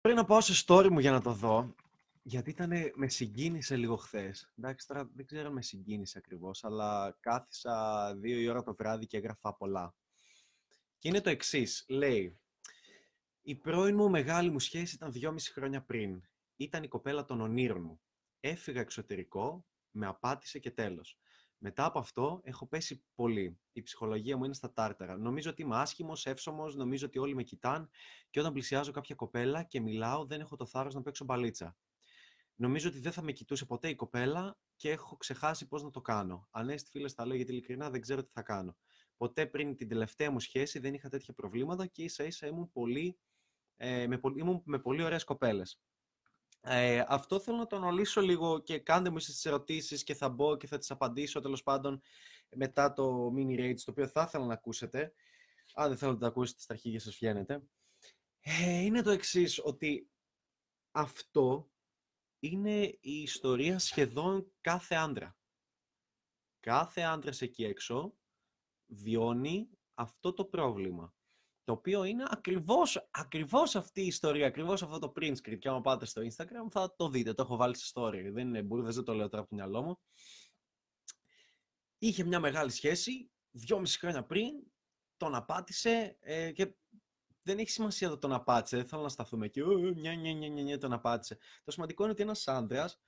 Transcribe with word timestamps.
Πριν 0.00 0.16
να 0.16 0.24
πάω 0.24 0.40
σε 0.40 0.64
story 0.66 0.88
μου 0.88 0.98
για 0.98 1.10
να 1.10 1.20
το 1.20 1.32
δω, 1.32 1.74
γιατί 2.22 2.50
ήταν, 2.50 2.72
με 2.94 3.08
συγκίνησε 3.08 3.76
λίγο 3.76 3.96
χθες. 3.96 4.52
Εντάξει, 4.58 4.86
τώρα 4.86 5.10
δεν 5.14 5.26
ξέρω 5.26 5.46
αν 5.46 5.52
με 5.52 5.62
συγκίνησε 5.62 6.18
ακριβώς, 6.18 6.64
αλλά 6.64 7.16
κάθισα 7.20 8.14
δύο 8.16 8.38
η 8.38 8.48
ώρα 8.48 8.62
το 8.62 8.74
βράδυ 8.74 9.06
και 9.06 9.16
έγραφα 9.16 9.54
πολλά. 9.54 9.94
Και 10.98 11.08
είναι 11.08 11.20
το 11.20 11.30
εξής. 11.30 11.84
Λέει, 11.88 12.40
η 13.42 13.54
πρώην 13.54 13.94
μου 13.94 14.10
μεγάλη 14.10 14.50
μου 14.50 14.58
σχέση 14.58 14.94
ήταν 14.94 15.12
δυόμιση 15.12 15.52
χρόνια 15.52 15.82
πριν. 15.82 16.22
Ήταν 16.56 16.82
η 16.82 16.88
κοπέλα 16.88 17.24
των 17.24 17.40
ονείρων 17.40 17.82
μου. 17.82 18.00
Έφυγα 18.40 18.80
εξωτερικό, 18.80 19.66
με 19.90 20.06
απάτησε 20.06 20.58
και 20.58 20.70
τέλος. 20.70 21.18
Μετά 21.62 21.84
από 21.84 21.98
αυτό 21.98 22.40
έχω 22.44 22.66
πέσει 22.66 23.04
πολύ. 23.14 23.58
Η 23.72 23.82
ψυχολογία 23.82 24.36
μου 24.36 24.44
είναι 24.44 24.54
στα 24.54 24.72
τάρταρα. 24.72 25.16
Νομίζω 25.16 25.50
ότι 25.50 25.62
είμαι 25.62 25.76
άσχημος, 25.76 26.26
εύσωμος, 26.26 26.74
νομίζω 26.74 27.06
ότι 27.06 27.18
όλοι 27.18 27.34
με 27.34 27.42
κοιτάν 27.42 27.90
και 28.30 28.40
όταν 28.40 28.52
πλησιάζω 28.52 28.92
κάποια 28.92 29.14
κοπέλα 29.14 29.62
και 29.62 29.80
μιλάω, 29.80 30.26
δεν 30.26 30.40
έχω 30.40 30.56
το 30.56 30.66
θάρρος 30.66 30.94
να 30.94 31.02
παίξω 31.02 31.24
μπαλίτσα. 31.24 31.76
Νομίζω 32.54 32.88
ότι 32.88 32.98
δεν 32.98 33.12
θα 33.12 33.22
με 33.22 33.32
κοιτούσε 33.32 33.64
ποτέ 33.64 33.88
η 33.88 33.94
κοπέλα 33.94 34.58
και 34.76 34.90
έχω 34.90 35.16
ξεχάσει 35.16 35.66
πώς 35.66 35.82
να 35.82 35.90
το 35.90 36.00
κάνω. 36.00 36.48
Ανέστη 36.50 36.90
φίλε, 36.90 37.10
τα 37.10 37.26
λέω 37.26 37.36
γιατί 37.36 37.52
ειλικρινά 37.52 37.90
δεν 37.90 38.00
ξέρω 38.00 38.22
τι 38.22 38.30
θα 38.32 38.42
κάνω. 38.42 38.76
Ποτέ 39.16 39.46
πριν 39.46 39.76
την 39.76 39.88
τελευταία 39.88 40.30
μου 40.30 40.40
σχέση 40.40 40.78
δεν 40.78 40.94
είχα 40.94 41.08
τέτοια 41.08 41.34
προβλήματα 41.34 41.86
και 41.86 42.02
ίσα 42.02 42.24
ίσα 42.24 42.46
ήμουν 42.46 42.70
πολύ, 42.72 43.18
ε, 43.76 44.06
με, 44.06 44.20
ήμουν 44.36 44.62
με 44.64 44.78
πολύ 44.78 45.02
ωραίες 45.02 45.24
κοπέλες. 45.24 45.80
Ε, 46.62 47.04
αυτό 47.08 47.40
θέλω 47.40 47.56
να 47.56 47.66
το 47.66 47.76
αναλύσω 47.76 48.20
λίγο 48.20 48.58
και 48.58 48.78
κάντε 48.78 49.10
μου 49.10 49.16
τις 49.16 49.44
ερωτήσεις 49.44 50.02
και 50.04 50.14
θα 50.14 50.28
μπω 50.28 50.56
και 50.56 50.66
θα 50.66 50.78
τις 50.78 50.90
απαντήσω 50.90 51.40
τέλος 51.40 51.62
πάντων 51.62 52.00
μετά 52.56 52.92
το 52.92 53.32
mini 53.36 53.58
rage 53.60 53.80
το 53.84 53.90
οποίο 53.90 54.06
θα 54.06 54.22
ήθελα 54.22 54.46
να 54.46 54.52
ακούσετε. 54.52 55.12
Αν 55.74 55.88
δεν 55.88 55.98
θέλετε 55.98 56.16
να 56.16 56.20
το 56.20 56.26
ακούσετε 56.26 56.60
στα 56.60 56.72
αρχή 56.72 56.98
σας 56.98 57.14
βγαίνετε. 57.14 57.62
Ε, 58.40 58.80
είναι 58.80 59.02
το 59.02 59.10
εξής 59.10 59.60
ότι 59.64 60.10
αυτό 60.90 61.70
είναι 62.38 62.80
η 63.00 63.22
ιστορία 63.22 63.78
σχεδόν 63.78 64.52
κάθε 64.60 64.94
άντρα. 64.94 65.36
Κάθε 66.60 67.00
άντρας 67.00 67.40
εκεί 67.40 67.64
έξω 67.64 68.14
βιώνει 68.86 69.68
αυτό 69.94 70.32
το 70.32 70.44
πρόβλημα 70.44 71.14
το 71.70 71.76
οποίο 71.76 72.04
είναι 72.04 72.24
ακριβώς, 72.28 73.08
ακριβώς 73.10 73.76
αυτή 73.76 74.02
η 74.02 74.06
ιστορία, 74.06 74.46
ακριβώς 74.46 74.82
αυτό 74.82 74.98
το 74.98 75.12
print 75.16 75.34
screen. 75.42 75.58
Και 75.58 75.68
άμα 75.68 75.80
πάτε 75.80 76.06
στο 76.06 76.22
Instagram 76.22 76.70
θα 76.70 76.94
το 76.96 77.08
δείτε, 77.08 77.34
το 77.34 77.42
έχω 77.42 77.56
βάλει 77.56 77.76
σε 77.76 77.92
story. 77.94 78.30
Δεν 78.32 78.48
είναι 78.48 78.62
μπουρδες, 78.62 78.94
δεν 78.94 79.04
το 79.04 79.14
λέω 79.14 79.28
τώρα 79.28 79.42
από 79.42 79.50
το 79.50 79.56
μυαλό 79.56 79.82
μου. 79.82 79.98
Είχε 81.98 82.24
μια 82.24 82.40
μεγάλη 82.40 82.70
σχέση, 82.70 83.30
δυόμιση 83.50 83.98
χρόνια 83.98 84.24
πριν, 84.24 84.50
τον 85.16 85.34
απάτησε 85.34 86.16
ε, 86.20 86.52
και 86.52 86.74
δεν 87.42 87.58
έχει 87.58 87.70
σημασία 87.70 88.08
το 88.08 88.18
τον 88.18 88.32
απάτησε, 88.32 88.76
δεν 88.76 88.88
θέλω 88.88 89.02
να 89.02 89.08
σταθούμε 89.08 89.46
εκεί, 89.46 89.60
νια, 89.94 90.14
νια, 90.14 90.32
νια, 90.32 90.48
νια, 90.48 90.78
τον 90.78 90.92
απάτησε. 90.92 91.38
Το 91.64 91.70
σημαντικό 91.70 92.02
είναι 92.02 92.12
ότι 92.12 92.22
ένας 92.22 92.48
άντρας 92.48 93.00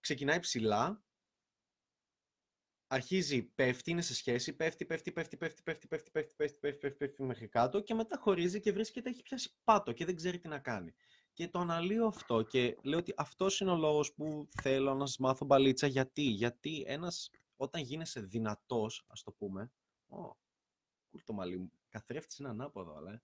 ξεκινάει 0.00 0.38
ψηλά, 0.38 1.04
αρχίζει, 2.88 3.42
πέφτει, 3.42 3.90
είναι 3.90 4.02
σε 4.02 4.14
σχέση, 4.14 4.52
πέφτει, 4.52 4.84
πέφτει, 4.84 5.12
πέφτει, 5.12 5.36
πέφτει, 5.36 5.62
πέφτει, 5.62 5.86
πέφτει, 5.88 6.10
πέφτει, 6.10 6.34
πέφτει, 6.36 6.58
πέφτει, 6.60 6.78
πέφτει, 6.78 6.96
πέφτει 6.96 7.22
μέχρι 7.22 7.48
κάτω 7.48 7.80
και 7.80 7.94
μετά 7.94 8.18
χωρίζει 8.18 8.60
και 8.60 8.72
βρίσκεται, 8.72 9.10
έχει 9.10 9.22
πιάσει 9.22 9.50
πάτο 9.64 9.92
και 9.92 10.04
δεν 10.04 10.16
ξέρει 10.16 10.38
τι 10.38 10.48
να 10.48 10.58
κάνει. 10.58 10.94
Και 11.32 11.48
το 11.48 11.58
αναλύω 11.58 12.06
αυτό 12.06 12.42
και 12.42 12.76
λέω 12.82 12.98
ότι 12.98 13.14
αυτό 13.16 13.46
είναι 13.60 13.70
ο 13.70 13.76
λόγο 13.76 14.04
που 14.16 14.48
θέλω 14.62 14.94
να 14.94 15.06
σα 15.06 15.22
μάθω 15.22 15.44
μπαλίτσα. 15.44 15.86
Γιατί, 15.86 16.22
γιατί 16.22 16.84
ένα, 16.86 17.12
όταν 17.56 17.82
γίνεσαι 17.82 18.20
δυνατό, 18.20 18.84
ας 18.84 19.14
το 19.24 19.32
πούμε. 19.32 19.72
Ω, 20.08 20.36
κουλ 21.10 21.20
το 21.24 21.32
μαλλί 21.32 21.58
μου. 21.58 21.72
Καθρέφτη 21.88 22.36
είναι 22.38 22.48
ανάποδο, 22.48 22.96
αλλά. 22.96 23.22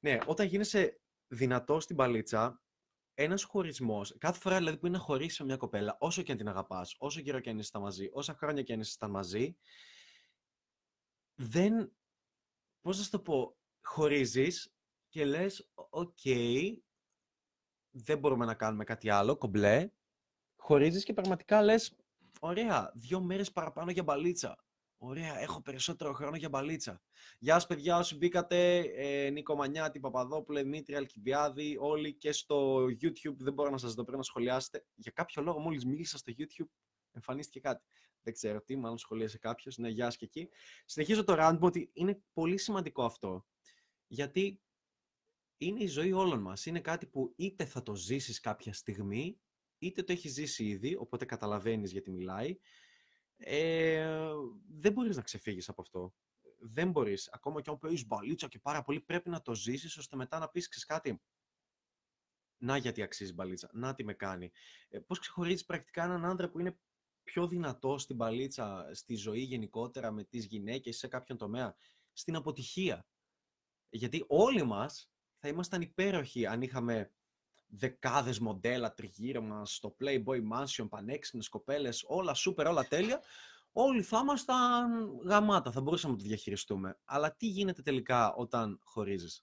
Ναι, 0.00 0.18
όταν 0.26 0.46
γίνεσαι 0.46 1.00
δυνατό 1.28 1.80
στην 1.80 1.96
μπαλίτσα, 1.96 2.62
ένας 3.20 3.42
χωρισμός, 3.42 4.16
κάθε 4.18 4.38
φορά 4.38 4.56
δηλαδή 4.56 4.78
που 4.78 4.86
είναι 4.86 4.96
να 4.96 5.02
χωρίσει 5.02 5.44
μια 5.44 5.56
κοπέλα, 5.56 5.96
όσο 6.00 6.22
και 6.22 6.32
αν 6.32 6.38
την 6.38 6.48
αγαπάς, 6.48 6.96
όσο 6.98 7.20
καιρό 7.20 7.40
και 7.40 7.50
αν 7.50 7.58
ήσασταν 7.58 7.82
μαζί, 7.82 8.08
όσα 8.12 8.34
χρόνια 8.34 8.62
και 8.62 8.72
αν 8.72 8.80
ήσασταν 8.80 9.10
μαζί, 9.10 9.56
δεν. 11.34 11.92
Πώς 12.80 12.98
να 12.98 13.08
το 13.10 13.20
πω, 13.20 13.56
χωρίζεις 13.80 14.74
και 15.08 15.24
λες, 15.24 15.70
οκ, 15.74 16.18
δεν 17.90 18.18
μπορούμε 18.18 18.44
να 18.44 18.54
κάνουμε 18.54 18.84
κάτι 18.84 19.10
άλλο, 19.10 19.36
κομπλέ. 19.36 19.90
Χωρίζεις 20.56 21.04
και 21.04 21.12
πραγματικά 21.12 21.62
λες, 21.62 21.96
ωραία, 22.40 22.92
δύο 22.94 23.20
μέρες 23.20 23.52
παραπάνω 23.52 23.90
για 23.90 24.02
μπαλίτσα. 24.02 24.67
Ωραία, 25.00 25.38
έχω 25.38 25.62
περισσότερο 25.62 26.12
χρόνο 26.12 26.36
για 26.36 26.48
μπαλίτσα. 26.48 27.02
Γεια 27.38 27.54
σας 27.54 27.66
παιδιά, 27.66 27.98
όσοι 27.98 28.16
μπήκατε, 28.16 28.78
ε, 28.78 29.30
Νίκο 29.30 29.54
Μανιάτη, 29.54 30.00
Παπαδόπουλε, 30.00 30.62
Δημήτρη 30.62 30.94
Αλκιβιάδη, 30.94 31.76
όλοι 31.80 32.14
και 32.14 32.32
στο 32.32 32.84
YouTube, 32.84 33.36
δεν 33.36 33.52
μπορώ 33.52 33.70
να 33.70 33.78
σας 33.78 33.94
δω, 33.94 34.02
πρέπει 34.02 34.18
να 34.18 34.22
σχολιάσετε. 34.22 34.84
Για 34.94 35.12
κάποιο 35.14 35.42
λόγο 35.42 35.58
μόλις 35.58 35.84
μίλησα 35.84 36.18
στο 36.18 36.32
YouTube, 36.38 36.68
εμφανίστηκε 37.12 37.60
κάτι. 37.60 37.84
Δεν 38.22 38.32
ξέρω 38.32 38.62
τι, 38.62 38.76
μάλλον 38.76 38.98
σχολίασε 38.98 39.38
κάποιος. 39.38 39.76
Ναι, 39.78 39.88
γεια 39.88 40.08
και 40.08 40.24
εκεί. 40.24 40.48
Συνεχίζω 40.84 41.24
το 41.24 41.34
rant 41.38 41.58
ότι 41.60 41.90
είναι 41.92 42.22
πολύ 42.32 42.58
σημαντικό 42.58 43.04
αυτό. 43.04 43.46
Γιατί 44.06 44.60
είναι 45.56 45.82
η 45.82 45.86
ζωή 45.86 46.12
όλων 46.12 46.40
μας. 46.40 46.66
Είναι 46.66 46.80
κάτι 46.80 47.06
που 47.06 47.32
είτε 47.36 47.64
θα 47.64 47.82
το 47.82 47.94
ζήσεις 47.94 48.40
κάποια 48.40 48.72
στιγμή, 48.72 49.40
είτε 49.78 50.02
το 50.02 50.12
έχεις 50.12 50.32
ζήσει 50.32 50.64
ήδη, 50.64 50.96
οπότε 50.96 51.24
καταλαβαίνεις 51.24 51.92
γιατί 51.92 52.10
μιλάει, 52.10 52.58
ε, 53.38 54.32
δεν 54.68 54.92
μπορείς 54.92 55.16
να 55.16 55.22
ξεφύγεις 55.22 55.68
από 55.68 55.80
αυτό. 55.80 56.14
Δεν 56.60 56.90
μπορείς. 56.90 57.28
Ακόμα 57.32 57.60
και 57.60 57.70
αν 57.70 57.78
παίζεις 57.78 58.06
μπαλίτσα 58.06 58.48
και 58.48 58.58
πάρα 58.58 58.82
πολύ, 58.82 59.00
πρέπει 59.00 59.30
να 59.30 59.42
το 59.42 59.54
ζήσεις, 59.54 59.96
ώστε 59.96 60.16
μετά 60.16 60.38
να 60.38 60.48
πεις 60.48 60.84
κάτι. 60.84 61.22
Να 62.60 62.76
γιατί 62.76 63.02
αξίζει 63.02 63.32
μπαλίτσα. 63.32 63.70
Να 63.72 63.94
τι 63.94 64.04
με 64.04 64.14
κάνει. 64.14 64.50
Ε, 64.88 64.98
πώς 64.98 65.18
ξεχωρίζεις 65.18 65.64
πρακτικά 65.64 66.04
έναν 66.04 66.24
άντρα 66.24 66.50
που 66.50 66.58
είναι 66.58 66.78
πιο 67.22 67.48
δυνατό 67.48 67.98
στην 67.98 68.16
μπαλίτσα, 68.16 68.90
στη 68.92 69.14
ζωή 69.14 69.40
γενικότερα, 69.40 70.10
με 70.10 70.24
τις 70.24 70.44
γυναίκες, 70.44 70.96
σε 70.96 71.08
κάποιον 71.08 71.38
τομέα, 71.38 71.76
στην 72.12 72.36
αποτυχία. 72.36 73.06
Γιατί 73.88 74.24
όλοι 74.28 74.62
μας 74.62 75.10
θα 75.38 75.48
ήμασταν 75.48 75.80
υπέροχοι 75.80 76.46
αν 76.46 76.62
είχαμε 76.62 77.12
δεκάδες 77.68 78.38
μοντέλα 78.38 78.94
τριγύρω 78.94 79.40
μας 79.42 79.74
στο 79.74 79.96
Playboy 80.00 80.40
Mansion, 80.52 80.88
πανέξυπνες 80.88 81.48
κοπέλες, 81.48 82.04
όλα 82.06 82.34
σούπερ, 82.34 82.66
όλα 82.66 82.84
τέλεια. 82.88 83.22
Όλοι 83.72 84.02
θα 84.02 84.18
ήμασταν 84.18 84.86
γαμάτα, 85.24 85.72
θα 85.72 85.80
μπορούσαμε 85.80 86.12
να 86.12 86.18
το 86.18 86.26
διαχειριστούμε. 86.26 86.98
Αλλά 87.04 87.36
τι 87.36 87.46
γίνεται 87.46 87.82
τελικά 87.82 88.34
όταν 88.34 88.78
χωρίζεις; 88.82 89.42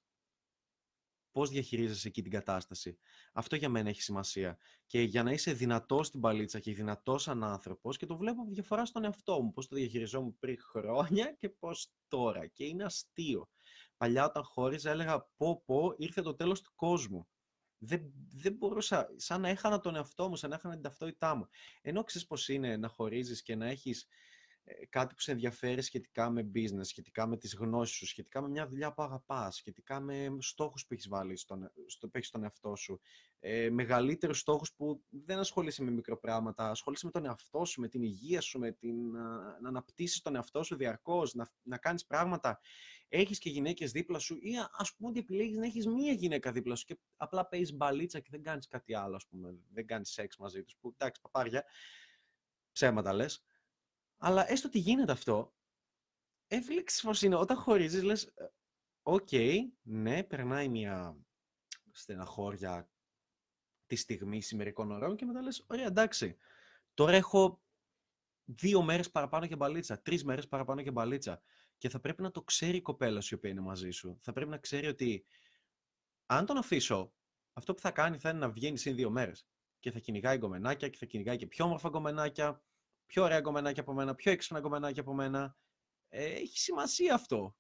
Πώς 1.31 1.49
διαχειρίζεσαι 1.49 2.07
εκεί 2.07 2.21
την 2.21 2.31
κατάσταση; 2.31 2.97
Αυτό 3.33 3.55
για 3.55 3.69
μένα 3.69 3.89
έχει 3.89 4.01
σημασία. 4.01 4.57
Και 4.85 5.01
για 5.01 5.23
να 5.23 5.31
είσαι 5.31 5.53
δυνατός 5.53 6.07
στην 6.07 6.19
παλίτσα 6.19 6.59
και 6.59 6.73
δυνατός 6.73 7.21
σαν 7.21 7.43
άνθρωπος, 7.43 7.97
και 7.97 8.05
το 8.05 8.17
βλέπω 8.17 8.45
διαφορά 8.49 8.85
στον 8.85 9.03
εαυτό 9.03 9.41
μου, 9.41 9.51
πώς 9.51 9.67
το 9.67 9.75
διαχειριζόμουν 9.75 10.39
πριν 10.39 10.57
χρόνια 10.59 11.31
και 11.31 11.49
πώς 11.49 11.91
τώρα. 12.07 12.47
Και 12.47 12.65
είναι 12.65 12.83
αστείο. 12.83 13.49
Παλιά, 13.97 14.25
όταν 14.25 14.43
χώριζα, 14.43 14.89
έλεγα: 14.91 15.29
Πω, 15.37 15.61
πω, 15.65 15.93
ήρθε 15.97 16.21
το 16.21 16.35
τέλος 16.35 16.61
του 16.61 16.71
κόσμου 16.75 17.27
δεν, 17.77 18.01
δεν 18.33 18.53
μπορούσα, 18.53 19.07
σαν 19.15 19.41
να 19.41 19.49
έχανα 19.49 19.79
τον 19.79 19.95
εαυτό 19.95 20.29
μου, 20.29 20.35
σαν 20.35 20.49
να 20.49 20.55
έχανα 20.55 20.73
την 20.73 20.83
ταυτότητά 20.83 21.35
μου. 21.35 21.47
Ενώ 21.81 22.03
ξέρεις 22.03 22.27
πώς 22.27 22.49
είναι 22.49 22.77
να 22.77 22.87
χωρίζεις 22.87 23.41
και 23.41 23.55
να 23.55 23.67
έχεις 23.67 24.07
ε, 24.67 24.85
κάτι 24.85 25.13
που 25.15 25.21
σε 25.21 25.31
ενδιαφέρει 25.31 25.81
σχετικά 25.81 26.29
με 26.29 26.51
business, 26.55 26.85
σχετικά 26.85 27.27
με 27.27 27.37
τις 27.37 27.55
γνώσεις 27.55 27.95
σου, 27.95 28.05
σχετικά 28.05 28.41
με 28.41 28.49
μια 28.49 28.67
δουλειά 28.67 28.93
που 28.93 29.03
αγαπάς, 29.03 29.55
σχετικά 29.55 29.99
με 29.99 30.37
στόχους 30.39 30.85
που 30.85 30.93
έχεις 30.93 31.07
βάλει 31.07 31.37
στον, 31.37 31.71
στο, 31.85 32.07
που 32.07 32.17
έχεις 32.17 32.27
στον 32.27 32.43
εαυτό 32.43 32.75
σου, 32.75 32.99
ε, 33.39 33.69
μεγαλύτερους 33.69 34.39
στόχους 34.39 34.73
που 34.73 35.03
δεν 35.09 35.39
ασχολείσαι 35.39 35.83
με 35.83 35.91
μικροπράγματα, 35.91 36.69
ασχολείσαι 36.69 37.05
με 37.05 37.11
τον 37.11 37.25
εαυτό 37.25 37.65
σου, 37.65 37.81
με 37.81 37.87
την 37.87 38.01
υγεία 38.01 38.41
σου, 38.41 38.59
με 38.59 38.71
την, 38.71 39.11
να, 39.11 39.59
να 39.61 39.67
αναπτύσσεις 39.69 40.21
τον 40.21 40.35
εαυτό 40.35 40.63
σου 40.63 40.75
διαρκώς, 40.75 41.33
να, 41.33 41.51
να 41.61 41.77
κάνεις 41.77 42.05
πράγματα. 42.05 42.59
Έχεις 43.07 43.39
και 43.39 43.49
γυναίκες 43.49 43.91
δίπλα 43.91 44.19
σου 44.19 44.37
ή 44.39 44.51
ας 44.77 44.95
πούμε 44.95 45.09
ότι 45.09 45.19
επιλέγεις 45.19 45.57
να 45.57 45.65
έχεις 45.65 45.87
μία 45.87 46.13
γυναίκα 46.13 46.51
δίπλα 46.51 46.75
σου 46.75 46.85
και 46.85 46.97
απλά 47.17 47.47
παίζεις 47.47 47.73
μπαλίτσα 47.73 48.19
και 48.19 48.29
δεν 48.31 48.43
κάνεις 48.43 48.67
κάτι 48.67 48.95
άλλο, 48.95 49.15
ας 49.15 49.27
πούμε, 49.27 49.55
δεν 49.71 49.85
κάνεις 49.85 50.09
σεξ 50.09 50.37
μαζί 50.37 50.63
τους, 50.63 50.75
που 50.79 50.95
εντάξει, 50.97 51.21
παπάρια, 51.21 51.65
ψέματα 52.71 53.13
λες. 53.13 53.45
Αλλά 54.17 54.51
έστω 54.51 54.67
ότι 54.67 54.79
γίνεται 54.79 55.11
αυτό, 55.11 55.55
έφλεξη 56.47 57.05
πως 57.05 57.21
είναι. 57.21 57.35
Όταν 57.35 57.57
χωρίζεις, 57.57 58.03
λες, 58.03 58.23
«Ε, 58.23 58.51
οκ, 59.01 59.29
ναι, 59.81 60.23
περνάει 60.23 60.67
μια 60.67 61.17
στεναχώρια 61.91 62.89
τη 63.85 63.95
στιγμή 63.95 64.41
μερικών 64.41 64.91
ωρών 64.91 65.15
και 65.15 65.25
μετά 65.25 65.41
λες, 65.41 65.63
ωραία, 65.67 65.85
εντάξει, 65.85 66.37
τώρα 66.93 67.15
έχω 67.15 67.61
δύο 68.45 68.81
μέρες 68.81 69.11
παραπάνω 69.11 69.45
για 69.45 69.55
μπαλίτσα, 69.55 70.01
τρεις 70.01 70.23
μέρες 70.23 70.47
παραπάνω 70.47 70.81
για 70.81 70.91
μπαλίτσα 70.91 71.41
και 71.85 71.91
θα 71.91 71.99
πρέπει 71.99 72.21
να 72.21 72.31
το 72.31 72.41
ξέρει 72.41 72.77
η 72.77 72.81
κοπέλα 72.81 73.21
σου 73.21 73.29
η 73.33 73.37
οποία 73.37 73.49
είναι 73.49 73.61
μαζί 73.61 73.89
σου. 73.89 74.17
Θα 74.21 74.33
πρέπει 74.33 74.49
να 74.49 74.57
ξέρει 74.57 74.87
ότι 74.87 75.25
αν 76.25 76.45
τον 76.45 76.57
αφήσω, 76.57 77.13
αυτό 77.53 77.73
που 77.73 77.81
θα 77.81 77.91
κάνει 77.91 78.17
θα 78.17 78.29
είναι 78.29 78.39
να 78.39 78.49
βγαίνει 78.49 78.77
σε 78.77 78.91
δύο 78.91 79.09
μέρες 79.09 79.47
και 79.79 79.91
θα 79.91 79.99
κυνηγάει 79.99 80.37
γκομενάκια 80.37 80.89
και 80.89 80.97
θα 80.97 81.05
κυνηγάει 81.05 81.37
και 81.37 81.47
πιο 81.47 81.65
όμορφα 81.65 81.89
γκομενάκια 81.89 82.63
πιο 83.05 83.23
ωραία 83.23 83.41
κομμενάκια 83.41 83.81
από 83.81 83.93
μένα, 83.93 84.15
πιο 84.15 84.31
έξυπνα 84.31 84.61
κομμενάκια 84.61 85.01
από 85.01 85.13
μένα. 85.13 85.57
Ε, 86.09 86.25
έχει 86.25 86.59
σημασία 86.59 87.13
αυτό. 87.13 87.55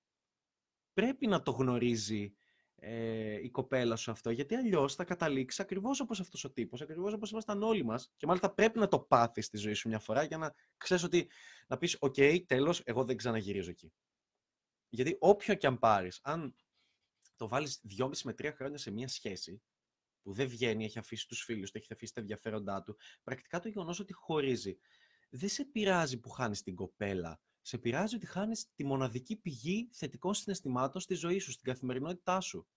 Πρέπει 0.93 1.27
να 1.27 1.41
το 1.41 1.51
γνωρίζει 1.51 2.35
ε, 2.75 3.43
η 3.43 3.49
κοπέλα 3.49 3.95
σου 3.95 4.11
αυτό, 4.11 4.29
γιατί 4.29 4.55
αλλιώς 4.55 4.95
θα 4.95 5.03
καταλήξει 5.03 5.61
ακριβώς 5.61 5.99
όπως 5.99 6.19
αυτός 6.19 6.43
ο 6.43 6.51
τύπος, 6.51 6.81
ακριβώς 6.81 7.13
όπως 7.13 7.31
ήμασταν 7.31 7.63
όλοι 7.63 7.85
μας. 7.85 8.11
Και 8.17 8.25
μάλιστα 8.25 8.53
πρέπει 8.53 8.79
να 8.79 8.87
το 8.87 8.99
πάθεις 8.99 9.45
στη 9.45 9.57
ζωή 9.57 9.73
σου 9.73 9.87
μια 9.87 9.99
φορά 9.99 10.23
για 10.23 10.37
να 10.37 10.53
ξέρεις 10.77 11.03
ότι 11.03 11.29
να 11.67 11.77
πεις: 11.77 11.97
OK, 11.99 12.13
okay, 12.17 12.43
τέλος, 12.45 12.81
εγώ 12.85 13.03
δεν 13.03 13.17
ξαναγυρίζω 13.17 13.69
εκεί. 13.69 13.91
Γιατί 14.95 15.17
όποιο 15.19 15.53
και 15.53 15.67
αν 15.67 15.79
πάρεις, 15.79 16.19
αν 16.23 16.55
το 17.35 17.47
βάλεις 17.47 17.79
δυόμιση 17.83 18.27
με 18.27 18.33
τρία 18.33 18.53
χρόνια 18.53 18.77
σε 18.77 18.91
μια 18.91 19.07
σχέση 19.07 19.61
που 20.21 20.33
δεν 20.33 20.47
βγαίνει, 20.47 20.85
έχει 20.85 20.99
αφήσει 20.99 21.27
τους 21.27 21.43
φίλους 21.43 21.71
του, 21.71 21.77
έχει 21.77 21.93
αφήσει 21.93 22.13
τα 22.13 22.21
ενδιαφέροντά 22.21 22.83
του, 22.83 22.97
πρακτικά 23.23 23.59
το 23.59 23.67
γεγονός 23.67 23.99
ότι 23.99 24.13
χωρίζει 24.13 24.77
δεν 25.29 25.49
σε 25.49 25.65
πειράζει 25.65 26.19
που 26.19 26.29
χάνεις 26.29 26.61
την 26.61 26.75
κοπέλα. 26.75 27.39
Σε 27.61 27.77
πειράζει 27.77 28.15
ότι 28.15 28.25
χάνεις 28.25 28.73
τη 28.75 28.83
μοναδική 28.83 29.35
πηγή 29.35 29.89
θετικών 29.91 30.33
συναισθημάτων 30.33 31.01
στη 31.01 31.13
ζωή 31.13 31.39
σου, 31.39 31.51
στην 31.51 31.65
καθημερινότητά 31.65 32.39
σου. 32.39 32.67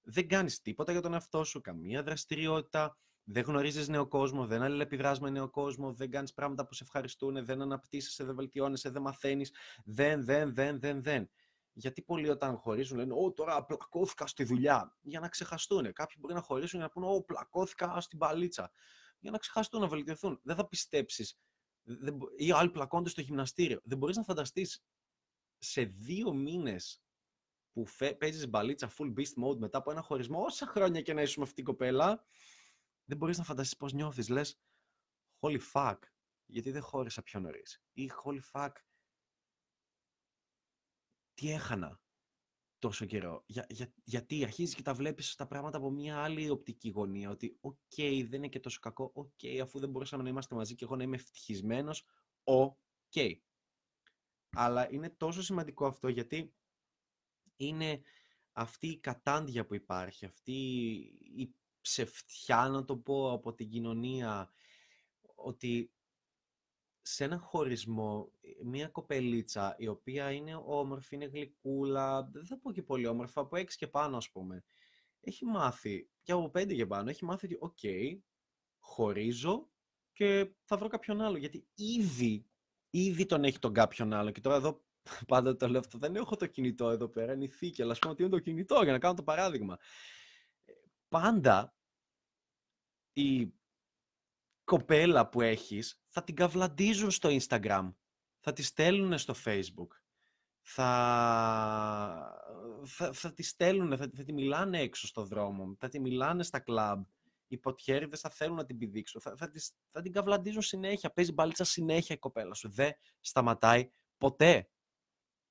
Δεν 0.00 0.28
κάνεις 0.28 0.60
τίποτα 0.60 0.92
για 0.92 1.00
τον 1.00 1.12
εαυτό 1.12 1.44
σου, 1.44 1.60
καμία 1.60 2.02
δραστηριότητα, 2.02 2.98
δεν 3.24 3.44
γνωρίζεις 3.44 3.88
νέο 3.88 4.08
κόσμο, 4.08 4.46
δεν 4.46 4.62
αλληλεπιδράς 4.62 5.20
με 5.20 5.30
νέο 5.30 5.50
κόσμο, 5.50 5.92
δεν 5.92 6.10
κάνεις 6.10 6.32
πράγματα 6.32 6.66
που 6.66 6.74
σε 6.74 6.82
ευχαριστούν, 6.84 7.44
δεν 7.44 7.62
αναπτύσσεσαι, 7.62 8.24
δεν 8.24 8.34
βελτιώνεσαι, 8.34 8.90
δεν 8.90 9.02
μαθαίνεις. 9.02 9.54
Δεν, 9.84 10.24
δεν, 10.24 10.54
δεν, 10.54 10.80
δεν, 10.80 11.02
δεν. 11.02 11.30
Γιατί 11.72 12.02
πολλοί 12.02 12.28
όταν 12.28 12.56
χωρίζουν 12.56 12.98
λένε 12.98 13.14
Ω, 13.14 13.32
τώρα 13.32 13.64
πλακώθηκα 13.64 14.26
στη 14.26 14.44
δουλειά. 14.44 14.96
Για 15.00 15.20
να 15.20 15.28
ξεχαστούν. 15.28 15.92
Κάποιοι 15.92 16.16
μπορεί 16.20 16.34
να 16.34 16.40
χωρίσουν 16.40 16.78
για 16.78 16.88
να 16.88 16.92
πούνε 16.92 17.16
Ω, 17.16 17.22
πλακώθηκα 17.22 18.00
στην 18.00 18.18
παλίτσα. 18.18 18.70
Για 19.18 19.30
να 19.30 19.38
ξεχαστούν, 19.38 19.80
να 19.80 19.88
βελτιωθούν. 19.88 20.40
Δεν 20.42 20.56
θα 20.56 20.68
πιστέψεις. 20.68 21.38
Ή 22.36 22.52
άλλοι 22.52 22.70
πλακώνται 22.70 23.08
στο 23.08 23.20
γυμναστήριο. 23.20 23.80
Δεν 23.84 23.98
μπορείς 23.98 24.16
να 24.16 24.22
φανταστείς 24.22 24.84
σε 25.58 25.82
δύο 25.82 26.32
μήνες 26.32 27.02
που 27.72 27.84
παίζεις 28.18 28.48
μπαλίτσα 28.48 28.90
full 28.98 29.12
beast 29.18 29.44
mode 29.44 29.58
μετά 29.58 29.78
από 29.78 29.90
ένα 29.90 30.02
χωρισμό, 30.02 30.42
όσα 30.42 30.66
χρόνια 30.66 31.00
και 31.00 31.14
να 31.14 31.22
είσαι 31.22 31.34
με 31.36 31.42
αυτήν 31.42 31.64
την 31.64 31.64
κοπέλα, 31.64 32.24
δεν 33.04 33.16
μπορείς 33.16 33.38
να 33.38 33.44
φανταστείς 33.44 33.76
πώς 33.76 33.92
νιώθεις. 33.92 34.28
Λες, 34.28 34.60
holy 35.40 35.60
fuck, 35.72 35.98
γιατί 36.46 36.70
δεν 36.70 36.82
χώρισα 36.82 37.22
πιο 37.22 37.40
νωρίς. 37.40 37.82
Ή 37.92 38.10
holy 38.24 38.40
fuck, 38.52 38.72
τι 41.34 41.50
έχανα 41.50 42.00
τόσο 42.78 43.06
καιρό. 43.06 43.44
Για, 43.46 43.66
για, 43.68 43.92
γιατί 44.04 44.44
αρχίζεις 44.44 44.74
και 44.74 44.82
τα 44.82 44.94
βλέπεις 44.94 45.34
τα 45.34 45.46
πράγματα 45.46 45.76
από 45.76 45.90
μια 45.90 46.22
άλλη 46.22 46.50
οπτική 46.50 46.88
γωνία. 46.88 47.30
Ότι, 47.30 47.58
OK, 47.60 47.78
okay, 47.96 48.26
δεν 48.28 48.38
είναι 48.38 48.48
και 48.48 48.60
τόσο 48.60 48.78
κακό. 48.80 49.10
OK, 49.14 49.30
okay, 49.42 49.58
αφού 49.62 49.78
δεν 49.78 49.90
μπορούσαμε 49.90 50.22
να 50.22 50.28
είμαστε 50.28 50.54
μαζί 50.54 50.74
και 50.74 50.84
εγώ 50.84 50.96
να 50.96 51.02
είμαι 51.02 51.16
ευτυχισμένος. 51.16 52.04
OK. 52.42 52.76
Okay. 53.14 53.38
Αλλά 54.56 54.92
είναι 54.92 55.10
τόσο 55.10 55.42
σημαντικό 55.42 55.86
αυτό 55.86 56.08
γιατί 56.08 56.54
είναι 57.56 58.02
αυτή 58.52 58.86
η 58.86 59.00
κατάντια 59.00 59.66
που 59.66 59.74
υπάρχει, 59.74 60.24
αυτή 60.24 60.52
η 61.34 61.54
ψευτιά, 61.82 62.68
να 62.68 62.84
το 62.84 62.96
πω, 62.96 63.32
από 63.32 63.54
την 63.54 63.68
κοινωνία, 63.68 64.50
ότι 65.34 65.92
σε 67.02 67.24
ένα 67.24 67.38
χωρισμό, 67.38 68.32
ε, 68.40 68.64
μια 68.64 68.88
κοπελίτσα 68.88 69.74
η 69.78 69.86
οποία 69.86 70.30
είναι 70.32 70.54
όμορφη, 70.64 71.14
είναι 71.14 71.24
γλυκούλα, 71.24 72.28
δεν 72.32 72.46
θα 72.46 72.58
πω 72.58 72.72
και 72.72 72.82
πολύ 72.82 73.06
όμορφη, 73.06 73.32
από 73.36 73.56
έξι 73.56 73.76
και 73.76 73.86
πάνω 73.86 74.16
ας 74.16 74.30
πούμε, 74.30 74.64
έχει 75.20 75.44
μάθει, 75.44 76.08
και 76.22 76.32
από 76.32 76.50
πέντε 76.50 76.74
και 76.74 76.86
πάνω, 76.86 77.10
έχει 77.10 77.24
μάθει 77.24 77.46
ότι 77.46 77.56
OK, 77.60 77.78
okay, 77.82 78.18
χωρίζω 78.78 79.70
και 80.12 80.50
θα 80.64 80.76
βρω 80.76 80.88
κάποιον 80.88 81.20
άλλο, 81.20 81.36
γιατί 81.36 81.66
ήδη, 81.74 82.46
ήδη 82.90 83.26
τον 83.26 83.44
έχει 83.44 83.58
τον 83.58 83.72
κάποιον 83.72 84.12
άλλο 84.12 84.30
και 84.30 84.40
τώρα 84.40 84.56
εδώ 84.56 84.84
πάντα 85.28 85.56
το 85.56 85.68
λέω 85.68 85.80
αυτό, 85.80 85.98
δεν 85.98 86.16
έχω 86.16 86.36
το 86.36 86.46
κινητό 86.46 86.90
εδώ 86.90 87.08
πέρα, 87.08 87.32
είναι 87.32 87.44
η 87.44 87.48
θήκη, 87.48 87.82
αλλά 87.82 87.92
ας 87.92 87.98
πούμε 87.98 88.12
ότι 88.12 88.22
είναι 88.22 88.30
το 88.30 88.38
κινητό 88.38 88.82
για 88.82 88.92
να 88.92 88.98
κάνω 88.98 89.14
το 89.14 89.22
παράδειγμα. 89.22 89.78
Ε, 91.12 91.18
πάντα 91.18 91.74
η 93.12 93.52
κοπέλα 94.64 95.28
που 95.28 95.40
έχεις 95.40 96.00
θα 96.08 96.24
την 96.24 96.34
καβλαντίζουν 96.34 97.10
στο 97.10 97.28
Instagram, 97.40 97.94
θα 98.40 98.52
τη 98.52 98.62
στέλνουν 98.62 99.18
στο 99.18 99.34
Facebook, 99.44 99.88
θα, 100.60 100.84
θα, 102.84 103.12
θα 103.12 103.32
τη 103.32 103.42
στέλνουν, 103.42 103.96
θα, 103.96 104.10
θα 104.14 104.24
τη 104.24 104.32
μιλάνε 104.32 104.80
έξω 104.80 105.06
στο 105.06 105.24
δρόμο, 105.24 105.76
θα 105.78 105.88
τη 105.88 106.00
μιλάνε 106.00 106.42
στα 106.42 106.60
κλαμπ, 106.60 107.04
οι 107.46 107.58
ποτιέριδες 107.58 108.20
θα 108.20 108.30
θέλουν 108.30 108.56
να 108.56 108.64
την 108.64 108.78
πηδήξουν, 108.78 109.20
θα, 109.20 109.36
θα, 109.36 109.50
θα 109.90 110.00
την 110.02 110.12
καβλαντίζουν 110.12 110.62
συνέχεια, 110.62 111.12
παίζει 111.12 111.32
μπαλίτσα 111.32 111.64
συνέχεια 111.64 112.14
η 112.14 112.18
κοπέλα 112.18 112.54
σου, 112.54 112.70
δεν 112.70 112.92
σταματάει 113.20 113.90
ποτέ. 114.18 114.70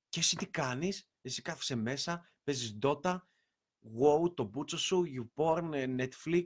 Και 0.09 0.19
εσύ 0.19 0.35
τι 0.35 0.47
κάνεις, 0.47 1.09
εσύ 1.21 1.41
κάθεσαι 1.41 1.75
μέσα, 1.75 2.31
παίζεις 2.43 2.77
Dota, 2.81 3.21
WoW, 3.83 4.35
το 4.35 4.43
μπούτσο 4.43 4.77
σου, 4.77 5.03
YouPorn, 5.07 5.97
Netflix, 5.99 6.45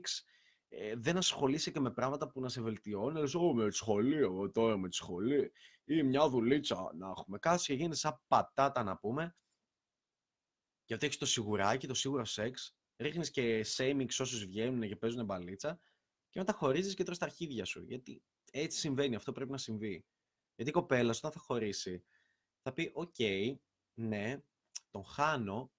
ε, 0.68 0.94
δεν 0.96 1.16
ασχολείσαι 1.16 1.70
και 1.70 1.80
με 1.80 1.90
πράγματα 1.90 2.28
που 2.28 2.40
να 2.40 2.48
σε 2.48 2.60
βελτιώνει. 2.60 3.20
Λες, 3.20 3.34
Ω, 3.34 3.54
με 3.54 3.68
τη 3.68 3.74
σχολή, 3.74 4.16
εγώ 4.16 4.50
τώρα 4.50 4.76
με 4.76 4.88
τη 4.88 4.94
σχολή. 4.94 5.52
Ή 5.84 6.02
μια 6.02 6.28
δουλίτσα 6.28 6.90
να 6.94 7.08
έχουμε. 7.08 7.38
Κάτσε 7.38 7.66
και 7.66 7.74
γίνεται 7.74 7.96
σαν 7.96 8.20
πατάτα 8.26 8.82
να 8.82 8.98
πούμε. 8.98 9.36
Γιατί 10.84 11.06
έχεις 11.06 11.18
το 11.18 11.26
σιγουράκι, 11.26 11.86
το 11.86 11.94
σίγουρο 11.94 12.24
σεξ. 12.24 12.76
Ρίχνεις 12.96 13.30
και 13.30 13.64
shaming 13.76 14.06
όσους 14.08 14.44
βγαίνουν 14.44 14.88
και 14.88 14.96
παίζουν 14.96 15.24
μπαλίτσα. 15.24 15.80
Και 16.28 16.38
μετά 16.38 16.52
χωρίζεις 16.52 16.94
και 16.94 17.04
τρως 17.04 17.18
τα 17.18 17.24
αρχίδια 17.24 17.64
σου. 17.64 17.82
Γιατί 17.82 18.22
έτσι 18.50 18.78
συμβαίνει, 18.78 19.14
αυτό 19.14 19.32
πρέπει 19.32 19.50
να 19.50 19.58
συμβεί. 19.58 20.06
Γιατί 20.54 20.70
η 20.70 20.74
κοπέλα 20.74 21.12
σου, 21.12 21.20
όταν 21.22 21.32
θα 21.32 21.46
χωρίσει, 21.46 22.04
θα 22.62 22.72
πει: 22.72 22.90
Οκ, 22.94 23.16
ναι, 23.94 24.42
τον 24.90 25.04
χάνω, 25.04 25.72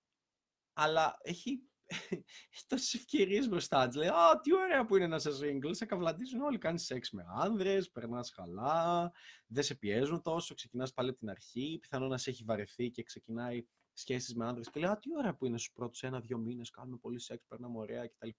αλλά 0.80 1.18
έχει 1.22 1.62
έχει 2.52 2.66
τόσες 2.68 2.94
ευκαιρίες 2.94 3.50
μπροστά 3.50 3.88
της. 3.88 3.98
Λέει, 3.98 4.08
Α, 4.08 4.40
τι 4.42 4.56
ωραία 4.56 4.86
που 4.86 4.96
είναι 4.96 5.08
να 5.08 5.20
'σαι 5.20 5.30
single. 5.30 5.70
Σε 5.72 5.86
καβλαντίζουν 5.86 6.42
όλοι. 6.42 6.58
Κάνεις 6.58 6.86
σεξ 6.86 7.12
με 7.12 7.24
άνδρες, 7.36 7.92
περνάς 7.92 8.32
χαλαρά, 8.32 9.12
δεν 9.48 9.64
σε 9.64 9.76
πιέζουν 9.76 10.22
τόσο. 10.22 10.54
Ξεκινάς 10.54 10.94
πάλι 10.94 11.10
από 11.10 11.18
την 11.18 11.30
αρχή. 11.30 11.78
Πιθανόν 11.82 12.10
να 12.10 12.18
σε 12.18 12.30
έχει 12.30 12.44
βαρεθεί 12.44 12.90
και 12.92 13.04
ξεκινάει 13.04 13.66
σχέσεις 13.94 14.36
με 14.36 14.46
άνδρες 14.46 14.70
και 14.70 14.80
λέει, 14.80 14.90
Α, 14.90 15.00
τι 15.00 15.10
ωραία 15.18 15.36
που 15.36 15.46
είναι 15.46 15.58
στους 15.58 15.72
πρώτους 15.72 16.06
ένα-δύο 16.06 16.38
μήνες. 16.38 16.70
Κάνουμε 16.70 16.98
πολύ 16.98 17.20
σεξ, 17.20 17.46
περνάμε 17.48 17.78
ωραία 17.78 18.08
κτλ. 18.08 18.30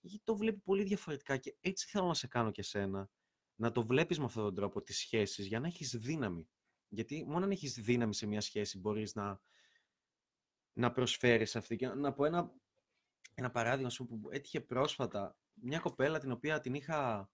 Γιατί 0.00 0.24
το 0.24 0.36
βλέπει 0.36 0.58
πολύ 0.58 0.82
διαφορετικά 0.82 1.36
και 1.36 1.56
έτσι 1.60 1.86
θέλω 1.90 2.06
να 2.06 2.14
σε 2.14 2.26
κάνω 2.26 2.50
και 2.50 2.62
σένα. 2.62 3.10
Να 3.54 3.72
το 3.72 3.86
βλέπεις 3.86 4.18
με 4.18 4.24
αυτόν 4.24 4.42
τον 4.44 4.54
τρόπο 4.54 4.82
τις 4.82 4.98
σχέσεις 4.98 5.46
για 5.46 5.60
να 5.60 5.66
έχεις 5.66 5.96
δύναμη. 5.96 6.48
Γιατί 6.88 7.24
μόνο 7.28 7.44
αν 7.44 7.50
έχεις 7.50 7.74
δύναμη 7.74 8.14
σε 8.14 8.26
μια 8.26 8.40
σχέση 8.40 8.78
μπορείς 8.78 9.14
να 9.14 9.40
να 10.78 10.92
προσφέρεις 10.92 11.56
αυτή. 11.56 11.76
Και 11.76 11.88
να 11.88 12.12
πω 12.12 12.24
ένα, 12.24 12.52
ένα 13.34 13.50
παράδειγμα 13.50 13.90
σου 13.90 14.06
που 14.06 14.28
έτυχε 14.30 14.60
πρόσφατα 14.60 15.36
μια 15.52 15.78
κοπέλα 15.78 16.18
την 16.18 16.30
οποία 16.30 16.60
την 16.60 16.74
είχα 16.74 17.30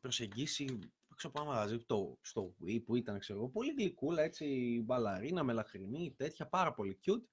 προσεγγίσει 0.00 0.78
έξω 1.12 1.28
από 1.28 1.42
ένα 1.42 1.50
μαγαζί 1.50 1.78
το, 1.78 2.18
στο 2.20 2.56
Wii 2.66 2.84
που 2.84 2.96
ήταν, 2.96 3.18
ξέρω 3.18 3.48
πολύ 3.48 3.72
γλυκούλα, 3.72 4.22
έτσι, 4.22 4.80
μπαλαρίνα, 4.84 5.42
μελαχρινή, 5.42 6.14
τέτοια, 6.16 6.48
πάρα 6.48 6.74
πολύ 6.74 6.98
cute. 7.06 7.24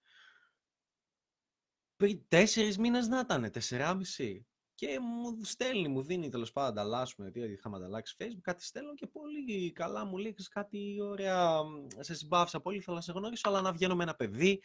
Πριν 1.95 2.27
τέσσερις 2.27 2.77
μήνες 2.77 3.07
να 3.07 3.19
ήταν, 3.19 3.51
τεσσεράμιση. 3.51 4.47
Και 4.79 4.99
μου 4.99 5.43
στέλνει, 5.43 5.87
μου 5.87 6.01
δίνει 6.01 6.29
τέλος 6.29 6.51
πάντων 6.51 6.69
ανταλλάσσουμε, 6.69 7.29
γιατί 7.29 7.51
είχαμε 7.51 7.77
ανταλλάξει 7.77 8.15
Facebook, 8.19 8.41
κάτι 8.41 8.63
στέλνω 8.63 8.93
και 8.93 9.07
πολύ 9.07 9.71
καλά 9.71 10.05
μου 10.05 10.17
λέει 10.17 10.35
κάτι 10.49 10.97
ωραία. 11.01 11.61
Σε 11.99 12.13
συμπάθησα 12.13 12.61
πολύ, 12.61 12.81
θέλω 12.81 12.95
να 12.95 13.01
σε 13.01 13.11
γνωρίσω, 13.11 13.49
αλλά 13.49 13.61
να 13.61 13.71
βγαίνω 13.71 13.95
με 13.95 14.03
ένα 14.03 14.15
παιδί. 14.15 14.61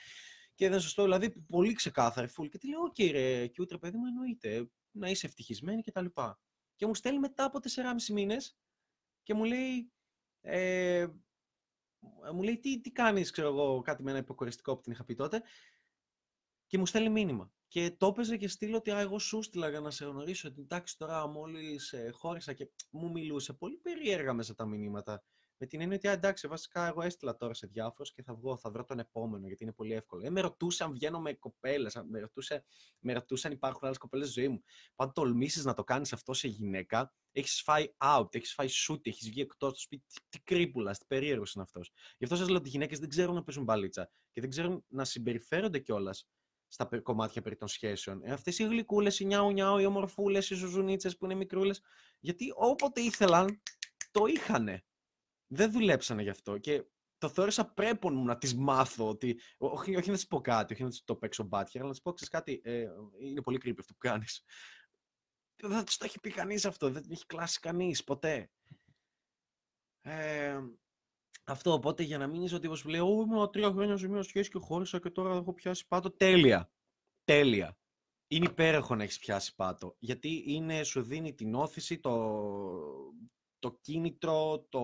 Και 0.54 0.68
δεν 0.68 0.80
σωστό, 0.80 1.02
δηλαδή 1.02 1.30
πολύ 1.30 1.73
ξεκάθαρη, 1.73 2.28
φουλ. 2.28 2.49
Και 2.49 2.59
τη 2.59 2.68
λέω, 2.68 2.80
OK, 2.80 3.11
ρε, 3.11 3.44
cute, 3.44 3.80
παιδί 3.80 3.97
μου, 3.97 4.06
εννοείται. 4.06 4.71
Να 4.90 5.09
είσαι 5.09 5.26
ευτυχισμένη 5.26 5.83
και 5.83 5.90
τα 5.90 6.02
λοιπά. 6.02 6.40
Και 6.76 6.87
μου 6.87 6.94
στέλνει 6.94 7.18
μετά 7.18 7.44
από 7.44 7.59
4,5 7.61 8.12
μήνες 8.12 8.56
και 9.23 9.35
μου 9.35 9.44
λέει, 9.44 9.92
ε, 10.40 11.06
μου 12.33 12.42
λέει 12.42 12.59
τι, 12.59 12.80
τι 12.80 12.90
κάνεις, 12.90 13.30
ξέρω 13.30 13.49
εγώ, 13.49 13.80
κάτι 13.83 14.02
με 14.02 14.11
ένα 14.11 14.18
υποκοριστικό 14.18 14.76
που 14.76 14.83
την 14.83 14.92
είχα 14.92 15.04
πει 15.04 15.14
τότε. 15.14 15.42
Και 16.66 16.78
μου 16.78 16.87
στέλνει 16.87 17.09
μήνυμα. 17.09 17.52
Και 17.75 17.95
το 17.99 18.07
έπαιζε 18.07 18.37
και 18.37 18.49
στείλω 18.49 18.76
ότι 18.76 18.90
εγώ 18.90 19.19
σου 19.19 19.43
στείλα 19.43 19.69
για 19.69 19.81
να 19.81 19.90
σε 19.90 20.04
γνωρίσω. 20.04 20.49
Ότι 20.49 20.61
εντάξει, 20.61 20.99
τώρα 20.99 21.26
μόλις 21.26 21.93
ε, 21.93 22.11
χώρισα 22.12 22.52
και 22.52 22.69
μου 22.90 23.11
μιλούσε 23.11 23.52
πολύ 23.52 23.76
περίεργα 23.76 24.33
μέσα 24.33 24.54
τα 24.54 24.66
μηνύματα. 24.66 25.25
Με 25.57 25.66
την 25.66 25.81
έννοια 25.81 25.97
ότι 25.97 26.09
εντάξει, 26.09 26.49
βασικά 26.49 26.87
εγώ 26.87 27.02
έστειλα 27.02 27.37
τώρα 27.37 27.54
σε 27.54 27.66
διάφορους 27.66 28.12
και 28.12 28.23
θα 28.23 28.35
βγω, 28.35 28.57
θα 28.57 28.71
βρω 28.71 28.85
τον 28.85 28.99
επόμενο 28.99 29.47
γιατί 29.47 29.62
είναι 29.62 29.73
πολύ 29.73 29.93
εύκολο. 29.93 30.26
Ε, 30.26 30.31
με 30.31 30.40
ρωτούσε 30.40 30.85
αν 30.85 30.93
βγαίνω 30.93 31.21
με 31.21 31.33
κοπέλες, 31.33 32.02
με, 32.09 32.19
ρωτούσε, 32.21 32.64
με 32.99 33.12
ρωτούσε 33.12 33.47
αν 33.47 33.52
υπάρχουν 33.52 33.81
άλλες 33.83 33.99
κοπέλες 33.99 34.31
στη 34.31 34.40
ζωή 34.40 34.49
μου. 34.49 34.62
Πάντα 34.95 35.12
τολμήσεις 35.12 35.64
να 35.64 35.75
το 35.75 35.85
κάνεις 35.85 36.12
αυτό 36.12 36.33
σε 36.33 36.49
γυναίκα, 36.49 37.14
έχεις 37.33 37.62
φάει 37.62 37.95
out, 37.99 38.35
έχεις 38.35 38.54
φάει 38.54 38.69
shoot, 38.71 39.07
έχεις 39.07 39.28
βγει 39.28 39.40
εκτός 39.40 39.73
του 39.73 39.81
σπίτι. 39.81 40.04
Τι, 40.07 40.21
τι 40.28 40.40
κρύπουλας, 40.45 40.99
τι 40.99 41.04
περίεργος 41.09 41.52
είναι 41.54 41.62
αυτός. 41.62 41.93
Γι' 42.19 42.25
αυτό 42.25 42.37
σας 42.37 42.49
λέω 42.49 42.59
ότι 42.59 42.69
οι 42.69 42.71
γυναίκες 42.71 42.99
δεν 42.99 43.09
ξέρουν 43.09 43.35
να 43.35 43.43
παίζουν 43.43 43.64
μπαλίτσα 43.64 44.11
και 44.33 44.40
δεν 44.40 44.50
ξέρουν 44.50 44.85
να 44.88 45.04
συμπεριφέρονται 45.04 45.78
κιόλας 45.78 46.28
στα 46.75 46.88
κομμάτια 47.02 47.43
περί 47.43 47.57
των 47.57 47.69
σχέσεων. 47.69 48.21
Ε, 48.23 48.33
αυτές 48.33 48.59
οι 48.59 48.64
γλυκούλες, 48.64 49.21
οι 49.21 49.25
νιάου 49.25 49.52
νιάου, 49.52 49.78
οι 49.78 49.85
ομορφούλες, 49.85 50.50
οι 50.50 50.54
ζουζουνίτσες 50.54 51.16
που 51.16 51.25
είναι 51.25 51.35
μικρούλες, 51.35 51.83
γιατί 52.21 52.52
όποτε 52.54 53.00
ήθελαν, 53.00 53.62
το 54.11 54.26
είχανε. 54.26 54.85
Δεν 55.47 55.73
δουλέψανε 55.73 56.23
γι' 56.23 56.28
αυτό. 56.28 56.59
Και 56.59 56.85
το 57.19 57.28
το 57.28 57.31
θεώρησα 57.31 57.73
πρέπον 57.73 58.14
μου 58.14 58.25
να 58.25 58.38
τις 58.38 58.54
μάθω. 58.54 59.09
Ότι, 59.09 59.40
όχι, 59.59 59.97
όχι 59.97 60.11
να 60.11 60.14
τις 60.14 60.26
πω 60.26 60.40
κάτι, 60.40 60.73
όχι 60.73 60.83
να 60.83 60.88
τις 60.88 61.04
το 61.04 61.16
παίξω 61.16 61.43
μπάτια, 61.43 61.81
αλλά 61.81 61.88
να 61.88 61.95
τις 61.95 62.02
πω, 62.02 62.12
ξέρεις 62.12 62.33
κάτι, 62.33 62.61
ε, 62.64 62.87
είναι 63.19 63.40
πολύ 63.40 63.61
creepy 63.64 63.78
αυτό 63.78 63.93
που 63.93 63.99
κάνεις. 63.99 64.45
Δεν 65.57 65.85
το 65.85 66.04
έχει 66.04 66.21
πει 66.21 66.31
κανείς 66.31 66.64
αυτό, 66.64 66.90
δεν 66.90 67.02
το 67.02 67.09
έχει 67.11 67.26
κλάσει 67.26 67.61
κανείς, 67.61 68.04
ποτέ. 68.04 68.50
Ε, 70.00 70.61
αυτό, 71.44 71.72
οπότε 71.72 72.02
για 72.02 72.18
να 72.18 72.26
μην 72.26 72.42
είσαι 72.42 72.54
ότι 72.54 72.76
σου 72.76 72.88
λέει, 72.88 73.00
Ω, 73.00 73.24
ήμουν 73.26 73.50
τρία 73.50 73.70
χρόνια 73.70 73.96
σε 73.96 74.08
μια 74.08 74.22
σχέση 74.22 74.50
και 74.50 74.58
χώρισα 74.58 75.00
και 75.00 75.10
τώρα 75.10 75.34
έχω 75.34 75.54
πιάσει 75.54 75.86
πάτο. 75.86 76.10
Τέλεια. 76.10 76.70
Τέλεια. 77.24 77.78
Είναι 78.26 78.46
υπέροχο 78.46 78.94
να 78.94 79.02
έχεις 79.02 79.18
πιάσει 79.18 79.54
πάτο. 79.54 79.96
Γιατί 79.98 80.44
είναι, 80.46 80.82
σου 80.82 81.02
δίνει 81.02 81.34
την 81.34 81.54
όθηση, 81.54 81.98
το, 82.00 82.38
το 83.58 83.78
κίνητρο, 83.80 84.66
το, 84.68 84.80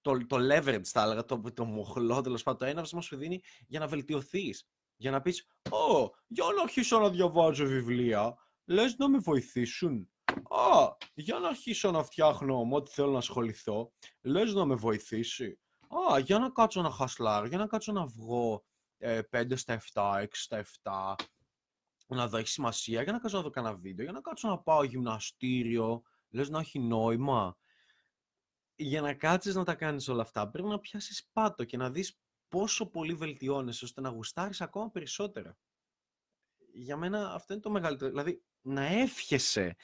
το, 0.00 0.26
το 0.26 0.36
leverage, 0.36 0.84
θα 0.84 1.02
έλεγα, 1.02 1.24
το, 1.24 1.42
το 1.54 1.64
μοχλό, 1.64 2.20
τέλος 2.20 2.42
πάντων, 2.42 2.58
το 2.60 2.64
έναυσμα 2.64 3.00
σου 3.00 3.16
δίνει 3.16 3.40
για 3.66 3.80
να 3.80 3.86
βελτιωθείς. 3.86 4.68
Για 4.96 5.10
να 5.10 5.20
πεις, 5.20 5.46
Ω, 5.70 6.10
για 6.26 6.44
να 6.56 6.62
αρχίσω 6.62 6.98
να 6.98 7.10
διαβάζω 7.10 7.66
βιβλία, 7.66 8.34
λες 8.64 8.96
να 8.96 9.08
με 9.08 9.18
βοηθήσουν. 9.18 10.11
Α, 10.48 10.96
για 11.14 11.38
να 11.38 11.48
αρχίσω 11.48 11.90
να 11.90 12.02
φτιάχνω 12.02 12.64
με 12.64 12.74
ό,τι 12.74 12.90
θέλω 12.90 13.10
να 13.10 13.18
ασχοληθώ, 13.18 13.92
λες 14.20 14.54
να 14.54 14.64
με 14.64 14.74
βοηθήσει. 14.74 15.58
Α, 16.10 16.18
για 16.18 16.38
να 16.38 16.50
κάτσω 16.50 16.82
να 16.82 16.90
χασλάρω, 16.90 17.46
για 17.46 17.58
να 17.58 17.66
κάτσω 17.66 17.92
να 17.92 18.06
βγω 18.06 18.64
ε, 18.98 19.20
5 19.30 19.56
στα 19.56 19.80
7, 19.92 20.22
6 20.22 20.26
στα 20.30 20.64
7, 20.82 21.14
να 22.06 22.28
δω 22.28 22.36
έχει 22.36 22.48
σημασία, 22.48 23.02
για 23.02 23.12
να 23.12 23.18
κάτσω 23.18 23.36
να 23.36 23.42
δω 23.42 23.50
κανένα 23.50 23.74
βίντεο, 23.74 24.04
για 24.04 24.14
να 24.14 24.20
κάτσω 24.20 24.48
να 24.48 24.58
πάω 24.58 24.82
γυμναστήριο, 24.82 26.02
λες 26.30 26.48
να 26.48 26.60
έχει 26.60 26.78
νόημα. 26.78 27.56
Για 28.74 29.00
να 29.00 29.14
κάτσεις 29.14 29.54
να 29.54 29.64
τα 29.64 29.74
κάνεις 29.74 30.08
όλα 30.08 30.22
αυτά, 30.22 30.50
πρέπει 30.50 30.68
να 30.68 30.78
πιάσεις 30.78 31.28
πάτο 31.32 31.64
και 31.64 31.76
να 31.76 31.90
δεις 31.90 32.18
πόσο 32.48 32.90
πολύ 32.90 33.14
βελτιώνεσαι, 33.14 33.84
ώστε 33.84 34.00
να 34.00 34.08
γουστάρεις 34.08 34.60
ακόμα 34.60 34.90
περισσότερα. 34.90 35.56
Για 36.74 36.96
μένα 36.96 37.32
αυτό 37.34 37.52
είναι 37.52 37.62
το 37.62 37.70
μεγαλύτερο. 37.70 38.10
Δηλαδή, 38.10 38.42
να 38.60 38.84
εύχεσαι 38.84 39.76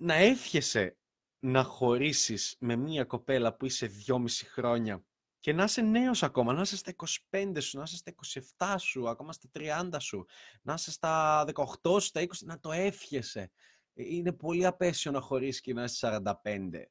να 0.00 0.14
εύχεσαι 0.14 0.96
να 1.38 1.62
χωρίσεις 1.62 2.56
με 2.58 2.76
μία 2.76 3.04
κοπέλα 3.04 3.56
που 3.56 3.66
είσαι 3.66 3.86
δυόμιση 3.86 4.44
χρόνια 4.46 5.04
και 5.40 5.52
να 5.52 5.64
είσαι 5.64 5.82
νέος 5.82 6.22
ακόμα, 6.22 6.52
να 6.52 6.60
είσαι 6.60 6.76
στα 6.76 6.94
25 7.30 7.56
σου, 7.60 7.76
να 7.76 7.82
είσαι 7.82 7.96
στα 7.96 8.12
27 8.56 8.74
σου, 8.78 9.08
ακόμα 9.08 9.32
στα 9.32 9.48
30 9.52 9.96
σου, 9.98 10.26
να 10.62 10.72
είσαι 10.72 10.90
στα 10.90 11.44
18 11.54 12.00
σου, 12.00 12.00
στα 12.00 12.20
20, 12.20 12.26
να 12.44 12.60
το 12.60 12.72
εύχεσαι. 12.72 13.50
Ε, 13.94 14.02
είναι 14.14 14.32
πολύ 14.32 14.66
απέσιο 14.66 15.10
να 15.10 15.20
χωρίσεις 15.20 15.60
και 15.60 15.72
να 15.72 15.84
είσαι 15.84 16.22
45 16.44 16.84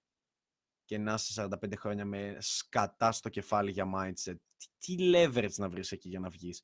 και 0.85 0.97
να 0.97 1.13
είσαι 1.13 1.47
45 1.61 1.75
χρόνια 1.77 2.05
με 2.05 2.37
σκατά 2.39 3.11
στο 3.11 3.29
κεφάλι 3.29 3.71
για 3.71 3.91
mindset. 3.95 4.35
Τι, 4.57 4.67
τι 4.77 5.11
leverage 5.13 5.55
να 5.55 5.69
βρεις 5.69 5.91
εκεί 5.91 6.09
για 6.09 6.19
να 6.19 6.29
βγεις; 6.29 6.63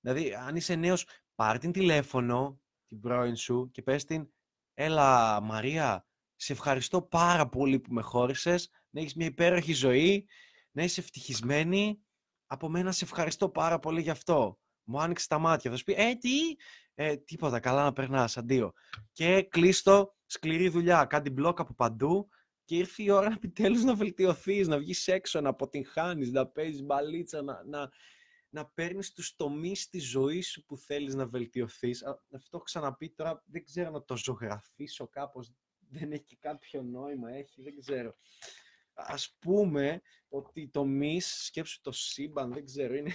Δηλαδή, 0.00 0.34
αν 0.34 0.56
είσαι 0.56 0.74
νέος, 0.74 1.06
πάρ 1.34 1.58
την 1.58 1.72
τηλέφωνο, 1.72 2.60
την 2.88 3.00
πρώην 3.00 3.36
σου 3.36 3.70
και 3.70 3.82
πες 3.82 4.04
την 4.04 4.28
Έλα 4.74 5.40
Μαρία, 5.40 6.06
σε 6.36 6.52
ευχαριστώ 6.52 7.02
πάρα 7.02 7.48
πολύ 7.48 7.80
που 7.80 7.92
με 7.92 8.02
χώρισες, 8.02 8.70
να 8.90 9.00
έχεις 9.00 9.14
μια 9.14 9.26
υπέροχη 9.26 9.72
ζωή, 9.72 10.26
να 10.70 10.82
είσαι 10.82 11.00
ευτυχισμένη. 11.00 12.00
Από 12.46 12.68
μένα 12.68 12.92
σε 12.92 13.04
ευχαριστώ 13.04 13.48
πάρα 13.48 13.78
πολύ 13.78 14.00
γι' 14.00 14.10
αυτό. 14.10 14.58
Μου 14.84 15.00
άνοιξε 15.00 15.28
τα 15.28 15.38
μάτια. 15.38 15.70
Θα 15.70 15.76
σου 15.76 15.84
πει, 15.84 15.94
ε, 15.96 16.14
τι, 16.14 16.30
ε, 16.94 17.16
τίποτα, 17.16 17.60
καλά 17.60 17.82
να 17.82 17.92
περνάς, 17.92 18.36
αντίο. 18.36 18.72
Και 19.12 19.42
κλείστο, 19.42 20.14
σκληρή 20.26 20.68
δουλειά, 20.68 21.04
κάτι 21.04 21.30
μπλοκ 21.30 21.60
από 21.60 21.74
παντού 21.74 22.28
και 22.64 22.76
ήρθε 22.76 23.02
η 23.02 23.10
ώρα 23.10 23.32
επιτέλους 23.36 23.82
να 23.82 23.94
βελτιωθείς, 23.94 24.68
να 24.68 24.78
βγεις 24.78 25.08
έξω, 25.08 25.40
να 25.40 25.48
αποτυγχάνεις, 25.48 26.30
να 26.30 26.46
παίζεις 26.46 26.82
μπαλίτσα, 26.82 27.42
να, 27.42 27.62
να, 27.64 27.90
να 28.50 28.66
παίρνεις 28.66 29.12
τους 29.12 29.36
τομείς 29.36 29.88
της 29.88 30.10
ζωής 30.10 30.50
σου 30.50 30.64
που 30.64 30.76
θέλεις 30.76 31.14
να 31.14 31.26
βελτιωθείς. 31.26 32.04
Αυτό 32.04 32.56
έχω 32.56 32.64
ξαναπεί 32.64 33.10
τώρα, 33.10 33.42
δεν 33.46 33.64
ξέρω 33.64 33.90
να 33.90 34.04
το 34.04 34.16
ζωγραφίσω 34.16 35.08
κάπως, 35.08 35.52
δεν 35.78 36.12
έχει 36.12 36.36
κάποιο 36.36 36.82
νόημα, 36.82 37.30
έχει, 37.30 37.62
δεν 37.62 37.78
ξέρω. 37.80 38.16
Ας 38.94 39.36
πούμε 39.38 40.00
ότι 40.28 40.68
το 40.68 40.84
μυς, 40.84 41.44
σκέψου 41.44 41.80
το 41.80 41.92
σύμπαν, 41.92 42.52
δεν 42.52 42.64
ξέρω, 42.64 42.94
είναι... 42.94 43.12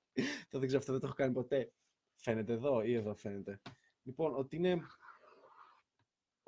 το 0.50 0.58
δεν 0.58 0.66
ξέρω, 0.66 0.78
αυτό 0.78 0.92
δεν 0.92 1.00
το 1.00 1.06
έχω 1.06 1.16
κάνει 1.16 1.32
ποτέ. 1.32 1.72
Φαίνεται 2.14 2.52
εδώ 2.52 2.82
ή 2.82 2.94
εδώ 2.94 3.14
φαίνεται. 3.14 3.60
Λοιπόν, 4.02 4.34
ότι 4.34 4.56
είναι 4.56 4.80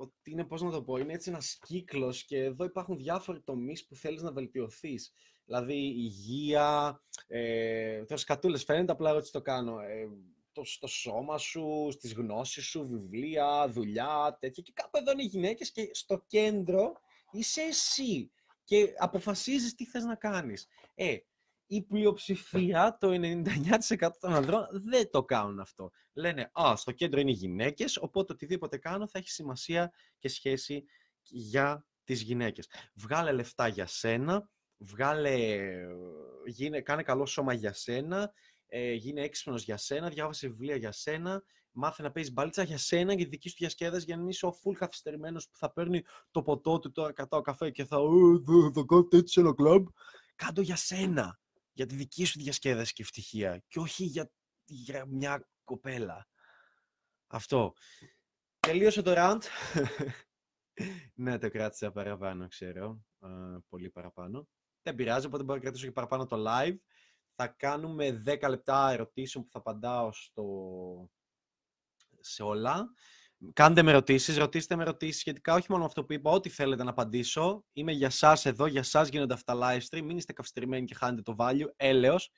ότι 0.00 0.30
είναι, 0.30 0.44
πώς 0.44 0.62
να 0.62 0.70
το 0.70 0.82
πω, 0.82 0.96
είναι 0.96 1.12
έτσι 1.12 1.30
ένας 1.30 1.58
κύκλος 1.58 2.24
και 2.24 2.44
εδώ 2.44 2.64
υπάρχουν 2.64 2.96
διάφοροι 2.96 3.40
τομείς 3.40 3.86
που 3.86 3.94
θέλεις 3.94 4.22
να 4.22 4.32
βελτιωθείς. 4.32 5.12
Δηλαδή 5.48 5.74
υγεία, 5.74 7.00
ε, 7.26 8.02
σκατούλες 8.14 8.64
φαίνεται 8.64 8.92
απλά 8.92 9.10
έτσι 9.10 9.32
το 9.32 9.42
κάνω. 9.42 9.80
Ε, 9.80 10.08
το, 10.52 10.64
στο 10.64 10.86
σώμα 10.86 11.38
σου, 11.38 11.88
στις 11.90 12.12
γνώσεις 12.12 12.64
σου, 12.64 12.86
βιβλία, 12.86 13.68
δουλειά, 13.68 14.36
τέτοια. 14.40 14.62
Και 14.62 14.72
κάπου 14.74 14.98
εδώ 14.98 15.12
είναι 15.12 15.22
οι 15.22 15.26
γυναίκες 15.26 15.72
και 15.72 15.90
στο 15.92 16.24
κέντρο 16.26 16.92
είσαι 17.30 17.60
εσύ 17.60 18.30
και 18.64 18.94
αποφασίζεις 18.98 19.74
τι 19.74 19.84
θες 19.86 20.04
να 20.04 20.14
κάνεις. 20.14 20.68
Ε, 20.94 21.16
η 21.66 21.82
πλειοψηφία, 21.82 22.96
το 23.00 23.10
99% 23.10 24.10
των 24.20 24.34
ανδρών, 24.34 24.66
δεν 24.70 25.10
το 25.10 25.24
κάνουν 25.24 25.60
αυτό. 25.60 25.90
Λένε, 26.12 26.50
α, 26.60 26.76
στο 26.76 26.92
κέντρο 26.92 27.20
είναι 27.20 27.30
οι 27.30 27.34
γυναίκες, 27.34 27.96
οπότε 27.96 28.32
οτιδήποτε 28.32 28.78
κάνω 28.78 29.08
θα 29.08 29.18
έχει 29.18 29.30
σημασία 29.30 29.92
και 30.18 30.28
σχέση 30.28 30.84
για 31.22 31.86
τις 32.04 32.22
γυναίκες. 32.22 32.68
Βγάλε 32.94 33.32
λεφτά 33.32 33.68
για 33.68 33.86
σένα, 33.86 34.50
βγάλε, 34.78 35.70
γίνε, 36.46 36.80
κάνε 36.80 37.02
καλό 37.02 37.26
σώμα 37.26 37.52
για 37.52 37.72
σένα, 37.72 38.32
ε, 38.66 38.92
γίνε 38.92 39.22
έξυπνος 39.22 39.62
για 39.62 39.76
σένα, 39.76 40.08
διάβασε 40.08 40.48
βιβλία 40.48 40.76
για 40.76 40.92
σένα, 40.92 41.42
μάθε 41.72 42.02
να 42.02 42.10
παίζεις 42.10 42.32
μπάλιτσα 42.32 42.62
για 42.62 42.78
σένα, 42.78 43.12
για 43.12 43.24
τη 43.24 43.30
δική 43.30 43.48
σου 43.48 43.56
διασκέδαση, 43.58 44.04
για 44.04 44.14
να 44.14 44.20
μην 44.20 44.30
είσαι 44.30 44.46
ο 44.46 44.52
φουλ 44.52 44.74
καθυστερημένος 44.74 45.48
που 45.48 45.56
θα 45.56 45.72
παίρνει 45.72 46.02
το 46.30 46.42
ποτό 46.42 46.78
του 46.78 46.92
τώρα 46.92 47.12
κατά 47.12 47.36
ο 47.36 47.40
καφέ 47.40 47.70
και 47.70 47.84
θα, 47.84 47.96
«Ε, 47.96 48.72
θα 48.72 48.84
κάνω 48.88 49.08
έτσι 49.10 49.32
σε 49.32 49.40
ένα 49.40 49.54
κλαμπ. 49.54 49.86
Κάντο 50.36 50.60
για 50.60 50.76
σένα 50.76 51.40
για 51.72 51.86
τη 51.86 51.94
δική 51.94 52.24
σου 52.24 52.38
διασκέδαση 52.38 52.92
και 52.92 53.02
ευτυχία 53.02 53.64
και 53.68 53.78
όχι 53.78 54.04
για, 54.04 54.30
για 54.64 55.06
μια 55.06 55.48
κοπέλα. 55.64 56.28
Αυτό. 57.26 57.72
Τελείωσε 58.60 59.02
το 59.02 59.12
rant. 59.16 59.42
ναι, 61.22 61.38
το 61.38 61.50
κράτησα 61.50 61.92
παραπάνω, 61.92 62.48
ξέρω. 62.48 63.00
πολύ 63.68 63.90
παραπάνω. 63.90 64.48
Δεν 64.88 64.96
πειράζει, 64.96 65.26
οπότε 65.26 65.42
μπορώ 65.42 65.54
να 65.54 65.62
κρατήσω 65.62 65.86
και 65.86 65.92
παραπάνω 65.92 66.26
το 66.26 66.44
live. 66.48 66.76
Θα 67.34 67.46
κάνουμε 67.46 68.22
10 68.26 68.48
λεπτά 68.48 68.90
ερωτήσεων 68.90 69.44
που 69.44 69.50
θα 69.50 69.58
απαντάω 69.58 70.12
στο... 70.12 70.44
σε 72.20 72.42
όλα. 72.42 72.88
Κάντε 73.52 73.82
με 73.82 73.90
ερωτήσεις, 73.90 74.36
ρωτήστε 74.36 74.76
με 74.76 74.82
ερωτήσεις 74.82 75.20
σχετικά 75.20 75.54
όχι 75.54 75.66
μόνο 75.68 75.82
με 75.82 75.88
αυτό 75.88 76.04
που 76.04 76.12
είπα, 76.12 76.30
ό,τι 76.30 76.48
θέλετε 76.48 76.84
να 76.84 76.90
απαντήσω. 76.90 77.64
Είμαι 77.72 77.92
για 77.92 78.06
εσά 78.06 78.38
εδώ, 78.44 78.66
για 78.66 78.80
εσά 78.80 79.02
γίνονται 79.02 79.34
αυτά 79.34 79.58
τα 79.58 79.78
live 79.78 79.80
stream. 79.90 80.02
Μην 80.02 80.16
είστε 80.16 80.32
καυστηρημένοι 80.32 80.86
και 80.86 80.94
χάνετε 80.94 81.22
το 81.22 81.36
value. 81.38 81.68
Έλεος. 81.76 82.30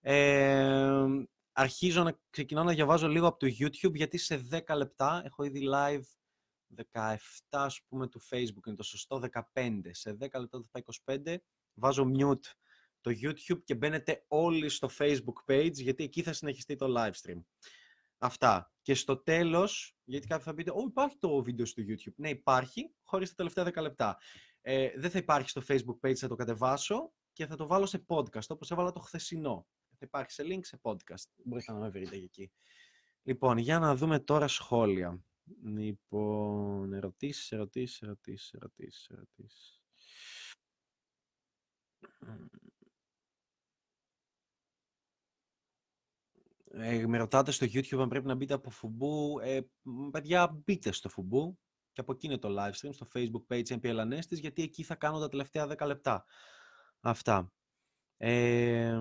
Ε, 0.00 1.04
αρχίζω 1.52 2.02
να 2.02 2.18
ξεκινάω 2.30 2.64
να 2.64 2.72
διαβάζω 2.72 3.08
λίγο 3.08 3.26
από 3.26 3.38
το 3.38 3.46
YouTube, 3.46 3.94
γιατί 3.94 4.18
σε 4.18 4.48
10 4.50 4.76
λεπτά 4.76 5.22
έχω 5.24 5.44
ήδη 5.44 5.68
live 5.74 6.04
17, 6.92 7.08
ας 7.50 7.82
πούμε, 7.88 8.08
του 8.08 8.20
Facebook 8.30 8.66
είναι 8.66 8.76
το 8.76 8.82
σωστό, 8.82 9.20
15. 9.54 9.80
Σε 9.90 10.10
10 10.10 10.18
λεπτά 10.20 10.60
θα 10.60 10.68
πάει 10.70 10.82
25. 11.22 11.36
Βάζω 11.80 12.10
mute 12.18 12.52
το 13.00 13.10
YouTube 13.10 13.62
και 13.64 13.74
μπαίνετε 13.74 14.24
όλοι 14.28 14.68
στο 14.68 14.88
Facebook 14.98 15.52
page, 15.52 15.72
γιατί 15.74 16.04
εκεί 16.04 16.22
θα 16.22 16.32
συνεχιστεί 16.32 16.76
το 16.76 16.94
live 16.96 17.12
stream. 17.22 17.42
Αυτά. 18.18 18.72
Και 18.82 18.94
στο 18.94 19.16
τέλος, 19.16 19.96
γιατί 20.04 20.26
κάποιοι 20.26 20.44
θα 20.44 20.54
πείτε, 20.54 20.70
Ω, 20.70 20.84
υπάρχει 20.88 21.16
το 21.18 21.42
βίντεο 21.42 21.66
στο 21.66 21.82
YouTube. 21.86 22.14
Ναι, 22.16 22.28
υπάρχει, 22.28 22.94
χωρίς 23.02 23.28
τα 23.28 23.34
τελευταία 23.34 23.64
10 23.64 23.82
λεπτά. 23.82 24.18
Ε, 24.60 24.90
δεν 24.96 25.10
θα 25.10 25.18
υπάρχει 25.18 25.48
στο 25.48 25.62
Facebook 25.68 26.08
page, 26.08 26.14
θα 26.14 26.28
το 26.28 26.34
κατεβάσω 26.34 27.12
και 27.32 27.46
θα 27.46 27.56
το 27.56 27.66
βάλω 27.66 27.86
σε 27.86 28.04
podcast, 28.06 28.46
όπως 28.48 28.70
έβαλα 28.70 28.92
το 28.92 29.00
χθεσινό. 29.00 29.66
Θα 29.90 30.06
υπάρχει 30.06 30.32
σε 30.32 30.42
link 30.46 30.60
σε 30.62 30.80
podcast. 30.82 31.24
Μπορείτε 31.44 31.72
να 31.72 31.78
με 31.78 31.88
βρείτε 31.88 32.16
εκεί. 32.16 32.52
Λοιπόν, 33.22 33.58
για 33.58 33.78
να 33.78 33.96
δούμε 33.96 34.18
τώρα 34.18 34.48
σχόλια. 34.48 35.24
Λοιπόν, 35.64 36.92
ερωτήσεις, 36.92 37.52
ερωτήσεις, 37.52 38.02
ερωτήσεις, 38.02 38.52
ερωτήσεις, 38.52 39.08
ερωτήσεις. 39.08 39.79
Ε, 46.72 47.06
με 47.06 47.18
ρωτάτε 47.18 47.50
στο 47.50 47.66
YouTube 47.66 47.98
αν 48.00 48.08
πρέπει 48.08 48.26
να 48.26 48.34
μπείτε 48.34 48.54
από 48.54 48.70
Φουμπού. 48.70 49.38
Ε, 49.42 49.60
παιδιά, 50.10 50.62
μπείτε 50.64 50.92
στο 50.92 51.08
Φουμπού 51.08 51.58
και 51.92 52.00
από 52.00 52.12
εκεί 52.12 52.26
είναι 52.26 52.38
το 52.38 52.48
live 52.58 52.72
stream, 52.72 52.90
στο 52.92 53.06
Facebook 53.14 53.54
page 53.54 53.66
MPL 53.66 53.96
Ανέστης, 53.98 54.38
γιατί 54.38 54.62
εκεί 54.62 54.82
θα 54.82 54.94
κάνω 54.94 55.18
τα 55.18 55.28
τελευταία 55.28 55.66
10 55.78 55.86
λεπτά. 55.86 56.24
Αυτά. 57.00 57.52
Ε, 58.16 59.00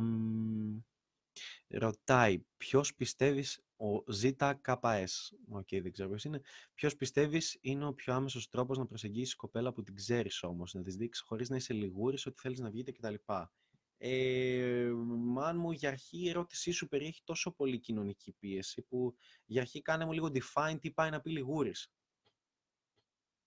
Ρωτάει, 1.68 2.40
ποιος 2.58 2.96
πιστεύεις 2.96 3.64
ο 3.78 4.04
ZKS. 4.22 5.06
OK, 5.50 5.68
okay, 5.68 5.82
δεν 5.82 5.92
ξέρω 5.92 6.10
ποιος 6.10 6.24
είναι. 6.24 6.42
Ποιος 6.74 6.96
πιστεύεις 6.96 7.58
είναι 7.62 7.86
ο 7.86 7.94
πιο 7.94 8.14
άμεσος 8.14 8.50
τρόπος 8.50 8.78
να 8.78 8.86
προσεγγίσεις 8.86 9.36
κοπέλα 9.36 9.74
που 9.74 9.84
την 9.84 9.96
ξέρεις 9.96 10.44
όμως, 10.44 10.74
να 10.74 10.82
της 10.82 10.96
δείξεις 10.96 11.24
χωρίς 11.26 11.50
να 11.50 11.56
είσαι 11.56 11.74
λιγούρης 11.74 12.26
ότι 12.26 12.40
θέλεις 12.42 12.60
να 12.60 12.70
βγείτε 12.70 12.92
κτλ. 12.92 13.14
Ε, 14.02 14.92
αν 15.40 15.58
μου 15.58 15.72
για 15.72 15.90
αρχή 15.90 16.18
η 16.18 16.30
ερώτησή 16.30 16.72
σου 16.72 16.88
περιέχει 16.88 17.22
τόσο 17.24 17.52
πολύ 17.52 17.80
κοινωνική 17.80 18.32
πίεση 18.32 18.82
που 18.82 19.16
για 19.46 19.62
αρχή 19.62 19.82
κάνε 19.82 20.06
μου 20.06 20.12
λίγο 20.12 20.32
define 20.34 20.78
τι 20.80 20.92
πάει 20.92 21.10
να 21.10 21.22
πει 21.22 21.30
λιγούρης. 21.30 21.92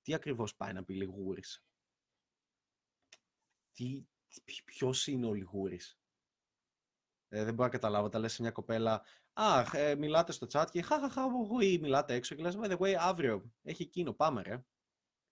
Τι 0.02 0.14
ακριβώς 0.14 0.56
πάει 0.56 0.72
να 0.72 0.84
πει 0.84 0.94
λιγούρης; 0.94 1.64
Τι, 3.72 4.06
ποιος 4.64 5.06
είναι 5.06 5.26
ο 5.26 5.32
λιγούρης; 5.34 6.01
Ε, 7.34 7.44
δεν 7.44 7.54
μπορώ 7.54 7.64
να 7.64 7.74
καταλάβω. 7.74 8.08
Τα 8.08 8.18
λες 8.18 8.32
σε 8.32 8.42
μια 8.42 8.50
κοπέλα, 8.50 9.02
Α, 9.32 9.64
ε, 9.72 9.94
μιλάτε 9.94 10.32
στο 10.32 10.46
chat 10.50 10.66
και 10.70 10.82
χαχαχα, 10.82 11.22
ή 11.60 11.78
μιλάτε 11.78 12.14
έξω 12.14 12.34
και 12.34 12.42
λες, 12.42 12.56
by 12.58 12.70
the 12.70 12.78
way, 12.78 12.92
αύριο 12.92 13.52
έχει 13.62 13.82
εκείνο, 13.82 14.12
πάμε 14.12 14.42
ρε. 14.42 14.64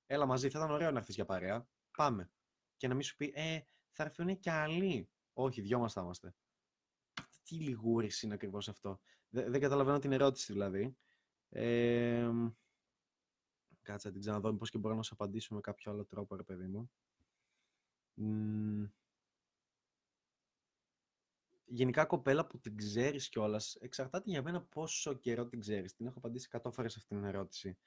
Έλα 0.07 0.27
μαζί, 0.27 0.51
θα 0.51 0.59
ήταν 0.59 0.71
ωραίο 0.71 0.91
να 0.91 0.99
έρθεις 0.99 1.15
για 1.15 1.25
παρέα. 1.25 1.69
Πάμε. 1.97 2.31
Και 2.77 2.89
να 2.89 2.95
μην 2.95 3.03
σου 3.03 3.17
πει, 3.17 3.33
ε, 3.35 3.61
θα 3.91 4.03
έρθουν 4.03 4.39
και 4.39 4.51
άλλοι. 4.51 5.11
Όχι, 5.33 5.61
δυο 5.61 5.79
μας 5.79 5.93
θα 5.93 6.01
είμαστε. 6.01 6.35
Τι 7.43 7.55
λιγούρις 7.55 8.23
είναι 8.23 8.35
ακριβώς 8.35 8.69
αυτό. 8.69 9.01
Δεν, 9.29 9.51
δεν 9.51 9.61
καταλαβαίνω 9.61 9.99
την 9.99 10.13
ερώτηση 10.13 10.53
δηλαδή. 10.53 10.97
Ε, 11.49 12.31
κάτσε 13.83 14.07
να 14.07 14.13
την 14.13 14.23
ξαναδώ, 14.23 14.53
μήπως 14.53 14.71
και 14.71 14.79
μπορώ 14.79 14.95
να 14.95 15.03
σου 15.03 15.15
απαντήσω 15.15 15.55
με 15.55 15.61
κάποιο 15.61 15.93
άλλο 15.93 16.05
τρόπο, 16.05 16.37
ρε 16.37 16.43
παιδί 16.43 16.67
μου. 16.67 16.91
Γενικά 21.71 22.05
κοπέλα 22.05 22.47
που 22.47 22.61
την 22.61 22.77
ξέρεις 22.77 23.29
κιόλας, 23.29 23.75
εξαρτάται 23.81 24.31
για 24.31 24.43
μένα 24.43 24.63
πόσο 24.63 25.15
καιρό 25.15 25.47
την 25.47 25.61
ξέρεις. 25.61 25.95
Την 25.95 26.07
έχω 26.07 26.19
απαντήσει 26.19 26.49
100 26.63 26.73
φορές 26.73 26.97
αυτή 26.97 27.09
την 27.09 27.25
ερώτηση. 27.25 27.79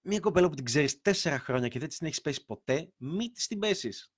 Μια 0.00 0.20
κοπέλα 0.20 0.48
που 0.48 0.54
την 0.54 0.64
ξέρεις 0.64 1.00
τέσσερα 1.00 1.38
χρόνια 1.38 1.68
και 1.68 1.78
δεν 1.78 1.88
την 1.88 2.06
έχεις 2.06 2.20
πέσει 2.20 2.44
ποτέ, 2.44 2.92
μη 2.96 3.30
της 3.30 3.46
την 3.46 3.58
πέσεις. 3.58 4.14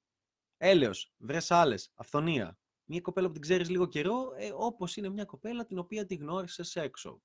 Έλεος, 0.56 1.12
βρες 1.16 1.50
άλλες, 1.50 1.92
αυθονία. 1.94 2.58
Μια 2.84 3.00
κοπέλα 3.00 3.26
που 3.26 3.32
την 3.32 3.42
ξέρεις 3.42 3.68
λίγο 3.68 3.86
καιρό, 3.86 4.32
ε, 4.36 4.50
όπως 4.54 4.96
είναι 4.96 5.08
μια 5.08 5.24
κοπέλα 5.24 5.66
την 5.66 5.78
οποία 5.78 6.06
τη 6.06 6.14
γνώρισες 6.14 6.76
έξω. 6.76 7.22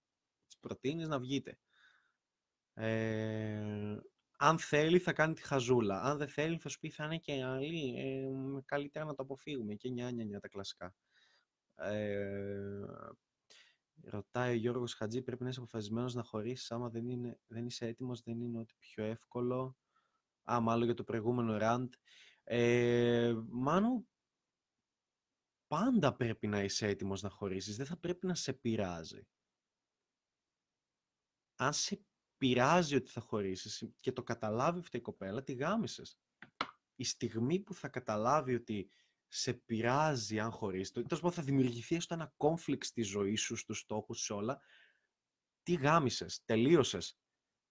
Της 0.47 0.57
προτείνεις 0.59 1.07
να 1.07 1.19
βγείτε. 1.19 1.59
Ε, 2.73 3.97
αν 4.43 4.59
θέλει 4.59 4.99
θα 4.99 5.13
κάνει 5.13 5.33
τη 5.33 5.41
χαζούλα. 5.41 6.01
Αν 6.01 6.17
δεν 6.17 6.27
θέλει 6.27 6.57
θα 6.57 6.69
σου 6.69 6.79
πει 6.79 6.89
θα 6.89 7.05
είναι 7.05 7.17
και 7.17 7.43
άλλη. 7.43 7.93
Ε, 7.97 8.61
καλύτερα 8.65 9.05
να 9.05 9.13
το 9.13 9.23
αποφύγουμε. 9.23 9.73
Και 9.73 9.89
νιά, 9.89 10.11
νιά, 10.11 10.25
νιά 10.25 10.39
τα 10.39 10.47
κλασικά. 10.47 10.95
Ε, 11.75 12.85
ρωτάει 14.03 14.51
ο 14.51 14.55
Γιώργος 14.57 14.93
Χατζή, 14.93 15.21
πρέπει 15.21 15.43
να 15.43 15.49
είσαι 15.49 15.59
αποφασισμένος 15.59 16.13
να 16.13 16.23
χωρίσεις 16.23 16.71
άμα 16.71 16.89
δεν, 16.89 17.09
είναι, 17.09 17.39
δεν 17.47 17.65
είσαι 17.65 17.85
έτοιμος, 17.85 18.21
δεν 18.21 18.41
είναι 18.41 18.59
ότι 18.59 18.75
πιο 18.79 19.03
εύκολο. 19.03 19.77
Α, 20.51 20.59
μάλλον 20.59 20.85
για 20.85 20.93
το 20.93 21.03
προηγούμενο 21.03 21.57
rant. 21.61 21.89
Ε, 22.43 23.33
Μάνου, 23.49 24.07
πάντα 25.67 26.15
πρέπει 26.15 26.47
να 26.47 26.63
είσαι 26.63 26.87
έτοιμος 26.87 27.21
να 27.21 27.29
χωρίσεις. 27.29 27.75
Δεν 27.77 27.85
θα 27.85 27.97
πρέπει 27.97 28.25
να 28.25 28.35
σε 28.35 28.53
πειράζει. 28.53 29.27
Αν 31.55 31.73
σε 31.73 32.05
πειράζει 32.41 32.95
ότι 32.95 33.09
θα 33.09 33.21
χωρίσεις 33.21 33.83
και 33.99 34.11
το 34.11 34.23
καταλάβει 34.23 34.79
αυτή 34.79 34.97
η 34.97 35.01
κοπέλα, 35.01 35.43
τη 35.43 35.53
γάμισες. 35.53 36.19
Η 36.95 37.03
στιγμή 37.03 37.59
που 37.59 37.73
θα 37.73 37.87
καταλάβει 37.87 38.55
ότι 38.55 38.89
σε 39.27 39.53
πειράζει 39.53 40.39
αν 40.39 40.51
χωρίσεις, 40.51 40.91
το 41.07 41.31
θα 41.31 41.41
δημιουργηθεί 41.41 41.95
έστω 41.95 42.13
ένα 42.13 42.33
conflict 42.37 42.83
στη 42.83 43.01
ζωή 43.01 43.35
σου, 43.35 43.55
στους 43.55 43.79
στόχους, 43.79 44.21
σε 44.21 44.33
όλα, 44.33 44.61
τι 45.63 45.73
γάμισες, 45.73 46.41
τελείωσες 46.45 47.19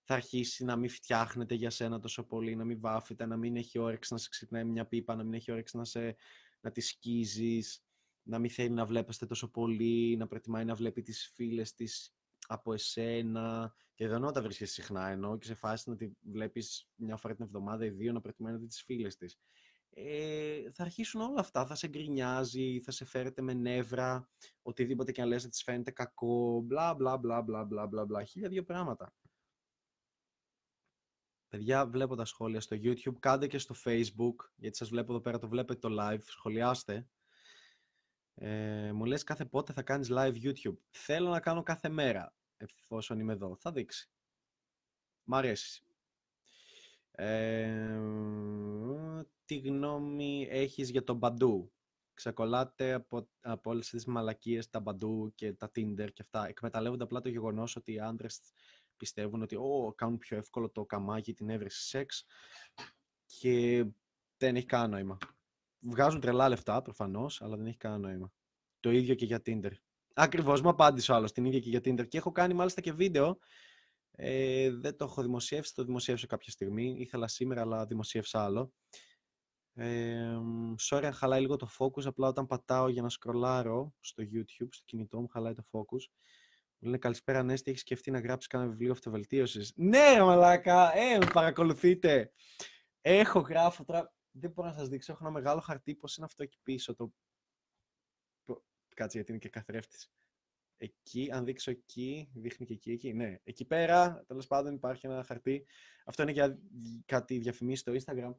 θα 0.02 0.14
αρχίσει 0.14 0.64
να 0.64 0.76
μην 0.76 0.90
φτιάχνεται 0.90 1.54
για 1.54 1.70
σένα 1.70 2.00
τόσο 2.00 2.24
πολύ, 2.24 2.56
να 2.56 2.64
μην 2.64 2.80
βάφεται, 2.80 3.26
να 3.26 3.36
μην 3.36 3.56
έχει 3.56 3.78
όρεξη 3.78 4.12
να 4.12 4.18
σε 4.18 4.28
ξυπνάει 4.28 4.64
μια 4.64 4.86
πίπα, 4.86 5.14
να 5.14 5.22
μην 5.22 5.34
έχει 5.34 5.52
όρεξη 5.52 5.76
να, 5.76 5.84
σε, 5.84 6.16
να 6.60 6.70
τη 6.70 6.80
σκίζεις, 6.80 7.84
να 8.22 8.38
μην 8.38 8.50
θέλει 8.50 8.74
να 8.74 8.86
βλέπεστε 8.86 9.26
τόσο 9.26 9.50
πολύ, 9.50 10.16
να 10.16 10.26
προτιμάει 10.26 10.64
να 10.64 10.74
βλέπει 10.74 11.02
τις 11.02 11.30
φίλες 11.34 11.74
της 11.74 12.14
από 12.50 12.72
εσένα. 12.72 13.74
Και 13.94 14.08
δεν 14.08 14.24
όταν 14.24 14.42
βρίσκεσαι 14.42 14.72
συχνά, 14.72 15.08
ενώ 15.08 15.38
και 15.38 15.46
σε 15.46 15.54
φάση 15.54 15.90
να 15.90 15.96
τη 15.96 16.10
βλέπεις 16.20 16.88
μια 16.94 17.16
φορά 17.16 17.34
την 17.34 17.44
εβδομάδα 17.44 17.84
ή 17.84 17.90
δύο, 17.90 18.12
να 18.12 18.20
προτιμάει 18.20 18.52
να 18.52 18.58
δει 18.58 18.66
τις 18.66 18.82
φίλες 18.82 19.16
της. 19.16 19.38
Ε, 19.90 20.70
θα 20.72 20.82
αρχίσουν 20.82 21.20
όλα 21.20 21.40
αυτά. 21.40 21.66
Θα 21.66 21.74
σε 21.74 21.88
γκρινιάζει, 21.88 22.80
θα 22.80 22.90
σε 22.90 23.04
φέρετε 23.04 23.42
με 23.42 23.52
νεύρα, 23.52 24.28
οτιδήποτε 24.62 25.12
και 25.12 25.22
αν 25.22 25.28
λες 25.28 25.44
να 25.44 25.50
της 25.50 25.62
φαίνεται 25.62 25.90
κακό, 25.90 26.60
μπλα 26.60 26.94
μπλα 26.94 27.16
μπλα 27.18 27.42
μπλα 27.42 27.64
μπλα 27.64 27.86
μπλα 27.86 28.04
μπλα, 28.04 28.24
χίλια 28.24 28.48
δύο 28.48 28.64
πράγματα. 28.64 29.14
Παιδιά, 31.48 31.86
βλέπω 31.86 32.16
τα 32.16 32.24
σχόλια 32.24 32.60
στο 32.60 32.76
YouTube, 32.76 33.18
κάντε 33.18 33.46
και 33.46 33.58
στο 33.58 33.74
Facebook, 33.84 34.34
γιατί 34.56 34.76
σας 34.76 34.88
βλέπω 34.88 35.12
εδώ 35.12 35.20
πέρα, 35.20 35.38
το 35.38 35.48
βλέπετε 35.48 35.88
το 35.88 35.96
live, 36.00 36.22
σχολιάστε. 36.22 37.08
Ε, 38.34 38.92
μου 38.92 39.04
λες 39.04 39.24
κάθε 39.24 39.44
πότε 39.44 39.72
θα 39.72 39.82
κάνεις 39.82 40.08
live 40.10 40.34
YouTube. 40.34 40.76
Θέλω 40.90 41.28
να 41.28 41.40
κάνω 41.40 41.62
κάθε 41.62 41.88
μέρα, 41.88 42.34
εφόσον 42.60 43.20
είμαι 43.20 43.32
εδώ. 43.32 43.56
Θα 43.56 43.72
δείξει. 43.72 44.10
Μ' 45.24 45.34
αρέσεις. 45.34 45.84
Ε, 47.10 48.00
τι 49.44 49.58
γνώμη 49.58 50.46
έχεις 50.50 50.90
για 50.90 51.04
τον 51.04 51.16
Μπαντού. 51.16 51.72
Ξεκολλάτε 52.14 52.92
από, 52.92 53.28
από 53.40 53.70
όλες 53.70 53.88
τις 53.88 54.06
μαλακίες, 54.06 54.70
τα 54.70 54.80
Μπαντού 54.80 55.32
και 55.34 55.52
τα 55.52 55.70
Tinder 55.74 56.12
και 56.12 56.22
αυτά. 56.22 56.46
Εκμεταλλεύονται 56.46 57.04
απλά 57.04 57.20
το 57.20 57.28
γεγονός 57.28 57.76
ότι 57.76 57.92
οι 57.92 58.00
άντρες 58.00 58.40
πιστεύουν 58.96 59.42
ότι 59.42 59.56
oh, 59.60 59.94
κάνουν 59.94 60.18
πιο 60.18 60.36
εύκολο 60.36 60.70
το 60.70 60.84
καμάκι, 60.84 61.34
την 61.34 61.50
έβρεση 61.50 61.88
σεξ 61.88 62.26
και 63.26 63.86
δεν 64.36 64.56
έχει 64.56 64.66
κανένα 64.66 64.88
νόημα. 64.88 65.18
Βγάζουν 65.80 66.20
τρελά 66.20 66.48
λεφτά 66.48 66.82
προφανώς, 66.82 67.42
αλλά 67.42 67.56
δεν 67.56 67.66
έχει 67.66 67.76
κανένα 67.76 68.08
νόημα. 68.08 68.32
Το 68.80 68.90
ίδιο 68.90 69.14
και 69.14 69.24
για 69.24 69.42
Tinder. 69.46 69.72
Ακριβώς, 70.14 70.60
μου 70.60 70.68
απάντησε 70.68 71.12
ο 71.12 71.14
άλλος 71.14 71.32
την 71.32 71.44
ίδια 71.44 71.60
και 71.60 71.68
για 71.68 71.78
Tinder. 71.78 72.08
Και 72.08 72.18
έχω 72.18 72.32
κάνει 72.32 72.54
μάλιστα 72.54 72.80
και 72.80 72.92
βίντεο. 72.92 73.38
Ε, 74.10 74.70
δεν 74.70 74.96
το 74.96 75.04
έχω 75.04 75.22
δημοσιεύσει, 75.22 75.74
το 75.74 75.84
δημοσιεύσω 75.84 76.26
κάποια 76.26 76.52
στιγμή. 76.52 76.94
Ήθελα 76.98 77.28
σήμερα, 77.28 77.60
αλλά 77.60 77.86
δημοσιεύσα 77.86 78.44
άλλο. 78.44 78.72
Ε, 79.74 80.38
sorry 80.90 81.04
αν 81.04 81.12
χαλάει 81.12 81.40
λίγο 81.40 81.56
το 81.56 81.68
focus, 81.78 82.04
απλά 82.04 82.28
όταν 82.28 82.46
πατάω 82.46 82.88
για 82.88 83.02
να 83.02 83.08
σκρολάρω 83.08 83.94
στο 84.00 84.22
YouTube, 84.22 84.68
στο 84.70 84.82
κινητό 84.84 85.20
μου 85.20 85.28
χαλάει 85.28 85.52
το 85.52 85.62
focus. 85.70 86.02
Μου 86.78 86.88
λένε 86.88 86.98
καλησπέρα 86.98 87.42
Νέστη, 87.42 87.70
έχεις 87.70 87.82
σκεφτεί 87.82 88.10
να 88.10 88.20
γράψεις 88.20 88.48
κανένα 88.48 88.70
βιβλίο 88.70 88.92
αυτοβελτίωσης; 88.92 89.72
Ναι, 89.76 90.16
μαλάκα, 90.20 90.96
ε, 90.96 91.18
με 91.18 91.26
παρακολουθείτε. 91.32 92.32
Έχω 93.00 93.40
γράφω 93.40 93.84
τώρα. 93.84 94.12
Δεν 94.30 94.50
μπορώ 94.50 94.68
να 94.68 94.74
σας 94.74 94.88
δείξω. 94.88 95.12
Έχω 95.12 95.24
ένα 95.24 95.32
μεγάλο 95.32 95.60
χαρτί. 95.60 95.94
Πώς 95.94 96.16
είναι 96.16 96.26
αυτό 96.26 96.42
εκεί 96.42 96.58
πίσω. 96.62 96.94
Το... 96.94 97.12
Κάτσε 99.00 99.16
γιατί 99.16 99.32
είναι 99.32 99.40
και 99.40 99.48
καθρέφτης. 99.48 100.12
Εκεί, 100.76 101.30
αν 101.32 101.44
δείξω 101.44 101.70
εκεί, 101.70 102.30
δείχνει 102.34 102.66
και 102.66 102.72
εκεί, 102.72 102.90
εκεί. 102.90 103.12
Ναι, 103.12 103.38
εκεί 103.42 103.64
πέρα, 103.64 104.24
τέλος 104.26 104.46
πάντων, 104.46 104.74
υπάρχει 104.74 105.06
ένα 105.06 105.22
χαρτί. 105.22 105.66
Αυτό 106.04 106.22
είναι 106.22 106.32
για 106.32 106.58
κάτι 107.04 107.38
διαφημίσεις 107.38 107.80
στο 107.80 107.92
Instagram 107.92 108.34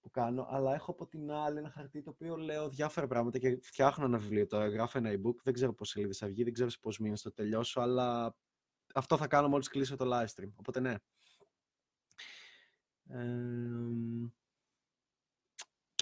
που 0.00 0.10
κάνω, 0.10 0.46
αλλά 0.50 0.74
έχω 0.74 0.90
από 0.90 1.06
την 1.06 1.30
άλλη 1.30 1.58
ένα 1.58 1.70
χαρτί 1.70 2.02
το 2.02 2.10
οποίο 2.10 2.36
λέω 2.36 2.68
διάφορα 2.68 3.06
πράγματα 3.06 3.38
και 3.38 3.58
φτιάχνω 3.62 4.04
ένα 4.04 4.18
βιβλίο 4.18 4.46
τώρα, 4.46 4.68
γράφω 4.68 4.98
ένα 4.98 5.10
e-book, 5.12 5.36
δεν 5.42 5.54
ξέρω 5.54 5.74
πώς 5.74 5.88
σελίδες 5.88 6.18
θα 6.18 6.26
βγει, 6.26 6.44
δεν 6.44 6.52
ξέρω 6.52 6.68
σε 6.68 6.78
πόσους 6.80 7.00
μήνες 7.00 7.20
θα 7.20 7.32
τελειώσω, 7.32 7.80
αλλά 7.80 8.36
αυτό 8.94 9.16
θα 9.16 9.26
κάνω 9.26 9.48
μόλις 9.48 9.68
κλείσω 9.68 9.96
το 9.96 10.10
live 10.12 10.26
stream, 10.34 10.50
οπότε 10.54 10.80
ναι. 10.80 10.94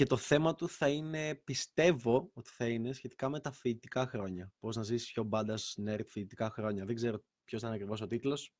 Και 0.00 0.06
το 0.06 0.16
θέμα 0.16 0.54
του 0.54 0.68
θα 0.68 0.88
είναι, 0.88 1.34
πιστεύω 1.34 2.30
ότι 2.34 2.50
θα 2.50 2.68
είναι 2.68 2.92
σχετικά 2.92 3.28
με 3.28 3.40
τα 3.40 3.52
φοιτητικά 3.52 4.06
χρόνια. 4.06 4.52
Πώς 4.58 4.76
να 4.76 4.82
ζήσεις 4.82 5.12
πιο 5.12 5.22
μπάντας 5.22 5.78
nerd 5.86 6.06
φοιτητικά 6.06 6.50
χρόνια. 6.50 6.84
Δεν 6.84 6.94
ξέρω 6.94 7.24
ποιος 7.44 7.60
θα 7.60 7.66
είναι 7.66 7.76
ακριβώς 7.76 8.00
ο 8.00 8.06
τίτλος. 8.06 8.54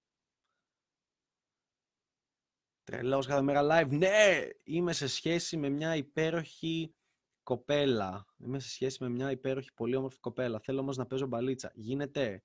Τρελός 2.83 3.27
κάθε 3.27 3.43
μέρα 3.43 3.61
live. 3.63 3.91
Ναι, 3.91 4.49
είμαι 4.65 4.93
σε 4.93 5.07
σχέση 5.07 5.57
με 5.57 5.69
μια 5.69 5.97
υπέροχη 5.97 6.95
κοπέλα. 7.43 8.27
Είμαι 8.37 8.59
σε 8.59 8.69
σχέση 8.69 9.03
με 9.03 9.09
μια 9.09 9.31
υπέροχη, 9.31 9.73
πολύ 9.75 9.97
όμορφη 9.97 10.19
κοπέλα. 10.19 10.61
Θέλω 10.61 10.81
όμως 10.81 10.97
να 10.97 11.07
παίζω 11.07 11.27
μπαλίτσα. 11.27 11.73
Γίνεται. 11.75 12.43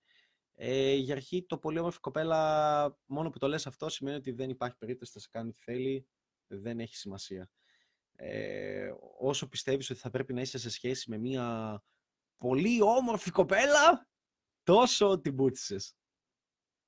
Ε, 0.54 0.94
για 0.94 1.16
αρχή 1.16 1.46
το 1.46 1.58
πολύ 1.58 1.80
όμορφη 1.80 2.00
κοπέλα, 2.00 3.00
μόνο 3.06 3.30
που 3.30 3.38
το 3.38 3.48
λες 3.48 3.68
αυτό 3.68 3.90
σημαίνει 3.90 4.18
ότι 4.18 4.32
δεν 4.32 4.50
υπάρχει 4.50 4.78
περίπτωση 4.78 5.12
να 5.16 5.22
σε 5.22 5.28
κάνει 5.32 5.52
τι 5.52 5.62
θέλει. 5.62 6.08
Δεν 6.48 6.80
έχει 6.80 6.96
σημασία. 6.96 7.50
Ε, 8.16 8.94
όσο 9.20 9.48
πιστεύεις 9.48 9.90
ότι 9.90 10.00
θα 10.00 10.10
πρέπει 10.10 10.34
να 10.34 10.42
είσαι 10.42 10.58
σε 10.58 10.70
σχέση 10.70 11.10
με 11.10 11.18
μια 11.18 11.82
πολύ 12.38 12.82
όμορφη 12.82 13.32
κοπέλα, 13.32 14.10
τόσο 14.64 15.20
την 15.20 15.36
πούτσισες. 15.36 15.96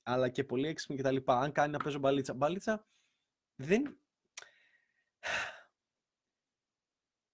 Αλλά 0.03 0.29
και 0.29 0.43
πολύ 0.43 0.67
έξυπνη 0.67 0.97
κτλ. 0.97 1.17
Αν 1.25 1.51
κάνει 1.51 1.71
να 1.71 1.77
παίζω 1.77 1.99
μπαλίτσα. 1.99 2.33
Μπαλίτσα 2.33 2.87
δεν... 3.55 4.01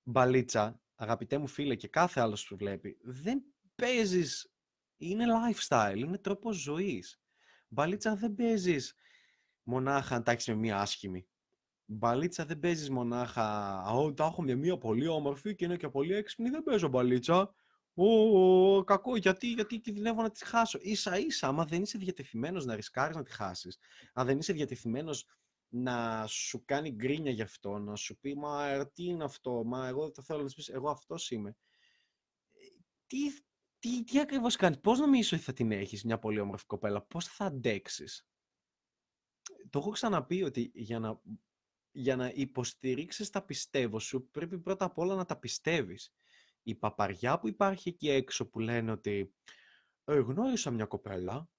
Μπαλίτσα, 0.03 0.81
αγαπητέ 0.95 1.37
μου 1.37 1.47
φίλε 1.47 1.75
και 1.75 1.87
κάθε 1.87 2.19
άλλος 2.19 2.47
που 2.47 2.57
βλέπει, 2.57 2.97
δεν 3.01 3.43
παίζεις, 3.75 4.53
είναι 4.97 5.25
lifestyle, 5.27 5.95
είναι 5.97 6.17
τρόπος 6.17 6.57
ζωής. 6.57 7.21
Μπαλίτσα 7.67 8.15
δεν 8.15 8.35
παίζεις 8.35 8.95
μονάχα 9.63 10.15
αν 10.15 10.23
τα 10.23 10.31
έχεις 10.31 10.47
με 10.47 10.53
μία 10.53 10.79
άσχημη. 10.79 11.27
Μπαλίτσα 11.85 12.45
δεν 12.45 12.59
παίζεις 12.59 12.89
μονάχα, 12.89 13.81
«Ω, 13.91 14.13
τα 14.13 14.25
έχω 14.25 14.41
με 14.41 14.55
μία 14.55 14.77
πολύ 14.77 15.07
όμορφη 15.07 15.55
και 15.55 15.65
είναι 15.65 15.77
και 15.77 15.89
πολύ 15.89 16.13
έξυπνη, 16.13 16.49
δεν 16.49 16.63
παίζω 16.63 16.87
μπαλίτσα». 16.87 17.53
Ω, 17.95 18.83
κακό, 18.83 19.15
γιατί, 19.15 19.47
γιατί 19.47 19.79
κινδυνεύω 19.79 20.21
να 20.21 20.31
τη 20.31 20.45
χάσω. 20.45 20.79
Ίσα 20.81 21.17
ίσα, 21.17 21.47
άμα 21.47 21.65
δεν 21.65 21.81
είσαι 21.81 21.97
διατεθειμένος 21.97 22.65
να 22.65 22.75
ρισκάρεις 22.75 23.15
να 23.15 23.23
τη 23.23 23.31
χάσεις, 23.31 23.77
αν 24.13 24.25
δεν 24.25 24.37
είσαι 24.37 24.53
διατεθειμένος 24.53 25.25
να 25.69 26.25
σου 26.27 26.65
κάνει 26.65 26.91
γκρίνια 26.91 27.31
γι' 27.31 27.41
αυτό, 27.41 27.77
να 27.77 27.95
σου 27.95 28.19
πει 28.19 28.35
«Μα 28.35 28.67
ε, 28.67 28.85
τι 28.85 29.03
είναι 29.03 29.23
αυτό, 29.23 29.63
μα 29.63 29.87
εγώ 29.87 30.03
δεν 30.03 30.13
το 30.13 30.21
θέλω 30.21 30.41
να 30.41 30.47
σου 30.47 30.55
πεις, 30.55 30.69
εγώ 30.69 30.89
αυτός 30.89 31.31
είμαι». 31.31 31.49
Ε, 32.51 32.65
τι, 33.07 33.17
τι, 33.79 34.03
τι 34.03 34.19
ακριβώς 34.19 34.55
κάνεις, 34.55 34.79
πώς 34.79 34.99
νομίζεις 34.99 35.31
ότι 35.31 35.41
θα 35.41 35.53
την 35.53 35.71
έχεις 35.71 36.03
μια 36.03 36.19
πολύ 36.19 36.39
όμορφη 36.39 36.65
κοπέλα, 36.65 37.01
πώς 37.01 37.27
θα 37.27 37.45
αντέξεις; 37.45 38.27
Το 39.69 39.79
έχω 39.79 39.89
ξαναπεί 39.89 40.43
ότι 40.43 40.71
για 40.73 40.99
να, 40.99 41.21
για 41.95 42.15
να 42.15 42.31
υποστηρίξεις 42.35 43.29
τα 43.29 43.41
πιστεύω 43.41 43.99
σου, 43.99 44.29
πρέπει 44.31 44.59
πρώτα 44.59 44.85
απ' 44.85 44.97
όλα 44.97 45.15
να 45.15 45.25
τα 45.25 45.37
πιστεύεις. 45.39 46.13
Η 46.63 46.75
παπαριά 46.75 47.39
που 47.39 47.47
υπάρχει 47.47 47.89
εκεί 47.89 48.09
έξω 48.09 48.49
που 48.49 48.59
λένε 48.59 48.91
ότι 48.91 49.33
ε, 50.05 50.19
γνώρισα 50.19 50.71
μια 50.71 50.85
κοπέλα, 50.85 51.49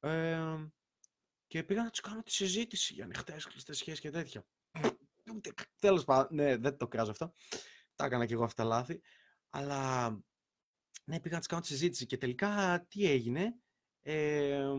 ε, 0.00 0.68
και 1.46 1.62
πήγα 1.62 1.82
να 1.82 1.90
του 1.90 2.00
κάνω 2.00 2.22
τη 2.22 2.32
συζήτηση 2.32 2.94
για 2.94 3.04
ανοιχτές 3.04 3.46
κλειστές 3.46 3.78
σχέσεις 3.78 4.00
και 4.00 4.10
τέτοια. 4.10 4.46
Τέλος 5.78 6.04
πάντων, 6.04 6.28
ναι, 6.36 6.56
δεν 6.56 6.76
το 6.76 6.88
κράζω 6.88 7.10
αυτό. 7.10 7.32
Τα 7.94 8.04
έκανα 8.04 8.26
και 8.26 8.34
εγώ 8.34 8.44
αυτά 8.44 8.64
λάθη. 8.64 9.00
Αλλά 9.50 10.10
ναι, 11.04 11.20
πήγα 11.20 11.34
να 11.34 11.40
του 11.40 11.48
κάνω 11.48 11.60
τη 11.60 11.66
συζήτηση 11.66 12.06
και 12.06 12.16
τελικά 12.16 12.84
τι 12.88 13.06
έγινε. 13.10 13.54
Ε, 14.02 14.74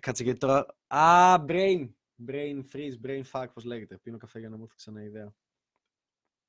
κάτσε 0.00 0.22
γιατί 0.22 0.38
τώρα. 0.38 0.66
Α, 0.86 1.44
brain. 1.48 1.88
Brain 2.26 2.62
freeze, 2.72 2.94
brain 3.02 3.22
fuck, 3.32 3.46
πώς 3.54 3.64
λέγεται. 3.64 3.98
Πίνω 3.98 4.18
καφέ 4.18 4.38
για 4.38 4.48
να 4.48 4.56
μου 4.56 4.62
έρθει 4.62 4.76
ξανά 4.76 5.02
ιδέα. 5.02 5.34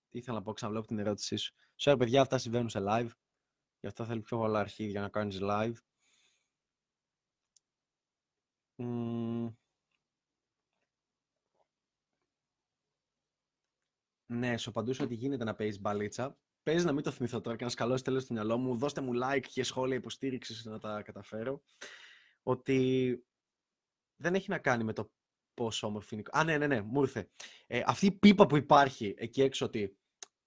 Τι 0.09 0.17
ήθελα 0.17 0.37
να 0.37 0.43
πω, 0.43 0.53
ξαναβλέπω 0.53 0.87
την 0.87 0.99
ερώτησή 0.99 1.35
σου. 1.35 1.53
Σου 1.75 1.97
παιδιά, 1.97 2.21
αυτά 2.21 2.37
συμβαίνουν 2.37 2.69
σε 2.69 2.79
live. 2.81 3.09
Γι' 3.79 3.87
αυτό 3.87 4.05
θέλει 4.05 4.21
πιο 4.21 4.37
πολλά 4.37 4.59
αρχίδια 4.59 5.01
να 5.01 5.09
κάνεις 5.09 5.39
live. 5.41 5.75
Ναι, 14.25 14.57
σου 14.57 14.69
απαντούσα 14.69 15.03
ότι 15.03 15.15
γίνεται 15.15 15.43
να 15.43 15.55
παίζεις 15.55 15.81
μπαλίτσα. 15.81 16.37
Παίζεις 16.63 16.85
να 16.85 16.91
μην 16.91 17.03
το 17.03 17.11
θυμηθώ 17.11 17.41
τώρα 17.41 17.57
και 17.57 17.63
να 17.63 17.69
σκαλώσεις 17.69 18.01
τέλος 18.01 18.23
στο 18.23 18.33
μυαλό 18.33 18.57
μου. 18.57 18.77
Δώστε 18.77 19.01
μου 19.01 19.11
like 19.23 19.45
και 19.47 19.63
σχόλια 19.63 19.95
υποστήριξης 19.95 20.65
να 20.65 20.79
τα 20.79 21.01
καταφέρω. 21.01 21.63
Ότι 22.43 23.19
δεν 24.15 24.35
έχει 24.35 24.49
να 24.49 24.59
κάνει 24.59 24.83
με 24.83 24.93
το 24.93 25.11
πόσο 25.53 25.87
όμορφη 25.87 26.15
είναι. 26.15 26.23
Α, 26.31 26.43
ναι, 26.43 26.57
ναι, 26.57 26.67
ναι, 26.67 26.81
μου 26.81 27.01
ήρθε. 27.01 27.29
Ε, 27.67 27.81
αυτή 27.85 28.05
η 28.05 28.11
πίπα 28.11 28.45
που 28.45 28.57
υπάρχει 28.57 29.13
εκεί 29.17 29.41
έξω 29.41 29.65
ότι. 29.65 29.97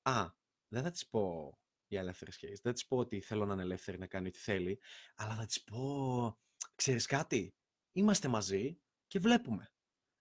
Α, 0.03 0.27
δεν 0.69 0.83
θα 0.83 0.91
της 0.91 1.09
πω 1.09 1.53
για 1.87 2.01
ελεύθερες 2.01 2.35
σχέσεις. 2.35 2.61
Δεν 2.61 2.73
θα 2.73 2.79
της 2.79 2.87
πω 2.87 2.97
ότι 2.97 3.21
θέλω 3.21 3.47
να 3.47 3.53
είναι 3.53 3.63
ελεύθερη 3.63 3.99
να 3.99 4.07
κάνει 4.07 4.29
ό,τι 4.29 4.39
θέλει. 4.39 4.81
Αλλά 5.15 5.35
θα 5.35 5.47
της 5.47 5.63
πω. 5.65 6.39
Ξέρεις 6.75 7.07
κάτι, 7.07 7.55
είμαστε 7.93 8.29
μαζί 8.29 8.81
και 9.07 9.19
βλέπουμε. 9.19 9.73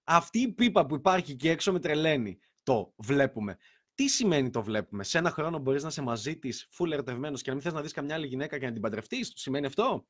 Αυτή 0.03 0.39
η 0.39 0.53
πίπα 0.53 0.85
που 0.85 0.95
υπάρχει 0.95 1.31
εκεί 1.31 1.49
έξω 1.49 1.71
με 1.71 1.79
τρελαίνει. 1.79 2.39
Το 2.63 2.93
βλέπουμε. 2.97 3.57
Τι 3.95 4.07
σημαίνει 4.07 4.49
το 4.49 4.63
βλέπουμε; 4.63 5.03
Σε 5.03 5.17
ένα 5.17 5.31
χρόνο 5.31 5.57
μπορείς 5.57 5.81
να 5.81 5.87
είσαι 5.87 6.01
μαζί 6.01 6.37
της, 6.37 6.69
full 6.77 6.91
ερωτευμένος 6.91 7.41
και 7.41 7.49
να 7.49 7.55
μην 7.55 7.63
θες 7.63 7.73
να 7.73 7.81
δεις 7.81 7.91
καμιά 7.91 8.15
άλλη 8.15 8.27
γυναίκα 8.27 8.59
και 8.59 8.65
να 8.65 8.71
την 8.71 8.81
παντρευτείς; 8.81 9.31
Σημαίνει 9.35 9.65
αυτό; 9.65 10.07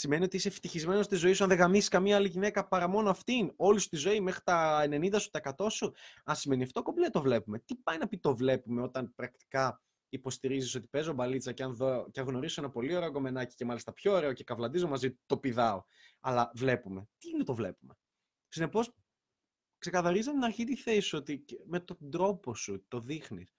Σημαίνει 0.00 0.24
ότι 0.24 0.36
είσαι 0.36 0.48
ευτυχισμένος 0.48 1.04
στη 1.04 1.16
ζωή 1.16 1.32
σου 1.32 1.42
αν 1.42 1.48
δεν 1.48 1.58
γαμίσεις 1.58 1.88
καμία 1.88 2.16
άλλη 2.16 2.28
γυναίκα 2.28 2.68
παρά 2.68 2.88
μόνο 2.88 3.10
αυτήν. 3.10 3.52
Όλη 3.56 3.78
σου 3.80 3.88
τη 3.88 3.96
ζωή 3.96 4.20
μέχρι 4.20 4.40
τα 4.44 4.86
90 4.90 5.20
σου, 5.20 5.30
τα 5.30 5.54
100 5.58 5.66
σου. 5.70 5.92
Αν 6.24 6.36
σημαίνει 6.36 6.62
αυτό, 6.62 6.82
κομπλέ 6.82 7.10
το 7.10 7.20
βλέπουμε. 7.20 7.58
Τι 7.58 7.76
πάει 7.76 7.98
να 7.98 8.08
πει 8.08 8.18
το 8.18 8.36
βλέπουμε 8.36 8.82
όταν 8.82 9.14
πρακτικά 9.14 9.82
υποστηρίζεις 10.08 10.74
ότι 10.74 10.86
παίζω 10.86 11.12
μπαλίτσα 11.12 11.52
και 11.52 11.62
αν, 11.62 11.74
δω, 11.74 12.08
και 12.10 12.20
αν 12.20 12.26
γνωρίσω 12.26 12.60
ένα 12.60 12.70
πολύ 12.70 12.96
ωραίο 12.96 13.12
κομμενάκι 13.12 13.54
και 13.54 13.64
μάλιστα 13.64 13.92
πιο 13.92 14.12
ωραίο 14.12 14.32
και 14.32 14.44
καβλαντίζω 14.44 14.88
μαζί, 14.88 15.18
το 15.26 15.38
πηδάω. 15.38 15.84
Αλλά 16.20 16.50
βλέπουμε. 16.54 17.08
Τι 17.18 17.28
είναι 17.28 17.44
το 17.44 17.54
βλέπουμε; 17.54 17.94
Συνεπώς, 18.48 18.94
ξεκαθαρίζει 19.78 20.30
την 20.30 20.44
αρχή 20.44 20.64
τη 20.64 20.76
θέση 20.76 21.00
σου 21.00 21.18
ότι 21.18 21.44
με 21.66 21.80
τον 21.80 22.10
τρόπο 22.10 22.54
σου 22.54 22.84
το 22.88 23.00
δείχνεις. 23.00 23.54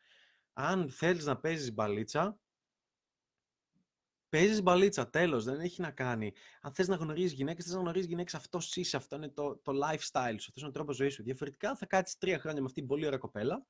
Αν 0.54 0.90
θέλεις 0.90 1.26
να 1.26 1.38
παίζεις 1.38 1.74
μπαλίτσα, 1.74 2.40
παίζεις 4.30 4.62
μπαλίτσα. 4.62 5.10
Τέλος, 5.10 5.44
δεν 5.44 5.60
έχει 5.60 5.82
να 5.82 5.92
κάνει. 5.92 6.34
Αν 6.62 6.74
θες 6.74 6.88
να 6.88 6.96
γνωρίζεις 6.96 7.32
γυναίκες, 7.32 7.66
θες 7.66 7.74
να 7.74 7.80
γνωρίζεις 7.80 8.08
γυναίκες, 8.08 8.36
αυτός 8.36 8.76
είσαι. 8.76 8.98
Αυτό 8.98 9.16
είναι 9.16 9.30
το, 9.30 9.58
το 9.58 9.72
lifestyle 9.72 10.36
σου. 10.40 10.48
Αυτός 10.48 10.62
είναι 10.62 10.68
ο 10.68 10.72
τρόπος 10.72 10.96
ζωής 10.96 11.14
σου. 11.14 11.24
Διαφορετικά 11.24 11.76
θα 11.76 11.86
κάτσεις 11.86 12.18
τρία 12.18 12.40
χρόνια 12.40 12.62
με 12.62 12.68
αυτήν 12.68 12.82
την 12.84 12.92
πολύ 12.92 13.06
ωραία 13.06 13.20
κοπέλα 13.20 13.66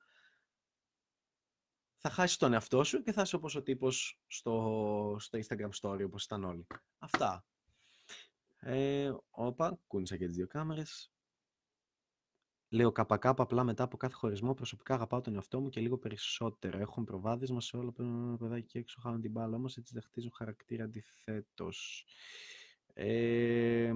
θα 2.02 2.10
χάσεις 2.10 2.38
τον 2.38 2.54
εαυτό 2.54 2.84
σου 2.84 3.02
και 3.02 3.12
θα 3.12 3.22
είσαι 3.22 3.36
όπως 3.36 3.56
ο 3.56 3.62
τύπος 3.62 4.20
στο, 4.28 5.16
στο 5.20 5.40
Instagram 5.40 5.70
story, 5.82 6.04
όπως 6.06 6.24
ήταν 6.24 6.44
όλοι. 6.44 6.68
Αυτά. 7.00 7.46
Ε, 8.60 9.12
όπα, 9.30 9.80
κούνησα 9.88 10.18
και 10.18 10.26
τις 10.26 10.36
δύο 10.36 10.48
κάμερες. 10.48 11.12
Λέω 12.72 12.92
καπακά 12.92 13.34
απλά 13.38 13.64
μετά 13.64 13.84
από 13.84 13.98
κάθε 13.98 14.14
χωρισμό 14.14 14.54
προσωπικά 14.54 14.94
αγαπάω 14.94 15.22
τον 15.22 15.36
εαυτό 15.36 15.60
μου 15.60 15.70
και 15.70 15.82
λίγο 15.82 15.98
περισσότερο. 15.98 16.80
Έχουν 16.80 17.04
προβάδισμα 17.04 17.62
σε 17.62 17.78
όλα 17.78 17.92
τα 17.92 18.04
παιδάκια 18.40 18.66
και 18.68 18.80
έξω 18.80 19.00
χάνουν 19.02 19.22
την 19.22 19.32
μπάλα, 19.32 19.56
όμως 19.56 19.78
έτσι 19.78 19.94
δεν 19.94 20.04
χτίζουν 20.04 20.32
χαρακτήρα 20.34 20.84
αντιθέτως. 20.84 22.06
Ε, 22.94 23.92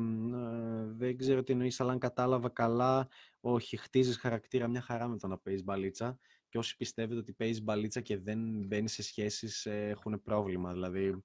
δεν 0.96 1.18
ξέρω 1.18 1.44
τι 1.44 1.52
εννοείς, 1.52 1.80
αλλά 1.80 1.92
αν 1.92 2.00
κατάλαβα 2.00 2.50
καλά, 2.50 3.08
όχι, 3.40 3.78
χτίζεις 3.78 4.18
χαρακτήρα 4.18 4.68
μια 4.68 4.82
χαρά 4.82 5.08
με 5.08 5.18
το 5.18 5.28
να 5.28 5.38
παίζεις 5.38 5.64
μπαλίτσα 5.64 6.20
και 6.50 6.58
όσοι 6.58 6.78
πιστεύετε 6.78 7.20
ότι 7.20 7.34
παίζεις 7.34 7.64
μπαλίτσα 7.64 8.02
και 8.02 8.18
δεν 8.18 8.66
μπαίνεις 8.66 8.94
σε 8.94 9.04
σχέσεις 9.04 9.66
ε, 9.66 9.88
έχουν 9.88 10.22
πρόβλημα. 10.22 10.74
Δηλαδή, 10.74 11.24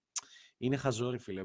είναι 0.58 0.76
χαζόρι, 0.76 1.18
φίλε. 1.18 1.44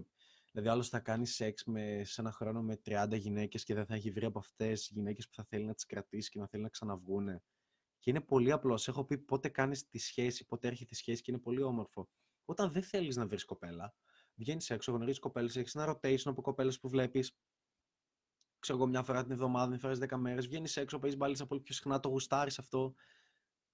Δηλαδή, 0.53 0.71
άλλος 0.71 0.89
θα 0.89 0.99
κάνει 0.99 1.25
σεξ 1.25 1.63
με, 1.63 2.01
σε 2.03 2.21
ένα 2.21 2.31
χρόνο 2.31 2.61
με 2.61 2.81
30 2.85 3.07
γυναίκες 3.17 3.63
και 3.63 3.73
δεν 3.73 3.85
θα 3.85 3.95
έχει 3.95 4.11
βρει 4.11 4.25
από 4.25 4.39
αυτές 4.39 4.89
γυναίκες 4.93 5.27
που 5.27 5.33
θα 5.33 5.43
θέλει 5.43 5.65
να 5.65 5.73
τις 5.73 5.85
κρατήσει 5.85 6.29
και 6.29 6.39
να 6.39 6.47
θέλει 6.47 6.63
να 6.63 6.69
ξαναβγούνε. 6.69 7.43
Και 7.99 8.09
είναι 8.09 8.21
πολύ 8.21 8.51
απλό. 8.51 8.83
Έχω 8.87 9.05
πει 9.05 9.17
πότε 9.17 9.49
κάνεις 9.49 9.87
τη 9.87 9.97
σχέση, 9.97 10.45
πότε 10.45 10.67
έρχεται 10.67 10.89
η 10.93 10.95
σχέση 10.95 11.21
και 11.21 11.31
είναι 11.31 11.39
πολύ 11.39 11.61
όμορφο. 11.61 12.09
Όταν 12.45 12.71
δεν 12.71 12.83
θέλεις 12.83 13.15
να 13.15 13.27
βρεις 13.27 13.45
κοπέλα, 13.45 13.95
βγαίνεις 14.35 14.69
έξω, 14.69 14.91
γνωρίζεις 14.91 15.19
κοπέλες, 15.19 15.55
έχεις 15.55 15.75
ένα 15.75 15.91
rotation 15.93 16.25
από 16.25 16.41
κοπέλες 16.41 16.79
που 16.79 16.89
βλέπεις. 16.89 17.37
Ξέρω 18.59 18.77
εγώ 18.77 18.87
μια 18.87 19.03
φορά 19.03 19.23
την 19.23 19.31
εβδομάδα, 19.31 19.67
μια 19.67 19.79
φορά 19.79 19.93
10 19.93 20.17
μέρες, 20.17 20.47
βγαίνεις 20.47 20.77
έξω, 20.77 20.99
παίζεις 20.99 21.19
μπαλίτσα 21.19 21.45
πολύ 21.45 21.61
πιο 21.61 21.73
συχνά, 21.73 21.99
το 21.99 22.09
γουστάρεις 22.09 22.59
αυτό 22.59 22.93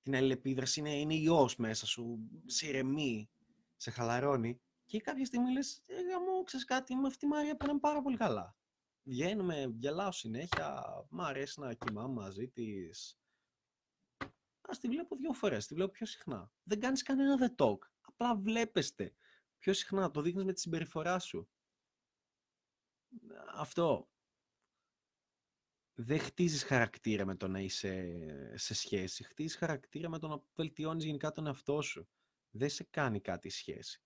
την 0.02 0.16
αλληλεπίδραση, 0.16 0.80
είναι, 0.80 1.00
είναι 1.00 1.16
ιός 1.16 1.56
μέσα 1.56 1.86
σου, 1.86 2.20
σε 2.46 2.68
ηρεμεί, 2.68 3.30
σε 3.76 3.92
χαλαρώνει. 3.92 4.62
Και 4.90 5.02
κάποια 5.02 5.26
στιγμή 5.26 5.52
λες, 5.52 5.82
ε, 5.88 5.94
μου 6.28 6.44
ξέρεις 6.44 6.66
κάτι, 6.66 6.96
με 6.96 7.08
αυτή 7.08 7.26
η 7.26 7.28
Μάρια 7.28 7.56
πέραμε 7.56 7.80
πάρα 7.80 8.02
πολύ 8.02 8.18
καλά. 8.18 8.56
Βγαίνουμε, 9.04 9.74
γελάω 9.78 10.12
συνέχεια, 10.12 10.84
μ' 11.10 11.22
αρέσει 11.22 11.60
να 11.60 11.74
κοιμάμαι 11.74 12.14
μαζί 12.14 12.48
της. 12.48 13.20
Α 14.62 14.78
τη 14.80 14.88
βλέπω 14.88 15.16
δύο 15.16 15.34
φορές, 15.34 15.68
τη 15.68 15.74
βλέπω 15.74 15.92
πιο 15.92 16.06
συχνά. 16.06 16.52
Δεν 16.64 16.80
κάνεις 16.80 17.04
κανένα 17.04 17.38
the 17.40 17.66
talk. 17.66 17.78
Απλά 18.02 18.36
βλέπεστε 18.36 19.16
πιο 19.58 19.74
συχνά, 19.74 20.12
το 20.12 20.22
δείχνεις 20.22 20.44
με 20.44 20.54
τη 20.54 20.60
συμπεριφορά 20.60 21.20
σου. 21.20 21.50
Αυτό 23.54 24.10
δεν 25.94 26.20
χτίζεις 26.20 26.64
χαρακτήρα 26.64 27.26
με 27.26 27.36
το 27.36 27.48
να 27.48 27.60
είσαι 27.60 28.54
σε 28.58 28.74
σχέση. 28.74 29.24
Χτίζεις 29.24 29.56
χαρακτήρα 29.56 30.10
με 30.10 30.20
το 30.20 30.28
να 30.28 30.44
βελτιώνεις 30.56 31.04
γενικά 31.04 31.32
τον 31.32 31.48
εαυτό 31.48 31.82
σου. 31.82 32.10
Δεν 32.50 32.70
σε 32.70 32.84
κάνει 32.84 33.22
κάτι 33.22 33.48
η 33.48 33.52
σχέση. 33.52 34.04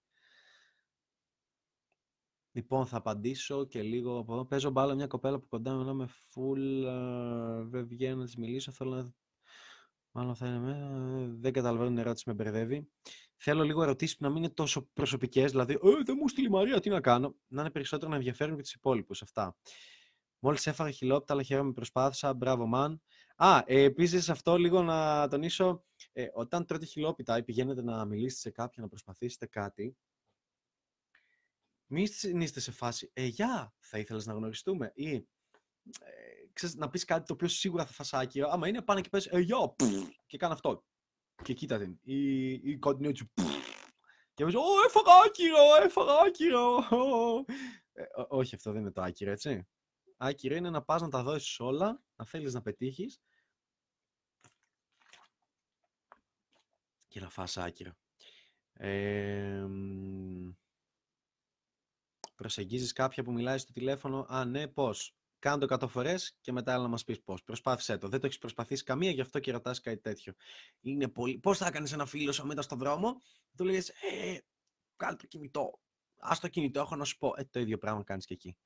Λοιπόν, 2.55 2.85
θα 2.85 2.97
απαντήσω 2.97 3.65
και 3.65 3.81
λίγο 3.81 4.17
από 4.17 4.33
εδώ. 4.33 4.45
Παίζω 4.45 4.69
μπάλα 4.69 4.95
μια 4.95 5.07
κοπέλα 5.07 5.39
που 5.39 5.47
κοντά 5.47 5.73
με 5.73 5.93
με 5.93 6.07
full, 6.07 6.83
δεν 7.69 7.87
βγαίνω 7.87 8.15
να 8.15 8.25
της 8.25 8.35
μιλήσω, 8.35 8.71
θέλω 8.71 8.95
να... 8.95 9.13
Μάλλον 10.11 10.35
θα 10.35 10.47
είναι 10.47 11.27
Δεν 11.39 11.53
καταλαβαίνω 11.53 11.89
την 11.89 11.97
ερώτηση, 11.97 12.23
με 12.27 12.33
μπερδεύει. 12.33 12.89
Θέλω 13.35 13.63
λίγο 13.63 13.83
ερωτήσεις 13.83 14.17
που 14.17 14.23
να 14.23 14.29
μην 14.29 14.43
είναι 14.43 14.53
τόσο 14.53 14.89
προσωπικές, 14.93 15.51
δηλαδή 15.51 15.73
«Ε, 15.73 16.03
δεν 16.05 16.17
μου 16.19 16.27
στείλει 16.27 16.47
η 16.47 16.49
Μαρία, 16.49 16.79
τι 16.79 16.89
να 16.89 17.01
κάνω». 17.01 17.35
Να 17.47 17.61
είναι 17.61 17.71
περισσότερο 17.71 18.09
να 18.09 18.15
ενδιαφέρουν 18.15 18.55
και 18.55 18.61
τους 18.61 18.73
υπόλοιπους 18.73 19.21
αυτά. 19.21 19.55
Μόλις 20.39 20.67
έφαγα 20.67 20.91
χιλόπιτα, 20.91 21.33
αλλά 21.33 21.43
χαίρομαι 21.43 21.71
προσπάθησα. 21.71 22.33
Μπράβο, 22.33 22.69
man. 22.75 22.95
Α, 23.35 23.63
ε, 23.65 23.83
επίσης 23.83 24.29
αυτό 24.29 24.57
λίγο 24.57 24.81
να 24.81 25.27
τονίσω. 25.27 25.83
Ε, 26.11 26.27
όταν 26.33 26.65
τρώτε 26.65 26.85
χιλόπιτα 26.85 27.37
ή 27.37 27.43
πηγαίνετε 27.43 27.83
να 27.83 28.05
μιλήσετε 28.05 28.41
σε 28.41 28.49
κάποιον, 28.49 28.83
να 28.85 28.89
προσπαθήσετε 28.89 29.45
κάτι, 29.45 29.97
μην 31.87 32.41
είστε 32.41 32.59
σε 32.59 32.71
φάση, 32.71 33.11
ε, 33.13 33.25
γεια, 33.25 33.73
θα 33.79 33.97
ήθελες 33.97 34.25
να 34.25 34.33
γνωριστούμε 34.33 34.91
ή 34.95 35.27
ε, 35.99 36.33
ξέρεις, 36.53 36.75
να 36.75 36.89
πεις 36.89 37.05
κάτι 37.05 37.25
το 37.25 37.33
οποίο 37.33 37.47
σίγουρα 37.47 37.85
θα 37.85 37.93
φας 37.93 38.13
άκυρο. 38.13 38.49
Άμα 38.49 38.67
είναι, 38.67 38.81
πάνε 38.81 39.01
και 39.01 39.09
πες, 39.09 39.25
ε, 39.25 39.39
γεια, 39.39 39.75
και 40.25 40.37
κάνω 40.37 40.53
αυτό. 40.53 40.83
Και 41.43 41.53
κοίτα 41.53 41.77
την. 41.77 41.99
Ή, 42.01 42.49
ή 42.51 42.77
κάτι 42.79 43.07
έτσι, 43.07 43.31
Και 44.33 44.45
μου 44.45 44.51
Ω, 44.55 44.85
έφαγα 44.85 45.13
άκυρο, 45.25 45.83
έφαγα 45.83 46.13
άκυρο. 46.25 46.85
Ε, 47.95 48.03
όχι, 48.27 48.55
αυτό 48.55 48.71
δεν 48.71 48.81
είναι 48.81 48.91
το 48.91 49.01
άκυρο, 49.01 49.31
έτσι. 49.31 49.67
Άκυρο 50.17 50.55
είναι 50.55 50.69
να 50.69 50.81
πας 50.81 51.01
να 51.01 51.09
τα 51.09 51.23
δώσεις 51.23 51.59
όλα, 51.59 52.03
να 52.15 52.25
θέλεις 52.25 52.53
να 52.53 52.61
πετύχεις 52.61 53.21
και 57.07 57.19
να 57.19 57.29
φας 57.29 57.57
άκυρο. 57.57 57.91
Ε, 58.73 59.65
προσεγγίζεις 62.35 62.93
κάποια 62.93 63.23
που 63.23 63.31
μιλάει 63.31 63.57
στο 63.57 63.71
τηλέφωνο, 63.71 64.25
α 64.29 64.45
ναι, 64.45 64.67
πώς. 64.67 65.15
Κάνε 65.39 65.65
το 65.65 65.77
100 65.81 65.87
φορές 65.87 66.37
και 66.41 66.51
μετά 66.51 66.73
έλα 66.73 66.81
να 66.81 66.87
μας 66.87 67.03
πεις 67.03 67.21
πώς. 67.21 67.43
Προσπάθησέ 67.43 67.97
το. 67.97 68.07
Δεν 68.07 68.19
το 68.19 68.25
έχεις 68.25 68.37
προσπαθήσει 68.37 68.83
καμία, 68.83 69.11
γι' 69.11 69.21
αυτό 69.21 69.39
και 69.39 69.51
ρωτάς 69.51 69.81
κάτι 69.81 69.97
τέτοιο. 69.97 70.33
Είναι 70.81 71.07
πολύ... 71.07 71.37
Πώς 71.37 71.57
θα 71.57 71.67
έκανε 71.67 71.89
ένα 71.93 72.05
φίλο 72.05 72.31
σου 72.31 72.45
μετά 72.45 72.61
στον 72.61 72.77
δρόμο, 72.77 73.21
του 73.57 73.63
λέγε 73.63 73.77
Ε, 73.77 74.37
κάνε 74.95 75.15
το 75.15 75.27
κινητό. 75.27 75.79
Α 76.17 76.37
το 76.41 76.47
κινητό, 76.47 76.79
έχω 76.79 76.95
να 76.95 77.03
σου 77.03 77.17
πω. 77.17 77.33
Ε, 77.37 77.43
το 77.43 77.59
ίδιο 77.59 77.77
πράγμα 77.77 78.03
κάνεις 78.03 78.25
και 78.25 78.33
εκεί. 78.33 78.57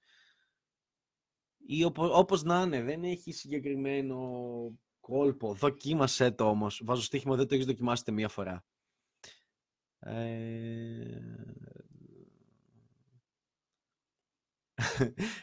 Ή 1.58 1.84
όπως 1.84 2.44
να 2.44 2.62
είναι, 2.62 2.82
δεν 2.82 3.04
έχει 3.04 3.32
συγκεκριμένο 3.32 4.20
κόλπο. 5.00 5.54
Δοκίμασέ 5.54 6.32
το 6.32 6.50
όμως. 6.50 6.82
Βάζω 6.86 7.02
στοίχημα, 7.02 7.36
δεν 7.36 7.48
το 7.48 7.54
έχεις 7.54 7.66
δοκιμάσει 7.66 8.12
μία 8.12 8.28
φορά. 8.28 8.66
Ε... 10.00 11.22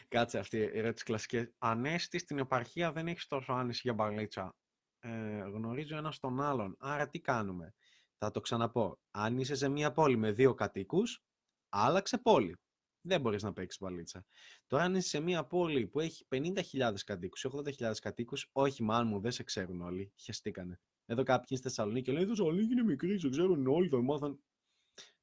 Κάτσε 0.07 0.39
αυτή 0.39 0.57
η 0.57 0.71
ερώτηση 0.73 1.03
κλασική. 1.03 1.47
Ανέστη 1.57 2.17
στην 2.17 2.37
επαρχία 2.37 2.91
δεν 2.91 3.07
έχεις 3.07 3.27
τόσο 3.27 3.53
άνεση 3.53 3.81
για 3.83 3.93
μπαλίτσα. 3.93 4.55
Ε, 4.99 5.09
γνωρίζω 5.39 5.97
ένα 5.97 6.13
τον 6.19 6.41
άλλον. 6.41 6.75
Άρα 6.79 7.09
τι 7.09 7.19
κάνουμε; 7.19 7.73
Θα 8.17 8.31
το 8.31 8.39
ξαναπώ. 8.39 8.99
Αν 9.11 9.37
είσαι 9.37 9.55
σε 9.55 9.69
μία 9.69 9.91
πόλη 9.91 10.17
με 10.17 10.31
δύο 10.31 10.53
κατοίκους, 10.53 11.23
άλλαξε 11.69 12.17
πόλη. 12.17 12.55
Δεν 13.01 13.21
μπορείς 13.21 13.43
να 13.43 13.53
παίξεις 13.53 13.81
μπαλίτσα. 13.81 14.25
Τώρα, 14.67 14.83
αν 14.83 14.95
είσαι 14.95 15.07
σε 15.07 15.19
μία 15.19 15.45
πόλη 15.45 15.87
που 15.87 15.99
έχει 15.99 16.25
50.000 16.29 16.93
κατοίκους, 17.05 17.45
80.000 17.45 17.91
κατοίκους, 18.01 18.49
όχι, 18.51 18.83
μάλλον 18.83 19.07
μου, 19.07 19.19
δεν 19.19 19.31
σε 19.31 19.43
ξέρουν 19.43 19.81
όλοι. 19.81 20.13
Χαιστήκανε. 20.23 20.79
Εδώ 21.05 21.23
κάποιοι 21.23 21.57
στη 21.57 21.67
Θεσσαλονίκη 21.67 22.11
λένε: 22.11 22.25
Η 22.25 22.27
Θεσσαλονίκη 22.27 22.71
είναι 22.71 22.83
μικρή, 22.83 23.19
σε 23.19 23.29
ξέρουν 23.29 23.67
όλοι, 23.67 23.89
θα 23.89 24.01
μάθαν. 24.01 24.39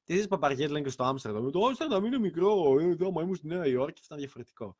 Τι 0.03 0.27
παπαριέ 0.27 0.67
λένε 0.67 0.81
και 0.81 0.89
στο 0.89 1.03
Άμστερνταμ. 1.03 1.49
Το 1.49 1.65
Άμστερνταμ 1.65 2.05
είναι 2.05 2.19
μικρό. 2.19 2.79
Εδώ, 2.79 3.11
μα 3.11 3.21
ήμουν 3.21 3.35
στη 3.35 3.47
Νέα 3.47 3.67
Υόρκη, 3.67 3.99
θα 3.99 4.05
ήταν 4.05 4.17
διαφορετικό. 4.17 4.77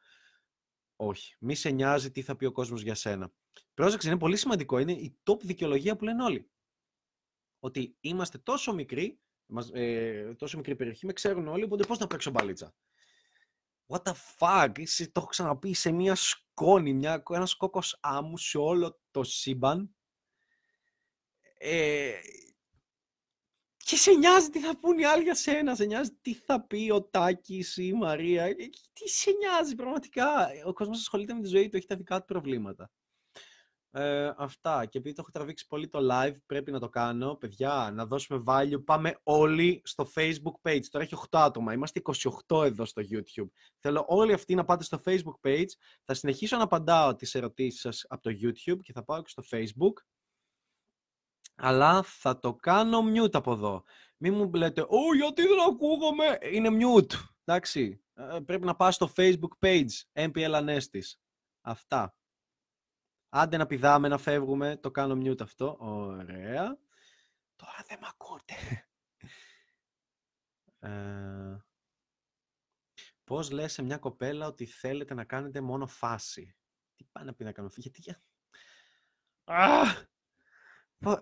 Όχι. 0.96 1.36
Μη 1.40 1.56
σε 1.56 1.70
νοιάζει 1.70 2.12
τι 2.12 2.22
θα 2.22 2.36
πει 2.36 2.46
ο 2.46 2.52
κόσμος 2.52 2.82
για 2.82 2.96
σένα. 2.96 3.32
Πρόσεξε, 3.74 4.08
είναι 4.08 4.18
πολύ 4.18 4.38
σημαντικό. 4.38 4.78
Είναι 4.78 4.92
η 4.92 5.18
top 5.24 5.40
δικαιολογία 5.40 5.96
που 5.96 6.04
λένε 6.04 6.24
όλοι. 6.24 6.52
Ότι 7.60 7.98
είμαστε 8.00 8.38
τόσο 8.38 8.74
μικροί, 8.74 9.20
ε, 9.72 10.34
τόσο 10.34 10.58
μικρή 10.58 10.76
περιοχή, 10.76 11.06
με 11.06 11.14
ξέρουν 11.14 11.48
όλοι, 11.48 11.64
οπότε 11.64 11.84
πώς 11.86 11.98
να 11.98 12.08
παίξω 12.08 12.32
μπαλίτσα. 12.32 12.76
What 13.88 14.02
the 14.04 14.14
fuck, 14.38 14.72
είσαι, 14.78 15.06
το 15.06 15.12
έχω 15.16 15.28
ξαναπεί 15.28 15.74
σε 15.74 15.92
μια 15.92 16.16
σκόνη, 16.16 16.94
μια, 16.94 17.24
ένας 17.30 17.56
κόκκος 17.56 17.98
άμμου 18.02 18.38
σε 18.38 18.58
όλο 18.58 19.00
το 19.12 19.24
σύμπαν. 19.24 19.96
Ε, 21.58 22.14
και 23.86 23.96
σε 23.96 24.12
νοιάζει 24.12 24.50
τι 24.50 24.60
θα 24.60 24.80
πούνε 24.80 25.02
οι 25.02 25.06
άλλοι 25.06 25.24
για 25.24 25.36
σένα, 25.36 25.76
σε 25.76 25.86
νοιάζει 25.86 26.12
τι 26.22 26.34
θα 26.34 26.65
πει 26.67 26.89
ο 26.93 27.04
Τάκης 27.04 27.78
ή 27.78 27.86
η 27.86 27.93
Μαρία. 27.93 28.43
Ε, 28.43 28.54
τι 28.93 29.10
σε 29.10 29.32
νοιάζει 29.32 29.76
πραγματικά. 29.76 30.48
Ο 30.65 30.74
κόσμος 30.74 31.00
ασχολείται 31.00 31.34
με 31.34 31.41
τη 31.41 31.48
ζωή 31.48 31.69
του, 31.69 31.78
έχει 31.78 31.86
τα 31.86 31.96
δικά 31.96 32.19
του 32.19 32.26
προβλήματα. 32.26 32.91
Ε, 33.96 34.34
αυτά. 34.38 34.86
Και 34.86 34.98
επειδή 34.98 35.15
το 35.15 35.22
έχω 35.22 35.32
τραβήξει 35.32 35.67
πολύ 35.67 35.88
το 35.88 36.00
live, 36.12 36.36
πρέπει 36.46 36.72
να 36.72 36.80
το 36.80 36.89
κάνω. 36.89 37.36
Παιδιά, 37.36 37.91
να 37.93 38.06
δώσουμε 38.06 38.43
value. 38.48 38.84
Πάμε 38.86 39.19
όλοι 39.24 39.82
στο 39.84 40.08
Facebook 40.15 40.69
page. 40.69 40.86
Τώρα 40.91 41.06
έχει 41.06 41.15
8 41.15 41.39
άτομα. 41.39 41.74
Είμαστε 41.74 42.02
28 42.48 42.63
εδώ 42.63 42.86
στο 42.86 43.02
YouTube. 43.12 43.50
Θέλω 43.80 44.06
όλοι 44.08 44.34
αυτοί 44.34 44.56
να 44.56 44.65
πάτε 44.65 44.84
στο 44.84 45.02
Facebook 45.06 45.48
page. 45.48 45.69
Θα 46.04 46.13
συνεχίσω 46.13 46.58
να 46.58 46.63
απαντάω 46.63 47.15
τις 47.15 47.36
ερωτήσεις 47.36 47.80
σας 47.80 48.06
από 48.08 48.22
το 48.22 48.32
YouTube 48.41 48.80
και 48.82 48.93
θα 48.93 49.04
πάω 49.04 49.22
και 49.22 49.30
στο 49.30 49.43
Facebook 49.52 49.93
αλλά 51.56 52.04
θα 52.04 52.39
το 52.39 52.56
κάνω 52.56 53.00
mute 53.13 53.34
από 53.36 53.52
εδώ. 53.52 53.84
Μην 54.18 54.34
μου 54.34 54.54
λέτε, 54.54 54.82
«Ω, 54.82 55.16
γιατί 55.16 55.42
δεν 55.42 55.60
ακούγομαι». 55.70 56.38
Είναι 56.42 56.70
mute, 56.72 57.13
εντάξει. 57.44 58.04
Ε, 58.13 58.39
πρέπει 58.46 58.66
να 58.66 58.76
πας 58.76 58.96
στο 58.96 59.12
Facebook 59.16 59.58
page, 59.60 59.89
MPL 60.13 60.52
Anestis. 60.52 61.13
Αυτά. 61.62 62.16
Άντε 63.30 63.58
να 63.58 63.66
πηδάμε, 63.66 64.08
να 64.08 64.18
φεύγουμε. 64.18 64.78
Το 64.78 64.92
κάνω 64.92 65.13
mute 65.16 65.42
αυτό. 65.42 65.78
Ωραία. 65.80 66.78
Τώρα 67.56 67.84
δεν 67.88 67.98
με 68.02 68.08
ακούτε. 68.10 68.54
Ε, 70.80 71.58
πώς 73.24 73.52
λες 73.52 73.74
σε 73.74 73.82
μια 73.82 73.98
κοπέλα 73.98 74.48
ότι 74.48 74.66
θέλετε 74.66 75.13
να 75.13 75.24
κάνετε 75.24 75.62
μόνο 75.62 75.88
φάση; 75.88 76.56
Τι 76.96 77.04
πάει 77.12 77.26
να 77.26 77.34
πει 77.34 77.44
να 77.44 77.52
κάνω 77.52 77.70
Γιατί... 77.76 78.16
Αχ! 79.44 80.04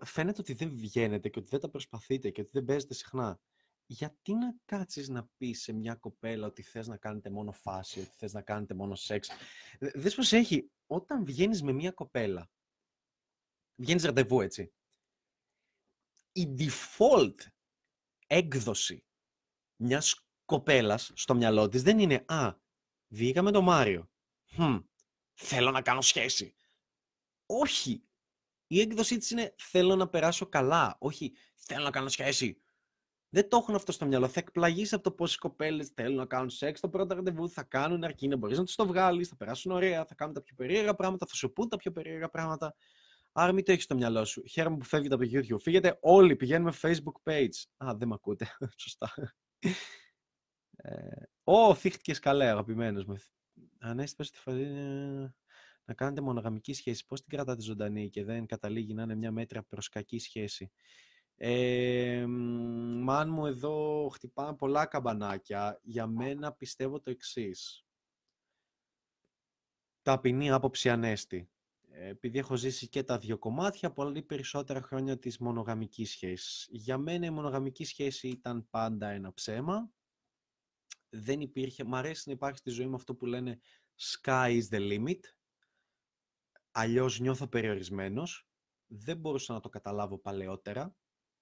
Φαίνεται 0.03 0.41
ότι 0.41 0.53
δεν 0.53 0.69
βγαίνετε 0.69 1.29
και 1.29 1.39
ότι 1.39 1.47
δεν 1.49 1.59
τα 1.59 1.69
προσπαθείτε 1.69 2.29
και 2.29 2.41
ότι 2.41 2.49
δεν 2.53 2.65
παίζετε 2.65 2.93
συχνά. 2.93 3.39
Γιατί 3.85 4.33
να 4.33 4.55
κάτσεις 4.65 5.09
να 5.09 5.29
πεις 5.37 5.61
σε 5.61 5.73
μια 5.73 5.95
κοπέλα 5.95 6.47
ότι 6.47 6.61
θες 6.61 6.87
να 6.87 6.97
κάνετε 6.97 7.29
μόνο 7.29 7.51
φάση, 7.51 7.99
ότι 7.99 8.11
θες 8.17 8.33
να 8.33 8.41
κάνετε 8.41 8.73
μόνο 8.73 8.95
σεξ; 8.95 9.29
Δες 9.79 10.15
πως 10.15 10.31
έχει, 10.31 10.71
όταν 10.85 11.25
βγαίνεις 11.25 11.61
με 11.63 11.71
μια 11.71 11.91
κοπέλα, 11.91 12.51
βγαίνεις 13.75 14.03
ραντεβού 14.03 14.41
έτσι, 14.41 14.73
η 16.31 16.55
default 16.57 17.35
έκδοση 18.27 19.05
μιας 19.75 20.25
κοπέλας 20.45 21.11
στο 21.15 21.35
μυαλό 21.35 21.69
της 21.69 21.83
δεν 21.83 21.99
είναι 21.99 22.23
«Α, 22.27 22.53
βγήκα 23.07 23.41
με 23.41 23.51
τον 23.51 23.63
Μάριο, 23.63 24.09
hm, 24.57 24.83
θέλω 25.33 25.71
να 25.71 25.81
κάνω 25.81 26.01
σχέση». 26.01 26.55
Όχι, 27.45 28.03
η 28.71 28.79
έκδοσή 28.79 29.17
της 29.17 29.29
είναι 29.29 29.55
θέλω 29.57 29.95
να 29.95 30.07
περάσω 30.07 30.45
καλά, 30.45 30.95
όχι 30.99 31.33
θέλω 31.55 31.83
να 31.83 31.89
κάνω 31.89 32.09
σχέση. 32.09 32.61
Δεν 33.29 33.49
το 33.49 33.57
έχουν 33.57 33.75
αυτό 33.75 33.91
στο 33.91 34.05
μυαλό. 34.05 34.27
Θα 34.27 34.39
εκπλαγείς 34.39 34.93
από 34.93 35.03
το 35.03 35.11
πόσε 35.11 35.37
κοπέλες 35.39 35.87
θέλουν 35.87 36.15
να 36.15 36.25
κάνουν 36.25 36.49
σεξ. 36.49 36.79
Το 36.79 36.89
πρώτο 36.89 37.15
ραντεβού 37.15 37.49
θα 37.49 37.63
κάνουν 37.63 38.03
αρκεί 38.03 38.27
να 38.27 38.35
μπορείς 38.37 38.57
να 38.57 38.63
τους 38.63 38.75
το 38.75 38.85
βγάλεις, 38.87 39.27
θα 39.27 39.35
περάσουν 39.35 39.71
ωραία, 39.71 40.05
θα 40.05 40.15
κάνουν 40.15 40.33
τα 40.33 40.41
πιο 40.41 40.55
περίεργα 40.55 40.95
πράγματα, 40.95 41.25
θα 41.25 41.33
σου 41.33 41.53
πούν 41.53 41.69
τα 41.69 41.77
πιο 41.77 41.91
περίεργα 41.91 42.29
πράγματα. 42.29 42.75
Άρα 43.31 43.51
μην 43.51 43.65
το 43.65 43.71
έχεις 43.71 43.83
στο 43.83 43.95
μυαλό 43.95 44.25
σου. 44.25 44.43
Χαίρομαι 44.47 44.77
που 44.77 44.85
φεύγετε 44.85 45.15
από 45.15 45.23
το 45.23 45.29
YouTube. 45.33 45.59
Φύγετε 45.61 45.97
όλοι, 46.01 46.35
πηγαίνουμε 46.35 46.73
Facebook 46.81 47.31
page. 47.31 47.63
Α, 47.77 47.95
δεν 47.95 48.07
με 48.07 48.13
ακούτε. 48.13 48.47
Σωστά. 48.83 49.13
Ω, 51.43 51.69
ε, 51.69 51.75
θύχτηκες 51.75 52.19
καλέ, 52.19 52.49
αγαπημένος 52.49 53.05
μου. 53.05 53.15
Ανέστηση, 53.79 54.31
τη 54.31 54.39
να 55.91 55.97
κάνετε 55.97 56.21
μονογαμική 56.21 56.73
σχέση, 56.73 57.05
πώς 57.05 57.21
την 57.21 57.29
κρατάτε 57.29 57.61
ζωντανή 57.61 58.09
και 58.09 58.23
δεν 58.23 58.45
καταλήγει 58.45 58.93
να 58.93 59.03
είναι 59.03 59.15
μια 59.15 59.31
μέτρα 59.31 59.63
προς 59.63 59.89
κακή 59.89 60.19
σχέση. 60.19 60.71
Ε, 61.35 62.25
μάν 63.01 63.29
μου 63.29 63.45
εδώ 63.45 64.09
χτυπάνε 64.13 64.55
πολλά 64.55 64.85
καμπανάκια. 64.85 65.79
Για 65.83 66.07
μένα 66.07 66.51
πιστεύω 66.51 66.99
το 66.99 67.09
εξής. 67.09 67.85
Ταπεινή 70.01 70.51
άποψη 70.51 70.89
ανέστη. 70.89 71.49
Επειδή 71.89 72.37
έχω 72.37 72.55
ζήσει 72.55 72.87
και 72.87 73.03
τα 73.03 73.17
δύο 73.17 73.37
κομμάτια, 73.37 73.91
πολύ 73.91 74.21
περισσότερα 74.21 74.81
χρόνια 74.81 75.19
της 75.19 75.37
μονογαμικής 75.37 76.09
σχέσης. 76.09 76.67
Για 76.71 76.97
μένα 76.97 77.25
η 77.25 77.29
μονογαμική 77.29 77.85
σχέση 77.85 78.27
ήταν 78.27 78.69
πάντα 78.69 79.09
ένα 79.09 79.33
ψέμα. 79.33 79.91
Δεν 81.09 81.41
υπήρχε, 81.41 81.83
μ' 81.83 81.95
αρέσει 81.95 82.23
να 82.25 82.33
υπάρχει 82.33 82.57
στη 82.57 82.69
ζωή 82.69 82.87
μου 82.87 82.95
αυτό 82.95 83.15
που 83.15 83.25
λένε 83.25 83.59
sky 83.97 84.61
is 84.61 84.75
the 84.75 84.79
limit 84.79 85.19
αλλιώς 86.71 87.19
νιώθω 87.19 87.47
περιορισμένος, 87.47 88.47
δεν 88.87 89.17
μπορούσα 89.17 89.53
να 89.53 89.59
το 89.59 89.69
καταλάβω 89.69 90.17
παλαιότερα, 90.17 90.95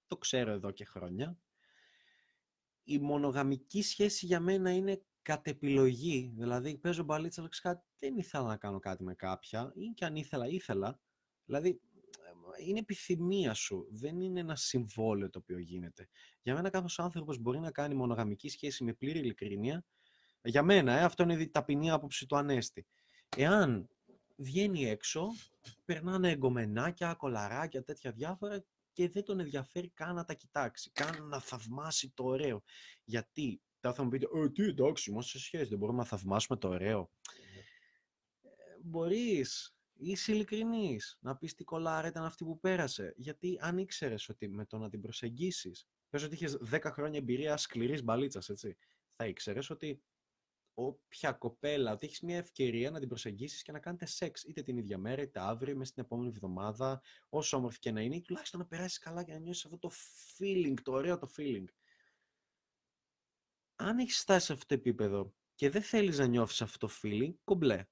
το 0.06 0.16
ξέρω 0.16 0.50
εδώ 0.50 0.70
και 0.70 0.84
χρόνια. 0.84 1.38
Η 2.84 2.98
μονογαμική 2.98 3.82
σχέση 3.82 4.26
για 4.26 4.40
μένα 4.40 4.70
είναι 4.70 5.02
κατ' 5.22 5.46
επιλογή, 5.46 6.32
δηλαδή 6.36 6.78
παίζω 6.78 7.02
μπαλίτσα, 7.02 7.48
κάτι, 7.62 7.86
δεν 7.98 8.18
ήθελα 8.18 8.44
να 8.44 8.56
κάνω 8.56 8.78
κάτι 8.78 9.04
με 9.04 9.14
κάποια, 9.14 9.72
ή 9.74 9.86
και 9.86 10.04
αν 10.04 10.16
ήθελα, 10.16 10.46
ήθελα. 10.46 11.00
Δηλαδή, 11.44 11.80
είναι 12.66 12.78
επιθυμία 12.78 13.54
σου, 13.54 13.86
δεν 13.90 14.20
είναι 14.20 14.40
ένα 14.40 14.56
συμβόλαιο 14.56 15.30
το 15.30 15.38
οποίο 15.38 15.58
γίνεται. 15.58 16.08
Για 16.42 16.54
μένα 16.54 16.70
κάποιος 16.70 16.98
άνθρωπος 16.98 17.38
μπορεί 17.38 17.58
να 17.58 17.70
κάνει 17.70 17.94
μονογαμική 17.94 18.48
σχέση 18.48 18.84
με 18.84 18.92
πλήρη 18.92 19.18
ειλικρίνεια, 19.18 19.84
για 20.42 20.62
μένα, 20.62 20.92
ε, 20.92 21.04
αυτό 21.04 21.22
είναι 21.22 21.34
η 21.34 21.48
ταπεινή 21.48 21.90
άποψη 21.90 22.26
του 22.26 22.36
Ανέστη. 22.36 22.86
Εάν 23.36 23.88
βγαίνει 24.40 24.84
έξω, 24.84 25.26
περνάνε 25.84 26.30
εγκομενάκια, 26.30 27.14
κολαράκια, 27.14 27.82
τέτοια 27.82 28.12
διάφορα 28.12 28.64
και 28.92 29.08
δεν 29.08 29.24
τον 29.24 29.40
ενδιαφέρει 29.40 29.90
καν 29.90 30.14
να 30.14 30.24
τα 30.24 30.34
κοιτάξει, 30.34 30.90
καν 30.90 31.28
να 31.28 31.40
θαυμάσει 31.40 32.12
το 32.14 32.24
ωραίο. 32.24 32.62
Γιατί, 33.04 33.62
θα, 33.80 33.94
θα 33.94 34.02
μου 34.02 34.08
πείτε, 34.08 34.26
ε, 34.34 34.50
τι 34.50 34.64
εντάξει, 34.64 35.10
είμαστε 35.10 35.38
σε 35.38 35.44
σχέση, 35.44 35.64
δεν 35.64 35.78
μπορούμε 35.78 35.98
να 35.98 36.04
θαυμάσουμε 36.04 36.58
το 36.58 36.68
ωραίο. 36.68 37.10
Ε, 38.42 38.48
μπορείς, 38.82 39.76
είσαι 39.92 40.32
ειλικρινής. 40.32 41.18
Να 41.20 41.36
πεις 41.36 41.54
τι 41.54 41.64
κολάρα 41.64 42.08
ήταν 42.08 42.24
αυτή 42.24 42.44
που 42.44 42.60
πέρασε. 42.60 43.12
Γιατί 43.16 43.58
αν 43.60 43.78
ήξερες 43.78 44.28
ότι 44.28 44.48
με 44.48 44.66
το 44.66 44.78
να 44.78 44.88
την 44.88 45.00
προσεγγίσεις. 45.00 45.86
Πες 46.08 46.22
ότι 46.22 46.34
είχες 46.34 46.58
10 46.70 46.90
χρόνια 46.92 47.18
εμπειρία 47.18 47.56
σκληρής 47.56 48.02
μπαλίτσας, 48.02 48.48
έτσι. 48.48 48.76
Θα 49.16 49.26
ήξερες 49.26 49.70
ότι 49.70 50.02
όποια 50.86 51.32
κοπέλα, 51.32 51.92
ότι 51.92 52.06
έχεις 52.06 52.20
μια 52.20 52.36
ευκαιρία 52.36 52.90
να 52.90 52.98
την 52.98 53.08
προσεγγίσεις 53.08 53.62
και 53.62 53.72
να 53.72 53.78
κάνετε 53.78 54.06
σεξ 54.06 54.42
είτε 54.42 54.62
την 54.62 54.76
ίδια 54.76 54.98
μέρα, 54.98 55.22
είτε 55.22 55.40
αύριο, 55.40 55.76
μέσα 55.76 55.90
στην 55.90 56.02
επόμενη 56.02 56.28
εβδομάδα, 56.28 57.02
όσο 57.28 57.56
όμορφη 57.56 57.78
και 57.78 57.90
να 57.90 58.00
είναι, 58.00 58.16
ή 58.16 58.20
τουλάχιστον 58.20 58.60
να 58.60 58.66
περάσεις 58.66 58.98
καλά 58.98 59.24
και 59.24 59.32
να 59.32 59.38
νιώσεις 59.38 59.64
αυτό 59.64 59.78
το 59.78 59.90
feeling, 60.38 60.74
το 60.82 60.92
ωραίο 60.92 61.18
το 61.18 61.30
feeling. 61.36 61.64
Αν 63.76 63.98
έχεις 63.98 64.20
φτάσει 64.20 64.46
σε 64.46 64.52
αυτό 64.52 64.66
το 64.66 64.74
επίπεδο 64.74 65.34
και 65.54 65.70
δεν 65.70 65.82
θέλεις 65.82 66.18
να 66.18 66.26
νιώθεις 66.26 66.62
αυτό 66.62 66.86
το 66.86 66.92
feeling, 67.02 67.34
κομπλέ. 67.44 67.84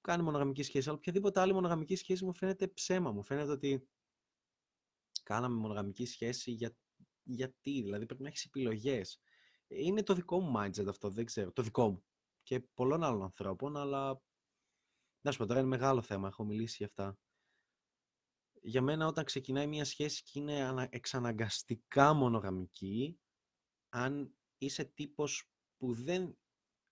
Κάνει 0.00 0.22
μονογαμική 0.22 0.62
σχέση. 0.62 0.88
Αλλά 0.88 0.98
οποιαδήποτε 0.98 1.40
άλλη 1.40 1.52
μονογαμική 1.52 1.96
σχέση 1.96 2.24
μου 2.24 2.34
φαίνεται 2.34 2.68
ψέμα. 2.68 3.12
Μου 3.12 3.22
φαίνεται 3.22 3.50
ότι 3.50 3.88
κάναμε 5.22 5.54
μονογαμική 5.54 6.06
σχέση 6.06 6.50
για... 6.50 6.76
γιατί. 7.22 7.82
Δηλαδή 7.82 8.06
πρέπει 8.06 8.22
να 8.22 8.28
έχεις 8.28 8.44
επιλογές. 8.44 9.20
Είναι 9.68 10.02
το 10.02 10.14
δικό 10.14 10.40
μου 10.40 10.58
mindset 10.58 10.86
αυτό, 10.86 11.10
δεν 11.10 11.24
ξέρω. 11.24 11.52
Το 11.52 11.62
δικό 11.62 11.90
μου 11.90 12.04
και 12.44 12.60
πολλών 12.60 13.02
άλλων 13.02 13.22
ανθρώπων, 13.22 13.76
αλλά 13.76 14.22
να 15.20 15.30
σου 15.32 15.38
πω 15.38 15.46
τώρα 15.46 15.60
είναι 15.60 15.68
μεγάλο 15.68 16.02
θέμα, 16.02 16.28
έχω 16.28 16.44
μιλήσει 16.44 16.76
για 16.76 16.86
αυτά. 16.86 17.18
Για 18.62 18.82
μένα 18.82 19.06
όταν 19.06 19.24
ξεκινάει 19.24 19.66
μια 19.66 19.84
σχέση 19.84 20.22
και 20.22 20.38
είναι 20.38 20.88
εξαναγκαστικά 20.90 22.12
μονογαμική, 22.12 23.18
αν 23.88 24.34
είσαι 24.58 24.84
τύπος 24.84 25.50
που 25.76 25.94
δεν... 25.94 26.38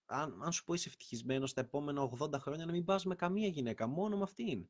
Αν, 0.04 0.42
αν 0.42 0.52
σου 0.52 0.64
πω 0.64 0.74
είσαι 0.74 0.88
ευτυχισμένος 0.88 1.50
στα 1.50 1.60
επόμενα 1.60 2.10
80 2.18 2.32
χρόνια 2.38 2.66
να 2.66 2.72
μην 2.72 2.84
πας 2.84 3.04
με 3.04 3.14
καμία 3.14 3.48
γυναίκα, 3.48 3.86
μόνο 3.86 4.16
με 4.16 4.22
αυτήν. 4.22 4.68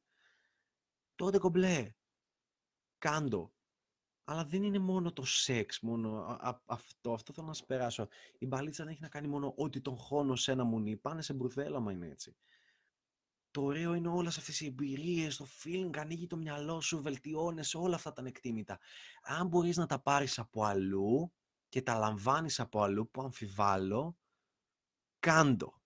Τότε 1.14 1.38
κομπλέ. 1.38 1.94
Κάντο. 2.98 3.52
Αλλά 4.24 4.44
δεν 4.44 4.62
είναι 4.62 4.78
μόνο 4.78 5.12
το 5.12 5.24
σεξ, 5.24 5.80
μόνο 5.80 6.38
αυτό. 6.66 7.12
Αυτό 7.12 7.32
θέλω 7.32 7.46
να 7.46 7.54
σου 7.54 7.66
περάσω. 7.66 8.08
Η 8.38 8.46
μπαλίτσα 8.46 8.84
δεν 8.84 8.92
έχει 8.92 9.02
να 9.02 9.08
κάνει 9.08 9.28
μόνο 9.28 9.52
ότι 9.56 9.80
τον 9.80 9.96
χώνω 9.96 10.36
σε 10.36 10.52
ένα 10.52 10.64
μουνί. 10.64 10.96
Πάνε 10.96 11.22
σε 11.22 11.32
μπουρδέλα, 11.34 11.80
μα 11.80 11.92
είναι 11.92 12.06
έτσι. 12.06 12.36
Το 13.50 13.62
ωραίο 13.62 13.94
είναι 13.94 14.08
όλες 14.08 14.38
αυτές 14.38 14.60
οι 14.60 14.66
εμπειρίες, 14.66 15.36
το 15.36 15.46
feeling, 15.64 15.96
ανοίγει 15.96 16.26
το 16.26 16.36
μυαλό 16.36 16.80
σου, 16.80 17.02
βελτιώνεσαι 17.02 17.78
όλα 17.78 17.94
αυτά 17.94 18.12
τα 18.12 18.20
ανεκτήμητα. 18.20 18.78
Αν 19.22 19.46
μπορείς 19.46 19.76
να 19.76 19.86
τα 19.86 20.02
πάρεις 20.02 20.38
από 20.38 20.64
αλλού 20.64 21.32
και 21.68 21.82
τα 21.82 21.98
λαμβάνεις 21.98 22.60
από 22.60 22.82
αλλού, 22.82 23.10
που 23.10 23.22
αμφιβάλλω, 23.22 24.16
κάντο 25.18 25.81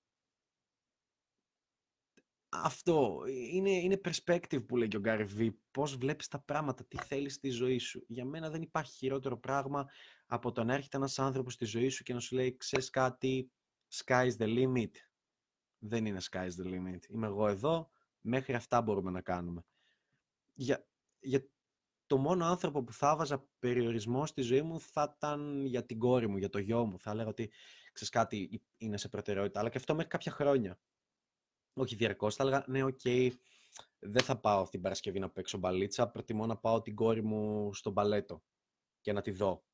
αυτό 2.64 3.22
είναι, 3.26 3.70
είναι 3.70 4.00
perspective 4.04 4.66
που 4.66 4.76
λέει 4.76 4.88
και 4.88 4.96
ο 4.96 5.00
Γκάρι 5.00 5.24
Βι. 5.24 5.58
Πώς 5.70 5.96
βλέπεις 5.96 6.28
τα 6.28 6.40
πράγματα, 6.40 6.84
τι 6.84 6.96
θέλεις 6.96 7.34
στη 7.34 7.48
ζωή 7.48 7.78
σου. 7.78 8.04
Για 8.08 8.24
μένα 8.24 8.50
δεν 8.50 8.62
υπάρχει 8.62 8.92
χειρότερο 8.92 9.38
πράγμα 9.38 9.86
από 10.26 10.52
το 10.52 10.64
να 10.64 10.74
έρχεται 10.74 10.96
ένας 10.96 11.18
άνθρωπος 11.18 11.52
στη 11.52 11.64
ζωή 11.64 11.88
σου 11.88 12.02
και 12.02 12.14
να 12.14 12.20
σου 12.20 12.34
λέει 12.34 12.56
«Ξέρεις 12.56 12.90
κάτι, 12.90 13.50
sky's 13.94 14.36
the 14.38 14.46
limit». 14.46 14.90
Δεν 15.78 16.06
είναι 16.06 16.20
sky's 16.30 16.50
the 16.62 16.66
limit. 16.66 17.08
Είμαι 17.08 17.26
εγώ 17.26 17.48
εδώ, 17.48 17.90
μέχρι 18.20 18.54
αυτά 18.54 18.82
μπορούμε 18.82 19.10
να 19.10 19.20
κάνουμε. 19.20 19.64
Για, 20.54 20.86
για 21.20 21.48
το 22.06 22.16
μόνο 22.16 22.44
άνθρωπο 22.44 22.82
που 22.84 22.92
θα 22.92 23.16
βάζα 23.16 23.48
περιορισμό 23.58 24.26
στη 24.26 24.42
ζωή 24.42 24.62
μου 24.62 24.80
θα 24.80 25.14
ήταν 25.16 25.66
για 25.66 25.84
την 25.84 25.98
κόρη 25.98 26.28
μου, 26.28 26.36
για 26.36 26.48
το 26.48 26.58
γιο 26.58 26.86
μου. 26.86 26.98
Θα 26.98 27.10
έλεγα 27.10 27.28
ότι, 27.28 27.50
ξέρεις 27.92 28.12
κάτι, 28.12 28.62
είναι 28.76 28.96
σε 28.96 29.08
προτεραιότητα. 29.08 29.60
Αλλά 29.60 29.68
και 29.68 29.78
αυτό 29.78 29.94
μέχρι 29.94 30.10
κάποια 30.10 30.32
χρόνια 30.32 30.78
όχι 31.76 31.94
διαρκώς. 31.94 32.34
Θα 32.34 32.42
έλεγα, 32.42 32.64
ναι, 32.66 32.82
OK, 32.82 32.98
okay, 33.04 33.30
δεν 33.98 34.22
θα 34.22 34.36
πάω 34.36 34.68
την 34.68 34.80
Παρασκευή 34.80 35.18
να 35.18 35.30
παίξω 35.30 35.58
μπαλίτσα. 35.58 36.08
Προτιμώ 36.08 36.46
να 36.46 36.56
πάω 36.56 36.82
την 36.82 36.94
κόρη 36.94 37.22
μου 37.22 37.74
στο 37.74 37.90
μπαλέτο 37.90 38.42
και 39.00 39.12
να 39.12 39.20
τη 39.20 39.30
δω. 39.30 39.64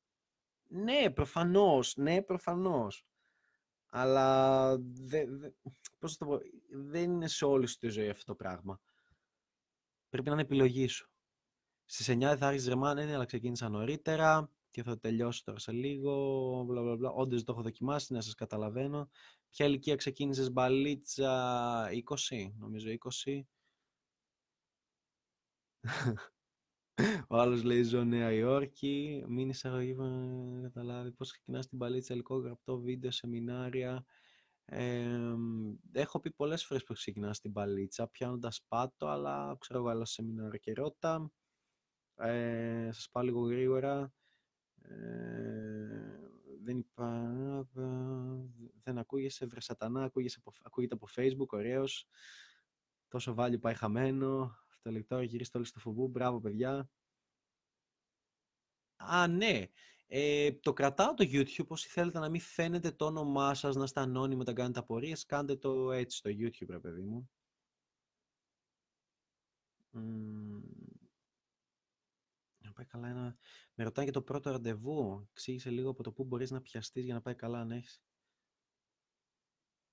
Ναι, 0.67 1.09
προφανώς, 1.09 1.95
ναι, 1.97 2.21
προφανώς. 2.21 3.05
Αλλά 3.85 4.77
δε, 4.77 5.25
δε, 5.27 5.49
πώς 5.99 6.17
το 6.17 6.25
πω, 6.25 6.39
δεν 6.69 7.11
είναι 7.11 7.27
σε 7.27 7.45
όλη 7.45 7.67
τη 7.67 7.87
ζωή 7.87 8.09
αυτό 8.09 8.25
το 8.25 8.35
πράγμα. 8.35 8.81
Πρέπει 10.09 10.27
να 10.27 10.33
είναι 10.33 10.43
επιλογή 10.43 10.87
σου. 10.87 11.11
Στις 11.85 12.09
9 12.09 12.35
θα 12.37 12.47
άρχισε 12.47 12.69
ρεμά, 12.69 12.93
ναι, 12.93 13.05
ναι, 13.05 13.13
αλλά 13.13 13.25
ξεκίνησα 13.25 13.69
νωρίτερα 13.69 14.51
και 14.73 14.83
θα 14.83 14.99
τελειώσω 14.99 15.41
τώρα 15.43 15.59
σε 15.59 15.71
λίγο. 15.71 16.63
Μπλα, 16.67 16.81
μπλα, 16.81 16.95
μπλα. 16.95 17.09
Όντως 17.09 17.43
το 17.43 17.51
έχω 17.51 17.61
δοκιμάσει, 17.61 18.13
να 18.13 18.21
σας 18.21 18.33
καταλαβαίνω. 18.33 19.09
Ποια 19.49 19.65
ηλικία 19.65 19.95
ξεκίνησες 19.95 20.51
μπαλίτσα, 20.51 21.89
20, 21.91 22.53
νομίζω 22.57 22.89
20. 22.89 23.41
Ο 27.27 27.37
άλλος 27.37 27.63
λέει 27.63 27.83
ζω 27.83 28.03
Νέα 28.03 28.31
Υόρκη, 28.31 29.23
μην 29.27 29.49
εισαγωγή 29.49 29.93
να 29.93 30.69
καταλάβει 30.69 31.11
πώς 31.11 31.31
ξεκινάς 31.31 31.67
την 31.67 31.77
μπαλίτσα, 31.77 32.13
υλικό 32.13 32.35
γραπτό, 32.35 32.79
βίντεο, 32.79 33.11
σεμινάρια. 33.11 34.05
Ε, 34.65 35.33
έχω 35.91 36.19
πει 36.19 36.31
πολλές 36.31 36.65
φορές 36.65 36.83
πως 36.83 36.97
ξεκινάς 36.99 37.39
την 37.39 37.51
μπαλίτσα, 37.51 38.07
πιάνοντας 38.07 38.65
πάτο, 38.67 39.07
αλλά 39.07 39.55
ξέρω 39.59 39.79
εγώ 39.79 39.89
άλλα 39.89 40.05
σεμινάρια 40.05 40.59
και 40.59 40.73
ρώτα. 40.73 41.31
Ε, 42.15 42.89
σας 42.91 43.09
πάω 43.11 43.23
λίγο 43.23 43.47
γρήγορα. 43.47 44.13
Ε, 44.89 46.19
δεν 46.63 46.77
υπά... 46.77 47.31
δεν 48.83 48.97
ακούγεσαι, 48.97 49.45
βρε 49.45 49.61
σατανά, 49.61 50.03
ακούγεσαι 50.03 50.37
από, 50.39 50.53
ακούγεται 50.63 50.95
από 50.95 51.07
facebook, 51.15 51.47
ωραίος. 51.47 52.07
Τόσο 53.07 53.35
value 53.37 53.59
πάει 53.59 53.73
χαμένο. 53.73 54.57
Αυτό 54.69 55.21
γυρίστε 55.21 55.57
όλοι 55.57 55.67
στο 55.67 55.79
φοβού. 55.79 56.07
Μπράβο, 56.07 56.39
παιδιά. 56.39 56.89
Α, 58.95 59.27
ναι. 59.27 59.67
Ε, 60.07 60.51
το 60.51 60.73
κρατάω 60.73 61.13
το 61.13 61.25
YouTube, 61.27 61.67
όσοι 61.67 61.89
θέλετε 61.89 62.19
να 62.19 62.29
μην 62.29 62.41
φαίνεται 62.41 62.91
το 62.91 63.05
όνομά 63.05 63.53
σας, 63.53 63.75
να 63.75 63.83
είστε 63.83 63.99
ανώνυμοι 63.99 64.41
όταν 64.41 64.55
κάνετε 64.55 64.79
απορίες, 64.79 65.25
κάντε 65.25 65.55
το 65.55 65.91
έτσι 65.91 66.17
στο 66.17 66.29
YouTube, 66.29 66.69
ρε 66.69 66.79
παιδί 66.79 67.01
μου. 67.01 67.29
Να 69.91 70.01
πάει 72.73 72.85
καλά 72.85 73.07
ένα... 73.07 73.37
Με 73.73 73.83
ρωτάνε 73.83 74.03
για 74.03 74.13
το 74.13 74.21
πρώτο 74.21 74.51
ραντεβού. 74.51 75.27
Εξήγησε 75.29 75.69
λίγο 75.69 75.89
από 75.89 76.03
το 76.03 76.11
πού 76.11 76.23
μπορείς 76.23 76.51
να 76.51 76.61
πιαστείς 76.61 77.05
για 77.05 77.13
να 77.13 77.21
πάει 77.21 77.35
καλά 77.35 77.59
αν 77.59 77.71
έχεις. 77.71 78.01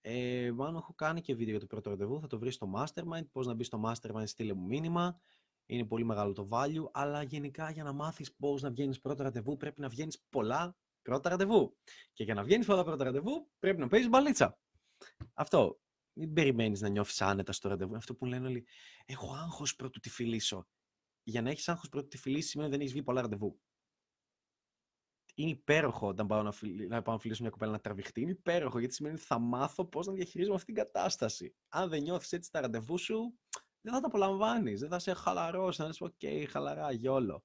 Ε, 0.01 0.53
μάλλον 0.55 0.77
έχω 0.77 0.95
κάνει 0.95 1.21
και 1.21 1.35
βίντεο 1.35 1.51
για 1.51 1.61
το 1.61 1.67
πρώτο 1.67 1.91
ραντεβού. 1.91 2.21
Θα 2.21 2.27
το 2.27 2.39
βρεις 2.39 2.55
στο 2.55 2.73
Mastermind. 2.77 3.31
Πώς 3.33 3.47
να 3.47 3.55
μπεις 3.55 3.67
στο 3.67 3.83
Mastermind, 3.85 4.27
στείλε 4.27 4.53
μου 4.53 4.67
μήνυμα. 4.67 5.21
Είναι 5.67 5.85
πολύ 5.85 6.05
μεγάλο 6.05 6.33
το 6.33 6.49
value. 6.51 6.91
Αλλά 6.93 7.23
γενικά 7.23 7.71
για 7.71 7.85
να 7.85 7.93
μάθεις 7.93 8.35
πώς 8.35 8.63
να 8.63 8.71
βγαίνεις 8.71 9.01
πρώτο 9.01 9.23
ραντεβού 9.23 9.57
πρέπει 9.57 9.81
να 9.81 9.89
βγαίνεις 9.89 10.25
πολλά 10.29 10.77
πρώτα 11.03 11.29
ραντεβού. 11.29 11.77
Και 12.13 12.25
για 12.25 12.35
να 12.35 12.43
βγαίνεις 12.43 12.67
πολλά 12.67 12.85
πρώτα 12.85 13.05
ραντεβού 13.05 13.51
πρέπει 13.59 13.79
να 13.79 13.89
παίζεις 13.89 14.09
μπαλίτσα. 14.09 14.59
Αυτό. 15.35 15.81
Μην 16.13 16.33
περιμένεις 16.33 16.81
να 16.81 16.89
νιώθεις 16.89 17.21
άνετα 17.21 17.53
στο 17.53 17.69
ραντεβού. 17.69 17.97
Αυτό 17.97 18.15
που 18.15 18.25
λένε 18.25 18.47
όλοι. 18.47 18.67
Έχω 19.05 19.35
άγχος 19.35 19.77
πρώτου 19.77 20.01
τη 20.01 20.11
φιλήσω 20.11 20.67
για 21.23 21.43
να 21.43 21.51
έχεις 21.51 21.69
άγχος 21.69 21.89
πρώτη 21.89 22.09
τη 22.09 22.19
φιλή 22.19 22.41
σημαίνει 22.41 22.69
ότι 22.69 22.77
δεν 22.77 22.87
έχεις 22.87 22.93
βγει 22.93 23.05
πολλά 23.05 23.21
ραντεβού. 23.21 23.61
Είναι 25.35 25.51
υπέροχο 25.51 26.07
όταν 26.07 26.27
πάω 26.27 26.43
να, 26.43 26.53
φιλ... 26.53 26.89
να 26.89 27.03
πάω 27.03 27.15
να 27.15 27.21
φιλήσω 27.21 27.43
μια 27.43 27.51
κοπέλα 27.51 27.73
να 27.73 27.81
τραβηχτεί. 27.81 28.21
Είναι 28.21 28.31
υπέροχο 28.31 28.79
γιατί 28.79 28.95
σημαίνει 28.95 29.15
ότι 29.15 29.25
θα 29.25 29.39
μάθω 29.39 29.85
πώς 29.85 30.07
να 30.07 30.13
διαχειρίζομαι 30.13 30.55
αυτή 30.55 30.73
την 30.73 30.83
κατάσταση. 30.83 31.55
Αν 31.69 31.89
δεν 31.89 32.03
νιώθεις 32.03 32.33
έτσι 32.33 32.51
τα 32.51 32.61
ραντεβού 32.61 32.99
σου, 32.99 33.39
δεν 33.81 33.93
θα 33.93 34.01
τα 34.01 34.07
απολαμβάνεις. 34.07 34.81
Δεν 34.81 34.89
θα 34.89 34.99
'σαι 34.99 35.15
χαλαρός. 35.15 35.73
Να 35.77 35.87
λες: 35.87 36.01
OK, 36.01 36.15
okay, 36.21 36.47
χαλαρά, 36.49 36.93
YOLO. 36.93 37.45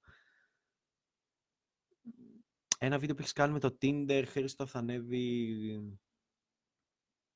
Ένα 2.78 3.00
βίντεο 3.00 3.16
που 3.16 3.22
έχεις 3.22 3.34
κάνει 3.34 3.54
με 3.54 3.60
το 3.60 3.78
Tinder, 3.82 4.24
Χρήστο, 4.28 4.66
θα 4.66 4.80
ανέβει 4.80 5.98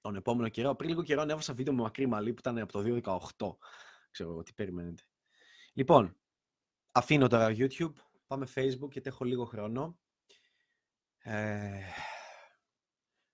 τον 0.02 0.16
επόμενο 0.16 0.50
καιρό. 0.50 0.76
Πριν 0.76 0.90
λίγο 0.90 1.04
καιρό 1.04 1.22
ανέβασα 1.22 1.54
βίντεο 1.54 1.74
με 1.74 1.82
μακρύ 1.82 2.08
μαλλί 2.08 2.34
που 2.34 2.40
ήταν 2.40 2.58
από 2.58 2.72
το 2.72 3.02
2018. 3.38 3.58
Ξέρω 4.12 4.30
εγώ 4.32 4.44
τι 4.44 4.54
περιμένετε. 4.54 5.04
Λοιπόν, 5.74 6.19
Αφήνω 7.00 7.28
τώρα 7.28 7.56
YouTube, 7.58 7.94
πάμε 8.28 8.48
Facebook 8.56 8.92
γιατί 8.92 9.10
έχω 9.10 9.26
λίγο 9.26 9.46
χρόνο. 9.46 10.00
Ε, 11.18 11.84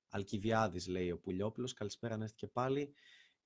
Αλκιβιάδης 0.09 0.87
λέει 0.87 1.11
ο 1.11 1.19
Πουλιόπουλος, 1.19 1.73
καλησπέρα 1.73 2.17
να 2.17 2.27
και 2.27 2.47
πάλι. 2.47 2.93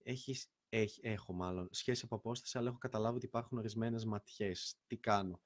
Έχεις, 0.04 0.52
έχει, 0.70 1.00
έχω 1.04 1.34
μάλλον 1.34 1.68
σχέση 1.72 2.02
από 2.06 2.16
απόσταση, 2.16 2.58
αλλά 2.58 2.70
έχω 2.70 2.78
καταλάβει 2.78 3.16
ότι 3.16 3.26
υπάρχουν 3.26 3.58
ορισμένες 3.58 4.06
ματιές. 4.06 4.80
Τι 4.88 4.98
κάνω. 4.98 5.42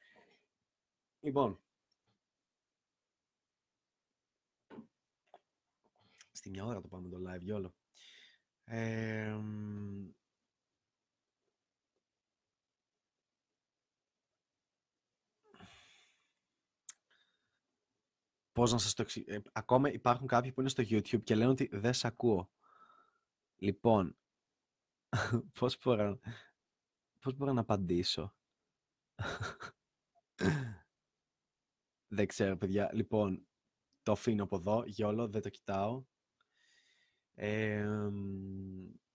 Λοιπόν, 1.20 1.64
στη 6.32 6.50
μια 6.50 6.66
ώρα 6.66 6.82
το 6.82 6.88
πάμε 6.88 7.10
το 7.10 7.18
live, 7.30 7.42
γιόλο. 7.42 7.76
Ε, 8.64 9.40
Πώς 18.54 18.72
να 18.72 18.78
σας 18.78 18.94
το 18.94 19.02
εξηγήσω. 19.02 19.42
ακόμα 19.52 19.92
υπάρχουν 19.92 20.28
κάποιοι 20.28 20.52
που 20.52 20.60
είναι 20.60 20.70
στο 20.70 20.84
YouTube 20.86 21.24
και 21.24 21.36
λένε 21.36 21.50
ότι 21.50 21.70
δεν 21.72 21.94
σε 21.94 22.08
ακούω. 22.08 22.52
Λοιπόν, 23.56 24.18
πώς 25.60 25.78
μπορώ, 25.84 26.20
Πώς 27.20 27.36
μπορώ 27.36 27.54
να 27.54 27.62
απαντήσω; 27.62 28.36
δεν 32.18 32.28
ξέρω, 32.28 32.58
παιδιά. 32.58 32.90
Λοιπόν, 32.94 33.48
το 34.04 34.12
αφήνω 34.12 34.44
από 34.44 34.56
εδώ, 34.56 34.84
γιόλο, 34.86 35.28
δεν 35.28 35.42
το 35.42 35.50
κοιτάω. 35.50 36.06
Ε, 37.34 37.88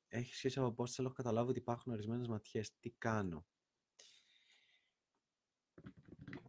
έχει 0.09 0.35
σχέση 0.35 0.59
από 0.59 0.73
πώς 0.73 0.95
θέλω 0.95 1.13
καταλάβω 1.13 1.49
ότι 1.49 1.59
υπάρχουν 1.59 1.93
ορισμένες 1.93 2.29
ματιές. 2.29 2.79
Τι 2.79 2.91
κάνω; 2.91 3.47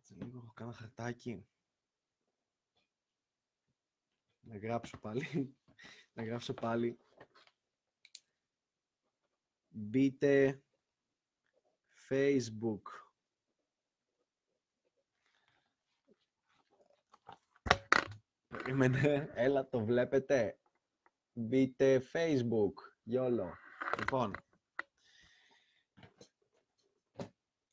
Λίγο, 0.09 0.37
έχω 0.37 0.53
κάνω 0.53 0.71
χαρτάκι. 0.71 1.47
Να 4.49 4.57
γράψω 4.57 4.97
πάλι. 4.97 5.55
να 6.13 6.23
γράψω 6.23 6.53
πάλι. 6.53 6.99
Μπείτε 9.69 10.61
Facebook. 12.09 12.81
Περίμενε, 18.47 19.31
έλα 19.33 19.69
το 19.69 19.85
βλέπετε. 19.85 20.59
Μπείτε 21.33 22.09
Facebook, 22.13 22.73
γιόλο. 23.03 23.53
Λοιπόν, 23.99 24.31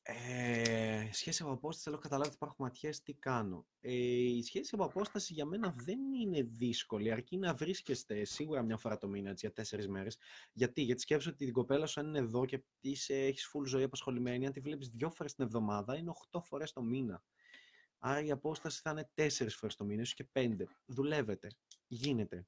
ε, 0.08 1.08
σχέση 1.12 1.42
από 1.42 1.52
απόσταση, 1.52 1.84
θέλω 1.84 1.96
να 1.96 2.02
καταλάβω 2.02 2.28
ότι 2.28 2.36
υπάρχουν 2.36 2.64
ματιές, 2.64 3.02
τι 3.02 3.14
κάνω. 3.14 3.66
Ε, 3.80 3.92
η 3.92 4.42
σχέση 4.42 4.70
από 4.74 4.84
απόσταση 4.84 5.32
για 5.32 5.44
μένα 5.44 5.74
δεν 5.78 5.98
είναι 6.12 6.42
δύσκολη, 6.42 7.12
αρκεί 7.12 7.36
να 7.36 7.54
βρίσκεστε 7.54 8.24
σίγουρα 8.24 8.62
μια 8.62 8.76
φορά 8.76 8.96
το 8.98 9.08
μήνα, 9.08 9.30
έτσι, 9.30 9.46
για 9.46 9.54
τέσσερις 9.54 9.88
μέρες. 9.88 10.18
Γιατί, 10.52 10.82
γιατί 10.82 11.00
σκέφτεσαι 11.00 11.28
ότι 11.28 11.44
την 11.44 11.52
κοπέλα 11.52 11.86
σου 11.86 12.00
αν 12.00 12.06
είναι 12.06 12.18
εδώ 12.18 12.44
και 12.44 12.64
έχεις 13.06 13.50
full 13.52 13.66
ζωή 13.66 13.82
απασχολημένη, 13.82 14.46
αν 14.46 14.52
τη 14.52 14.60
βλέπεις 14.60 14.88
δύο 14.88 15.10
φορές 15.10 15.34
την 15.34 15.44
εβδομάδα, 15.44 15.96
είναι 15.96 16.10
οχτώ 16.10 16.40
φορές 16.40 16.72
το 16.72 16.82
μήνα. 16.82 17.22
Άρα 17.98 18.22
η 18.22 18.30
απόσταση 18.30 18.80
θα 18.82 18.90
είναι 18.90 19.10
τέσσερις 19.14 19.56
φορές 19.56 19.76
το 19.76 19.84
μήνα, 19.84 20.00
ίσως 20.00 20.14
και 20.14 20.24
πέντε. 20.24 20.68
Δουλεύετε. 20.84 21.48
Γίνεται. 21.86 22.46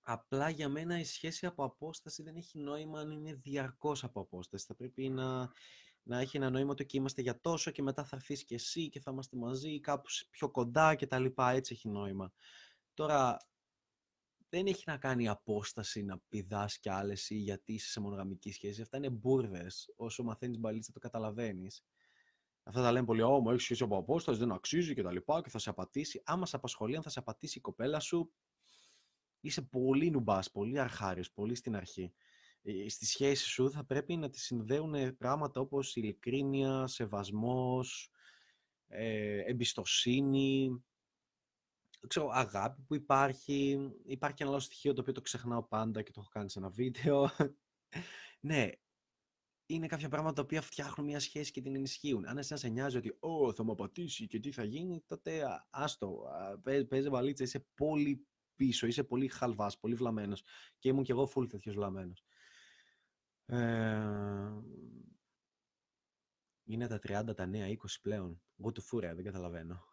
Απλά 0.00 0.48
για 0.48 0.68
μένα 0.68 0.98
η 0.98 1.04
σχέση 1.04 1.46
από 1.46 1.64
απόσταση 1.64 2.22
δεν 2.22 2.36
έχει 2.36 2.58
νόημα 2.58 3.00
αν 3.00 3.10
είναι 3.10 3.34
διαρκώς 3.34 4.04
από 4.04 4.20
απόσταση. 4.20 4.66
Θα 4.66 4.74
πρέπει 4.74 5.08
να, 5.08 5.52
να 6.02 6.20
έχει 6.20 6.36
ένα 6.36 6.50
νόημα 6.50 6.70
ότι 6.70 6.86
είμαστε 6.96 7.22
για 7.22 7.40
τόσο 7.40 7.70
και 7.70 7.82
μετά 7.82 8.04
θα 8.04 8.16
έρθει 8.16 8.44
και 8.44 8.54
εσύ 8.54 8.88
και 8.88 9.00
θα 9.00 9.10
είμαστε 9.10 9.36
μαζί 9.36 9.80
κάπου 9.80 10.08
πιο 10.30 10.50
κοντά 10.50 10.94
και 10.94 11.06
τα 11.06 11.18
λοιπά. 11.18 11.50
Έτσι 11.50 11.72
έχει 11.74 11.88
νόημα. 11.88 12.32
Τώρα, 12.94 13.36
δεν 14.48 14.66
έχει 14.66 14.82
να 14.86 14.96
κάνει 14.96 15.28
απόσταση 15.28 16.02
να 16.02 16.18
πηδάς 16.28 16.78
κι 16.78 16.88
άλλες 16.88 17.30
ή 17.30 17.34
γιατί 17.34 17.72
είσαι 17.72 17.88
σε 17.88 18.00
μονογαμική 18.00 18.52
σχέση. 18.52 18.82
Αυτά 18.82 18.96
είναι 18.96 19.10
μπουρδες. 19.10 19.92
Όσο 19.96 20.22
μαθαίνεις 20.22 20.58
μπαλίτσα 20.58 20.92
το 20.92 20.98
καταλαβαίνεις. 20.98 21.84
Αυτά 22.62 22.82
τα 22.82 22.92
λένε 22.92 23.06
πολύ, 23.06 23.22
Ω, 23.22 23.40
μου 23.40 23.50
έχεις 23.50 23.62
σχέση 23.62 23.82
από 23.82 23.96
απόσταση, 23.96 24.38
δεν 24.38 24.52
αξίζει 24.52 24.94
και 24.94 25.02
τα 25.02 25.12
λοιπά 25.12 25.42
και 25.42 25.50
θα 25.50 25.58
σε 25.58 25.70
απατήσει. 25.70 26.22
Άμα 26.24 26.46
σε 26.46 26.56
απασχολεί, 26.56 26.96
αν 26.96 27.02
θα 27.02 27.10
σε 27.10 27.18
απατήσει 27.18 27.58
η 27.58 27.60
κοπέλα 27.60 28.00
σου, 28.00 28.32
είσαι 29.40 29.62
πολύ 29.62 30.10
νουμπάς, 30.10 30.50
πολύ 30.50 30.78
αρχάριος, 30.78 31.32
πολύ 31.32 31.54
στην 31.54 31.76
αρχή. 31.76 32.12
Ε, 32.62 32.88
στη 32.88 33.06
σχέση 33.06 33.44
σου 33.44 33.70
θα 33.70 33.84
πρέπει 33.84 34.16
να 34.16 34.30
τη 34.30 34.40
συνδέουν 34.40 35.16
πράγματα 35.16 35.60
όπως 35.60 35.96
ειλικρίνεια, 35.96 36.86
σεβασμός, 36.86 38.10
ε, 38.86 39.38
εμπιστοσύνη, 39.38 40.84
ξέρω, 42.06 42.28
αγάπη 42.32 42.82
που 42.82 42.94
υπάρχει. 42.94 43.90
Υπάρχει 44.04 44.42
ένα 44.42 44.50
άλλο 44.50 44.60
στοιχείο 44.60 44.92
το 44.92 45.00
οποίο 45.00 45.12
το 45.12 45.20
ξεχνάω 45.20 45.62
πάντα 45.62 46.02
και 46.02 46.10
το 46.10 46.20
έχω 46.20 46.28
κάνει 46.32 46.50
σε 46.50 46.58
ένα 46.58 46.68
βίντεο. 46.68 47.30
ναι, 48.40 48.70
είναι 49.66 49.86
κάποια 49.86 50.08
πράγματα 50.08 50.34
τα 50.34 50.42
οποία 50.42 50.62
φτιάχνουν 50.62 51.06
μια 51.06 51.20
σχέση 51.20 51.50
και 51.50 51.60
την 51.60 51.74
ενισχύουν. 51.74 52.26
Αν 52.26 52.38
εσένα 52.38 52.60
σε 52.60 52.68
νοιάζει 52.68 52.96
ότι 52.96 53.16
«Ω, 53.20 53.52
θα 53.52 53.64
μου 53.64 53.72
απατήσει 53.72 54.26
και 54.26 54.40
τι 54.40 54.52
θα 54.52 54.64
γίνει», 54.64 55.02
τότε 55.06 55.42
άστο, 55.70 56.22
παίζει 56.88 57.08
βαλίτσα, 57.08 57.44
είσαι 57.44 57.66
πολύ 57.74 58.26
πίσω, 58.56 58.86
είσαι 58.86 59.04
πολύ 59.04 59.28
χαλβάς, 59.28 59.78
πολύ 59.78 59.94
βλαμμένος. 59.94 60.42
Και 60.78 60.88
ήμουν 60.88 61.04
κι 61.04 61.10
εγώ 61.10 61.30
full 61.34 61.48
τέτοιος 61.48 61.74
βλαμμένος. 61.74 62.24
Ε, 63.52 64.62
είναι 66.64 66.86
τα 66.86 66.98
30, 67.02 67.34
τα 67.36 67.46
νέα 67.46 67.66
20 67.68 67.74
πλέον. 68.02 68.42
Εγώ 68.58 68.72
του 68.72 68.82
φούρε, 68.82 69.14
δεν 69.14 69.24
καταλαβαίνω. 69.24 69.84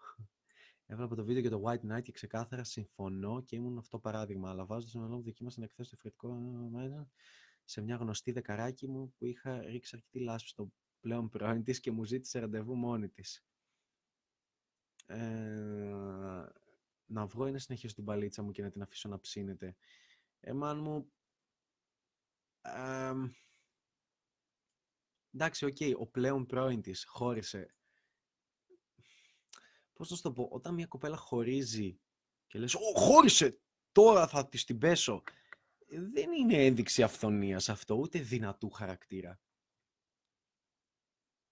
Έβλεπα 0.86 1.16
το 1.16 1.26
βίντεο 1.26 1.42
για 1.42 1.50
το 1.50 1.64
White 1.66 1.92
Knight 1.92 2.02
και 2.02 2.12
ξεκάθαρα 2.12 2.64
συμφωνώ 2.64 3.42
και 3.42 3.56
ήμουν 3.56 3.78
αυτό 3.78 4.00
παράδειγμα. 4.00 4.50
Αλλά 4.50 4.66
βάζοντας 4.66 4.96
ένα 4.96 5.08
λόγο 5.08 5.22
δοκίμασα 5.22 5.60
να 5.60 5.66
εκθέσω 5.66 5.90
διαφορετικό 5.90 6.40
σε 7.64 7.82
μια 7.82 7.96
γνωστή 7.96 8.32
δεκαράκι 8.32 8.88
μου 8.88 9.14
που 9.18 9.26
είχα 9.26 9.62
ρίξει 9.62 9.96
αρκετή 9.96 10.20
λάσπη 10.20 10.50
στο 10.50 10.72
πλέον 11.00 11.30
πρώην 11.30 11.64
της 11.64 11.80
και 11.80 11.92
μου 11.92 12.04
ζήτησε 12.04 12.40
ραντεβού 12.40 12.76
μόνη 12.76 13.10
της. 13.10 13.46
Ε, 15.06 16.46
να 17.06 17.26
βγω 17.26 17.48
ή 17.48 17.52
να 17.52 17.60
συνεχίσω 17.60 17.96
την 17.96 18.06
παλίτσα 18.06 18.44
μου 18.44 18.52
και 18.52 18.62
να 18.62 18.70
την 18.70 18.82
αφήσω 18.82 19.10
να 19.10 19.20
ψήνεται. 19.20 19.76
Εμάν 20.40 20.80
μου... 20.80 21.12
Ε, 22.62 23.14
εντάξει, 25.34 25.66
OK, 25.66 25.76
okay, 25.80 25.94
ο 25.98 26.08
πλέον 26.08 26.46
πρώην 26.46 26.82
της 26.82 27.06
χώρισε. 27.08 27.76
Πώς 29.94 30.10
να 30.10 30.16
σου 30.16 30.22
το 30.22 30.32
πω, 30.32 30.48
όταν 30.52 30.74
μια 30.74 30.86
κοπέλα 30.86 31.18
χωρίζει 31.18 32.00
και 32.48 32.60
λες 32.60 32.76
«Ω, 32.76 33.00
χώρισε, 33.00 33.60
τώρα 33.92 34.28
θα 34.28 34.48
της 34.48 34.64
την 34.64 34.78
πέσω», 34.78 35.24
δεν 35.88 36.32
είναι 36.32 36.66
ένδειξη 36.66 37.04
αφθονίας 37.04 37.70
αυτό, 37.70 37.96
ούτε 37.96 38.20
δυνατού 38.20 38.70
χαρακτήρα 38.70 39.40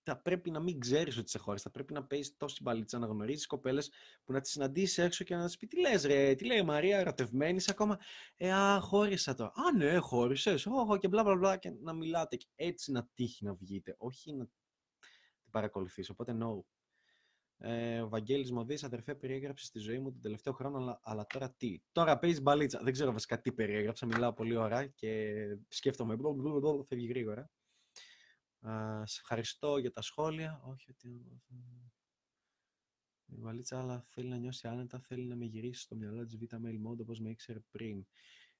θα 0.07 0.17
πρέπει 0.21 0.51
να 0.51 0.59
μην 0.59 0.79
ξέρεις 0.79 1.17
ότι 1.17 1.29
χώρισε. 1.29 1.57
Θα 1.57 1.71
πρέπει 1.71 1.93
να 1.93 2.03
παίζεις 2.05 2.37
τόση 2.37 2.61
μπαλίτσα, 2.63 2.99
να 2.99 3.07
γνωρίζεις 3.07 3.47
κοπέλες 3.47 3.91
που 4.23 4.31
να 4.31 4.41
τις 4.41 4.51
συναντήσεις 4.51 4.97
έξω 4.97 5.23
και 5.23 5.35
να 5.35 5.45
της 5.45 5.57
πεις: 5.57 5.67
Τι 5.67 5.79
λες, 5.79 6.03
ρε, 6.03 6.35
τι 6.35 6.45
λέει 6.45 6.57
η 6.57 6.63
Μαρία, 6.63 6.97
ερωτευμένη 6.97 7.45
είσαι 7.45 7.69
ακόμα; 7.69 7.99
Ε, 8.37 8.51
α, 8.53 8.79
χώρισα 8.79 9.33
το. 9.33 9.43
Α, 9.43 9.71
ναι, 9.77 9.97
χώρισες. 9.97 10.65
Όχι, 10.65 10.99
και 10.99 11.07
μπλα 11.07 11.23
μπλα 11.23 11.35
μπλα. 11.35 11.57
Και 11.57 11.71
να 11.81 11.93
μιλάτε. 11.93 12.35
Και 12.35 12.47
έτσι 12.55 12.91
να 12.91 13.07
τύχει 13.13 13.43
να 13.43 13.53
βγείτε. 13.53 13.95
Όχι 13.97 14.33
να 14.33 14.45
την 14.45 15.51
παρακολουθήσει. 15.51 16.11
Οπότε, 16.11 16.37
no. 16.41 16.61
Ε, 17.57 18.01
ο 18.01 18.09
Βαγγέλης 18.09 18.51
Μοδής, 18.51 18.83
αδερφέ, 18.83 19.15
περιέγραψες 19.15 19.67
στη 19.67 19.79
ζωή 19.79 19.99
μου 19.99 20.11
τον 20.11 20.21
τελευταίο 20.21 20.53
χρόνο, 20.53 20.77
αλλά, 20.77 20.99
αλλά 21.03 21.25
τώρα 21.25 21.53
τι; 21.57 21.79
Τώρα 21.91 22.19
παίζεις 22.19 22.41
μπαλίτσα. 22.41 22.79
Δεν 22.83 22.93
ξέρω 22.93 23.11
βασικά 23.11 23.41
τι 23.41 23.51
περιέγραψα. 23.51 24.05
Μιλάω 24.05 24.33
πολύ 24.33 24.55
ώρα 24.55 24.85
και 24.85 25.33
σκέφτομαι. 25.67 26.15
Φεύγει 26.87 27.07
γρήγορα 27.07 27.49
σε 29.03 29.19
ευχαριστώ 29.21 29.77
για 29.77 29.91
τα 29.91 30.01
σχόλια. 30.01 30.61
Όχι 30.63 30.91
ότι... 30.91 31.41
Η 33.29 33.39
Βαλίτσα, 33.39 33.79
αλλά 33.79 34.05
θέλει 34.09 34.27
να 34.27 34.37
νιώσει 34.37 34.67
άνετα, 34.67 34.99
θέλει 34.99 35.25
να 35.25 35.35
με 35.35 35.45
γυρίσει 35.45 35.81
στο 35.81 35.95
μυαλό 35.95 36.25
της 36.25 36.37
β' 36.37 36.55
mail 36.55 36.89
mode 36.89 36.99
όπως 36.99 37.19
με 37.19 37.29
ήξερε 37.29 37.59
πριν. 37.71 38.05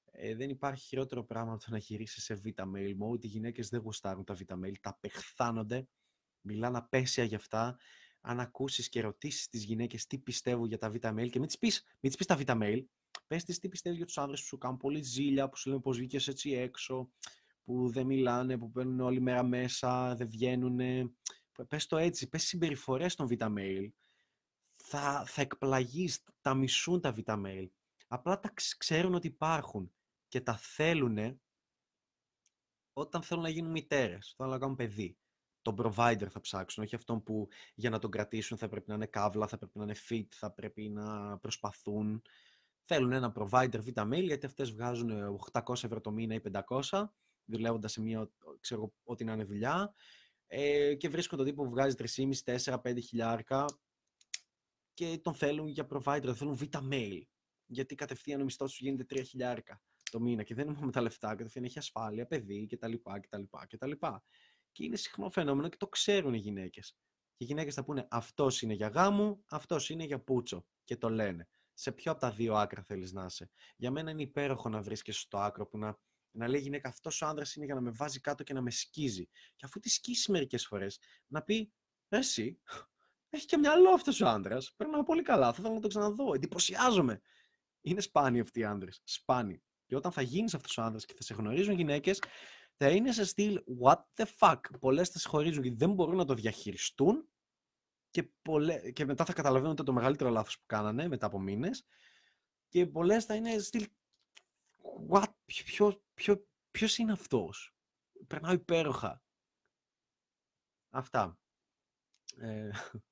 Ε, 0.04 0.34
δεν 0.34 0.50
υπάρχει 0.50 0.84
χειρότερο 0.84 1.24
πράγμα 1.24 1.52
από 1.52 1.64
το 1.64 1.70
να 1.70 1.78
γυρίσεις 1.78 2.24
σε 2.24 2.34
β' 2.34 2.46
mail 2.56 2.94
mode. 3.02 3.24
Οι 3.24 3.26
γυναίκες 3.26 3.68
δεν 3.68 3.80
γουστάρουν 3.80 4.24
τα 4.24 4.34
β' 4.34 4.64
mail, 4.64 4.72
τα 4.80 4.98
πεχθάνονται, 5.00 5.88
μιλάνε 6.40 6.78
απέσια 6.78 7.24
γι' 7.24 7.34
αυτά. 7.34 7.78
Αν 8.20 8.40
ακούσεις 8.40 8.88
και 8.88 9.00
ρωτήσεις 9.00 9.48
τις 9.48 9.64
γυναίκες 9.64 10.06
τι 10.06 10.18
πιστεύουν 10.18 10.66
για 10.66 10.78
τα 10.78 10.90
β' 10.90 10.94
mail 10.94 11.28
και 11.30 11.38
μην 11.38 11.46
τις 11.46 11.58
πεις 11.58 11.82
μην 12.00 12.12
τις 12.12 12.16
πεις 12.16 12.26
τα 12.26 12.36
β' 12.36 12.62
mail, 12.62 12.84
πες 13.26 13.44
τις 13.44 13.58
πιστεύεις 13.58 13.98
για 13.98 14.06
τους 14.06 14.18
άνδρες 14.18 14.40
που 14.40 14.46
σου 14.46 14.58
κάνουν 14.58 14.76
πολύ 14.76 15.02
ζήλια, 15.02 15.48
που 15.48 15.56
σου 15.56 15.68
λένε 15.68 15.80
πώ 15.80 15.92
βγήκες 15.92 16.28
έτσι 16.28 16.52
έξω, 16.52 17.12
που 17.68 17.90
δεν 17.90 18.06
μιλάνε, 18.06 18.58
που 18.58 18.70
παίρνουν 18.70 19.00
όλη 19.00 19.20
μέρα 19.20 19.42
μέσα, 19.42 20.14
δεν 20.14 20.28
βγαίνουν. 20.28 20.80
Πες 21.68 21.86
το 21.86 21.96
έτσι, 21.96 22.28
πες 22.28 22.42
συμπεριφορές 22.42 23.14
των 23.14 23.28
β-mail. 23.30 23.88
Θα, 24.76 25.24
θα 25.26 25.40
εκπλαγείς, 25.40 26.24
τα 26.40 26.54
μισούν 26.54 27.00
τα 27.00 27.14
β-mail. 27.16 27.68
Απλά 28.08 28.40
τα 28.40 28.52
ξέρουν 28.78 29.14
ότι 29.14 29.26
υπάρχουν 29.26 29.92
και 30.28 30.40
τα 30.40 30.56
θέλουν 30.56 31.40
όταν 32.92 33.22
θέλουν 33.22 33.42
να 33.42 33.48
γίνουν 33.48 33.70
μητέρες, 33.70 34.34
θέλουν 34.36 34.52
να 34.52 34.58
κάνουν 34.58 34.76
παιδί. 34.76 35.18
Τον 35.62 35.76
provider 35.78 36.26
θα 36.30 36.40
ψάξουν, 36.40 36.84
όχι 36.84 36.94
αυτόν 36.94 37.22
που 37.22 37.48
για 37.74 37.90
να 37.90 37.98
τον 37.98 38.10
κρατήσουν 38.10 38.58
θα 38.58 38.68
πρέπει 38.68 38.88
να 38.88 38.94
είναι 38.94 39.06
καύλα, 39.06 39.46
θα 39.46 39.58
πρέπει 39.58 39.78
να 39.78 39.84
είναι 39.84 39.96
fit, 40.08 40.28
θα 40.30 40.50
πρέπει 40.50 40.88
να 40.88 41.38
προσπαθούν. 41.38 42.22
Θέλουν 42.84 43.12
ένα 43.12 43.32
provider 43.36 43.80
β-mail 43.84 44.22
γιατί 44.22 44.46
αυτές 44.46 44.70
βγάζουν 44.70 45.38
800 45.52 45.84
ευρώ 45.84 46.00
το 46.00 46.10
μήνα 46.10 46.34
ή 46.34 46.40
500 46.68 47.08
δουλεύοντας 47.48 47.92
σε 47.92 48.00
μια, 48.00 48.30
ξέρω, 48.60 48.92
ό,τι 49.04 49.24
να 49.24 49.32
είναι 49.32 49.44
δουλειά. 49.44 49.94
Ε, 50.46 50.94
και 50.94 51.08
βρίσκουν 51.08 51.38
τον 51.38 51.46
τύπο 51.46 51.64
που 51.64 51.70
βγάζει 51.70 51.94
3,5, 51.98 52.42
4, 52.44 52.80
5 52.82 53.00
χιλιάρικα 53.00 53.64
και 54.94 55.18
τον 55.22 55.34
θέλουν 55.34 55.68
για 55.68 55.86
provider, 55.90 56.22
τον 56.22 56.36
θέλουν 56.36 56.54
β' 56.54 56.76
mail. 56.90 57.22
Γιατί 57.66 57.94
κατευθείαν 57.94 58.40
ο 58.40 58.44
μισθός 58.44 58.74
του 58.74 58.84
γίνεται 58.84 59.04
3 59.04 59.22
χιλιάρικα 59.24 59.82
το 60.10 60.20
μήνα 60.20 60.42
και 60.42 60.54
δεν 60.54 60.68
είναι 60.68 60.78
με 60.80 60.92
τα 60.92 61.00
λεφτά, 61.00 61.28
κατευθείαν 61.28 61.64
έχει 61.64 61.78
ασφάλεια, 61.78 62.26
παιδί 62.26 62.66
κτλ. 62.66 62.92
κτλ, 63.20 63.42
κτλ. 63.68 63.90
Και 64.72 64.84
είναι 64.84 64.96
συχνό 64.96 65.30
φαινόμενο 65.30 65.68
και 65.68 65.76
το 65.76 65.88
ξέρουν 65.88 66.34
οι 66.34 66.38
γυναίκες. 66.38 66.96
Και 67.34 67.44
οι 67.44 67.46
γυναίκες 67.46 67.74
θα 67.74 67.84
πούνε 67.84 68.06
αυτός 68.10 68.62
είναι 68.62 68.74
για 68.74 68.88
γάμο, 68.88 69.42
αυτός 69.48 69.88
είναι 69.88 70.04
για 70.04 70.20
πούτσο. 70.20 70.66
Και 70.84 70.96
το 70.96 71.10
λένε. 71.10 71.48
Σε 71.72 71.92
ποιο 71.92 72.12
από 72.12 72.20
τα 72.20 72.30
δύο 72.30 72.54
άκρα 72.54 72.82
θέλεις 72.82 73.12
να 73.12 73.24
είσαι. 73.24 73.50
Για 73.76 73.90
μένα 73.90 74.10
είναι 74.10 74.22
υπέροχο 74.22 74.68
να 74.68 74.82
βρίσκεσαι 74.82 75.20
στο 75.20 75.38
άκρο 75.38 75.66
που 75.66 75.78
να 75.78 75.98
Να 76.30 76.48
λέει 76.48 76.60
η 76.60 76.62
γυναίκα 76.62 76.88
αυτός 76.88 77.22
ο 77.22 77.26
άντρα 77.26 77.44
είναι 77.56 77.64
για 77.64 77.74
να 77.74 77.80
με 77.80 77.90
βάζει 77.90 78.20
κάτω 78.20 78.42
και 78.42 78.52
να 78.52 78.60
με 78.60 78.70
σκίζει. 78.70 79.28
Και 79.56 79.64
αφού 79.64 79.80
τη 79.80 79.88
σκίσει 79.88 80.30
μερικές 80.30 80.66
φορές, 80.66 80.98
να 81.26 81.42
πει 81.42 81.72
Εσύ, 82.08 82.60
έχει 83.30 83.46
και 83.46 83.56
μυαλό 83.56 83.90
αυτός 83.90 84.20
ο 84.20 84.28
άντρα. 84.28 84.58
Περνάω 84.76 85.02
πολύ 85.02 85.22
καλά. 85.22 85.52
Θα 85.52 85.56
ήθελα 85.58 85.74
να 85.74 85.80
το 85.80 85.88
ξαναδώ. 85.88 86.34
Εντυπωσιάζομαι. 86.34 87.20
Είναι 87.80 88.00
σπάνιοι 88.00 88.40
αυτοί 88.40 88.60
οι 88.60 88.64
άντρε. 88.64 88.90
Σπάνιοι. 89.04 89.62
Και 89.86 89.96
όταν 89.96 90.12
θα 90.12 90.22
γίνεις 90.22 90.54
αυτός 90.54 90.78
ο 90.78 90.82
άντρα 90.82 91.00
και 91.00 91.14
θα 91.14 91.22
σε 91.22 91.34
γνωρίζουν 91.34 91.74
γυναίκες, 91.74 92.22
θα 92.76 92.90
είναι 92.90 93.12
σε 93.12 93.24
στυλ 93.24 93.62
what 93.82 94.02
the 94.14 94.24
fuck. 94.38 94.60
Πολλές 94.80 95.08
θα 95.08 95.18
σε 95.18 95.28
χωρίζουν 95.28 95.62
γιατί 95.62 95.78
δεν 95.78 95.92
μπορούν 95.92 96.16
να 96.16 96.24
το 96.24 96.34
διαχειριστούν 96.34 97.28
και, 98.10 98.30
πολλέ... 98.42 98.90
και 98.90 99.04
μετά 99.04 99.24
θα 99.24 99.32
καταλαβαίνουν 99.32 99.76
το 99.76 99.92
μεγαλύτερο 99.92 100.30
λάθος 100.30 100.58
που 100.58 100.64
κάνανε 100.66 101.08
μετά 101.08 101.26
από 101.26 101.40
μήνες. 101.40 101.86
Και 102.68 102.86
πολλές 102.86 103.24
θα 103.24 103.34
είναι 103.34 103.58
στυλ 103.58 103.86
what, 105.08 105.32
ποιο, 105.44 106.02
ποιο, 106.14 106.46
ποιος 106.70 106.98
είναι 106.98 107.12
αυτός; 107.12 107.74
Περνάω 108.26 108.52
υπέροχα. 108.52 109.22
Αυτά. 110.90 111.38
Ε, 112.36 112.70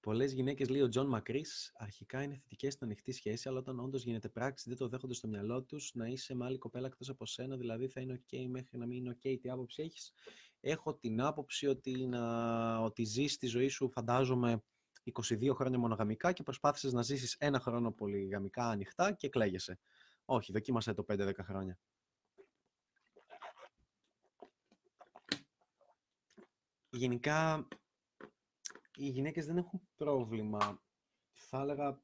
Πολλές 0.00 0.32
γυναίκες, 0.32 0.68
λέει 0.68 0.80
ο 0.80 0.88
Τζον 0.88 1.06
Μακρύ, 1.06 1.44
αρχικά 1.74 2.22
είναι 2.22 2.36
θετικές 2.36 2.72
στην 2.72 2.86
ανοιχτή 2.86 3.12
σχέση, 3.12 3.48
αλλά 3.48 3.58
όταν 3.58 3.80
όντως 3.80 4.04
γίνεται 4.04 4.28
πράξη 4.28 4.68
δεν 4.68 4.78
το 4.78 4.88
δέχονται 4.88 5.14
στο 5.14 5.28
μυαλό 5.28 5.62
τους 5.62 5.94
να 5.94 6.06
είσαι 6.06 6.34
με 6.34 6.44
άλλη 6.44 6.58
κοπέλα 6.58 6.86
εκτός 6.86 7.08
από 7.08 7.26
σένα. 7.26 7.56
Δηλαδή 7.56 7.88
θα 7.88 8.00
είναι 8.00 8.22
OK 8.22 8.46
μέχρι 8.48 8.78
να 8.78 8.86
μην 8.86 8.96
είναι 8.96 9.16
OK. 9.18 9.38
Τι 9.40 9.50
άποψη 9.50 9.82
έχεις; 9.82 10.12
Έχω 10.60 10.94
την 10.94 11.20
άποψη 11.20 11.66
ότι, 11.66 12.06
να, 12.06 12.78
ότι 12.78 13.04
ζεις 13.04 13.36
τη 13.36 13.46
ζωή 13.46 13.68
σου, 13.68 13.90
φαντάζομαι, 13.90 14.62
22 15.12 15.54
χρόνια 15.54 15.78
μονογαμικά 15.78 16.32
και 16.32 16.42
προσπάθησες 16.42 16.92
να 16.92 17.02
ζήσεις 17.02 17.36
ένα 17.38 17.60
χρόνο 17.60 17.92
πολυγαμικά 17.92 18.68
ανοιχτά 18.68 19.12
και 19.12 19.28
κλαίγεσαι. 19.28 19.78
Όχι, 20.32 20.52
δοκίμασε 20.52 20.94
το 20.94 21.04
5-10 21.08 21.32
χρόνια. 21.42 21.78
Γενικά, 26.90 27.68
οι 28.94 29.08
γυναίκες 29.08 29.46
δεν 29.46 29.56
έχουν 29.56 29.80
πρόβλημα. 29.96 30.82
Θα 31.32 31.60
έλεγα, 31.60 32.02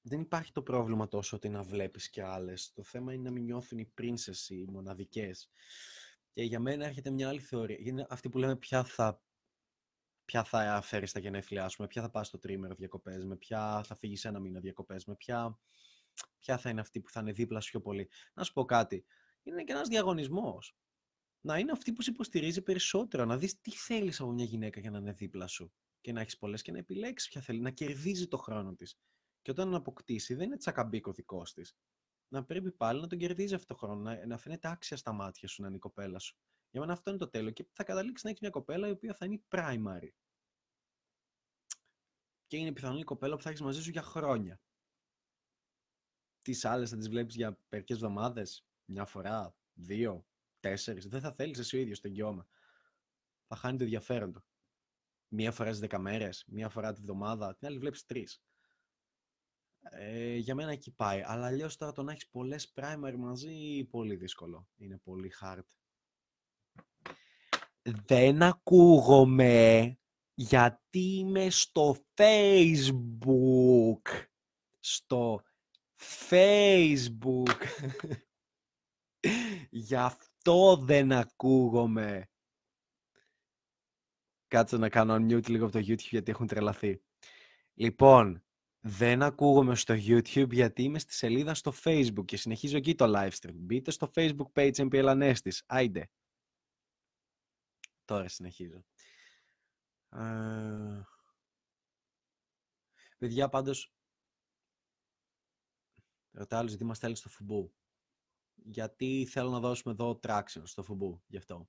δεν 0.00 0.20
υπάρχει 0.20 0.52
το 0.52 0.62
πρόβλημα 0.62 1.08
τόσο 1.08 1.36
ότι 1.36 1.48
να 1.48 1.62
βλέπεις 1.62 2.10
και 2.10 2.22
άλλες. 2.22 2.72
Το 2.72 2.82
θέμα 2.82 3.12
είναι 3.12 3.22
να 3.22 3.30
μην 3.30 3.44
νιώθουν 3.44 3.78
οι 3.78 3.92
princess, 3.98 4.48
οι 4.48 4.64
μοναδικές. 4.64 5.50
Και 6.32 6.42
για 6.42 6.60
μένα 6.60 6.86
έρχεται 6.86 7.10
μια 7.10 7.28
άλλη 7.28 7.40
θεωρία. 7.40 7.76
Είναι 7.80 8.06
αυτή 8.08 8.28
που 8.28 8.38
λέμε 8.38 8.56
ποια 8.56 8.84
θα, 8.84 9.22
ποια 10.24 10.44
θα 10.44 10.80
φέρεις 10.80 11.12
τα 11.12 11.20
γενέθλιά 11.20 11.68
σου, 11.68 11.82
με 11.82 11.86
ποια 11.86 12.02
θα 12.02 12.10
πας 12.10 12.26
στο 12.26 12.38
τρίμερο 12.38 12.74
διακοπές, 12.74 13.24
με 13.24 13.36
ποια 13.36 13.82
θα 13.84 13.94
φύγεις 13.94 14.24
ένα 14.24 14.38
μήνα 14.38 14.60
διακοπές, 14.60 15.04
με 15.04 15.14
ποια, 15.14 15.58
ποια 16.38 16.58
θα 16.58 16.70
είναι 16.70 16.80
αυτή 16.80 17.00
που 17.00 17.10
θα 17.10 17.20
είναι 17.20 17.32
δίπλα 17.32 17.60
σου 17.60 17.70
πιο 17.70 17.80
πολύ. 17.80 18.10
Να 18.34 18.44
σου 18.44 18.52
πω 18.52 18.64
κάτι. 18.64 19.04
Είναι 19.42 19.64
και 19.64 19.72
ένας 19.72 19.88
διαγωνισμός. 19.88 20.76
Να 21.40 21.58
είναι 21.58 21.72
αυτή 21.72 21.92
που 21.92 22.02
σε 22.02 22.10
υποστηρίζει 22.10 22.62
περισσότερο, 22.62 23.24
να 23.24 23.36
δεις 23.36 23.60
τι 23.60 23.70
θέλεις 23.70 24.20
από 24.20 24.30
μια 24.30 24.44
γυναίκα 24.44 24.80
για 24.80 24.90
να 24.90 24.98
είναι 24.98 25.12
δίπλα 25.12 25.46
σου 25.46 25.72
και 26.00 26.12
να 26.12 26.20
έχεις 26.20 26.38
πολλές 26.38 26.62
και 26.62 26.72
να 26.72 26.78
επιλέξεις 26.78 27.28
ποια 27.28 27.40
θέλει, 27.40 27.60
να 27.60 27.70
κερδίζει 27.70 28.28
το 28.28 28.36
χρόνο 28.36 28.74
της. 28.74 28.98
Και 29.42 29.50
όταν 29.50 29.74
αποκτήσει, 29.74 30.34
δεν 30.34 30.46
είναι 30.46 30.56
τσακαμπίκο 30.56 31.12
δικός 31.12 31.52
της. 31.52 31.76
Να 32.28 32.44
πρέπει 32.44 32.72
πάλι 32.72 33.00
να 33.00 33.06
τον 33.06 33.18
κερδίζει 33.18 33.54
αυτό 33.54 33.74
το 33.74 33.74
χρόνο, 33.74 34.00
να, 34.00 34.26
να 34.26 34.38
φαίνεται 34.38 34.68
άξια 34.68 34.96
στα 34.96 35.12
μάτια 35.12 35.48
σου 35.48 35.62
να 35.62 35.66
είναι 35.66 35.76
η 35.76 35.80
κοπέλα 35.80 36.18
σου. 36.18 36.36
Για 36.70 36.80
μένα 36.80 36.92
αυτό 36.92 37.10
είναι 37.10 37.18
το 37.18 37.28
τέλο. 37.28 37.50
Και 37.50 37.66
θα 37.72 37.84
καταλήξεις 37.84 38.24
να 38.24 38.30
έχεις 38.30 38.42
μια 38.42 38.50
κοπέλα 38.50 38.88
η 38.88 38.90
οποία 38.90 39.14
θα 39.14 39.24
είναι 39.24 39.34
η 39.34 39.44
primary. 39.48 40.10
Και 42.46 42.56
είναι 42.56 42.72
πιθανόν 42.72 42.98
η 42.98 43.04
κοπέλα 43.04 43.36
που 43.36 43.42
θα 43.42 43.48
έχεις 43.48 43.60
μαζί 43.60 43.82
σου 43.82 43.90
για 43.90 44.02
χρόνια. 44.02 44.60
Τι 46.52 46.68
άλλε 46.68 46.86
θα 46.86 46.96
τις 46.96 47.08
βλέπεις 47.08 47.34
για 47.34 47.58
μερικές 47.68 47.96
εβδομάδες, 47.96 48.66
μια 48.84 49.04
φορά, 49.04 49.54
δύο, 49.72 50.26
τέσσερις. 50.60 51.06
Δεν 51.06 51.20
θα 51.20 51.32
θέλεις 51.32 51.58
εσύ 51.58 51.76
ο 51.76 51.80
ίδιος 51.80 52.00
το 52.00 52.08
εγγυώμα. 52.08 52.46
Θα 53.46 53.56
χάνει 53.56 53.78
το 53.78 53.84
ενδιαφέρον 53.84 54.32
του 54.32 54.44
μία 55.28 55.52
φορά 55.52 55.74
στις 55.74 55.88
10 55.90 55.98
μέρες, 55.98 56.44
μία 56.46 56.68
φορά 56.68 56.92
τη 56.92 57.00
βδομάδα, 57.00 57.56
την 57.56 57.66
άλλη 57.68 57.78
βλέπεις 57.78 58.04
τρεις. 58.04 58.42
Ε, 59.80 60.36
για 60.36 60.54
μένα 60.54 60.70
εκεί 60.70 60.90
πάει. 60.90 61.22
Αλλά 61.24 61.46
αλλιώς 61.46 61.76
τώρα 61.76 61.92
το 61.92 62.02
να 62.02 62.12
έχεις 62.12 62.28
πολλές 62.28 62.72
primary 62.74 63.14
μαζί, 63.18 63.84
πολύ 63.84 64.16
δύσκολο. 64.16 64.68
Είναι 64.76 64.96
πολύ 64.96 65.32
hard. 65.40 65.66
Δεν 67.82 68.42
ακούγομαι 68.42 69.98
γιατί 70.34 70.98
είμαι 70.98 71.50
στο 71.50 71.96
Facebook. 72.14 74.02
Στο 74.78 75.42
Facebook. 75.98 77.64
Γι' 79.70 79.96
αυτό 79.96 80.76
δεν 80.76 81.12
ακούγομαι. 81.12 82.28
Κάτσε 84.48 84.76
να 84.76 84.88
κάνω 84.88 85.14
unmute 85.14 85.48
λίγο 85.48 85.64
από 85.64 85.72
το 85.72 85.78
YouTube 85.78 85.98
γιατί 85.98 86.30
έχουν 86.30 86.46
τρελαθεί. 86.46 87.02
Λοιπόν, 87.74 88.44
δεν 88.80 89.22
ακούγομαι 89.22 89.74
στο 89.74 89.94
YouTube 89.94 90.50
γιατί 90.50 90.82
είμαι 90.82 90.98
στη 90.98 91.12
σελίδα 91.12 91.54
στο 91.54 91.72
Facebook 91.84 92.24
και 92.24 92.36
συνεχίζω 92.36 92.76
εκεί 92.76 92.94
το 92.94 93.04
live 93.16 93.30
stream. 93.30 93.54
Μπείτε 93.54 93.90
στο 93.90 94.10
Facebook 94.14 94.52
page 94.52 94.74
MPL 94.74 95.04
Ανέστης. 95.08 95.62
Άιντε. 95.66 96.10
Τώρα 98.04 98.28
συνεχίζω. 98.28 98.84
Ε... 100.10 101.02
Παιδιά, 103.18 103.48
πάντως, 103.48 103.92
ρωτάω 106.38 106.58
άλλους 106.58 106.70
γιατί 106.70 106.86
μας 106.86 106.98
θέλει 106.98 107.16
στο 107.16 107.28
φουμπού; 107.28 107.74
Γιατί 108.54 109.26
θέλω 109.30 109.50
να 109.50 109.60
δώσουμε 109.60 109.92
εδώ 109.92 110.20
traction 110.22 110.62
στο 110.64 110.82
φουμπού, 110.82 111.22
γι' 111.26 111.36
αυτό; 111.36 111.68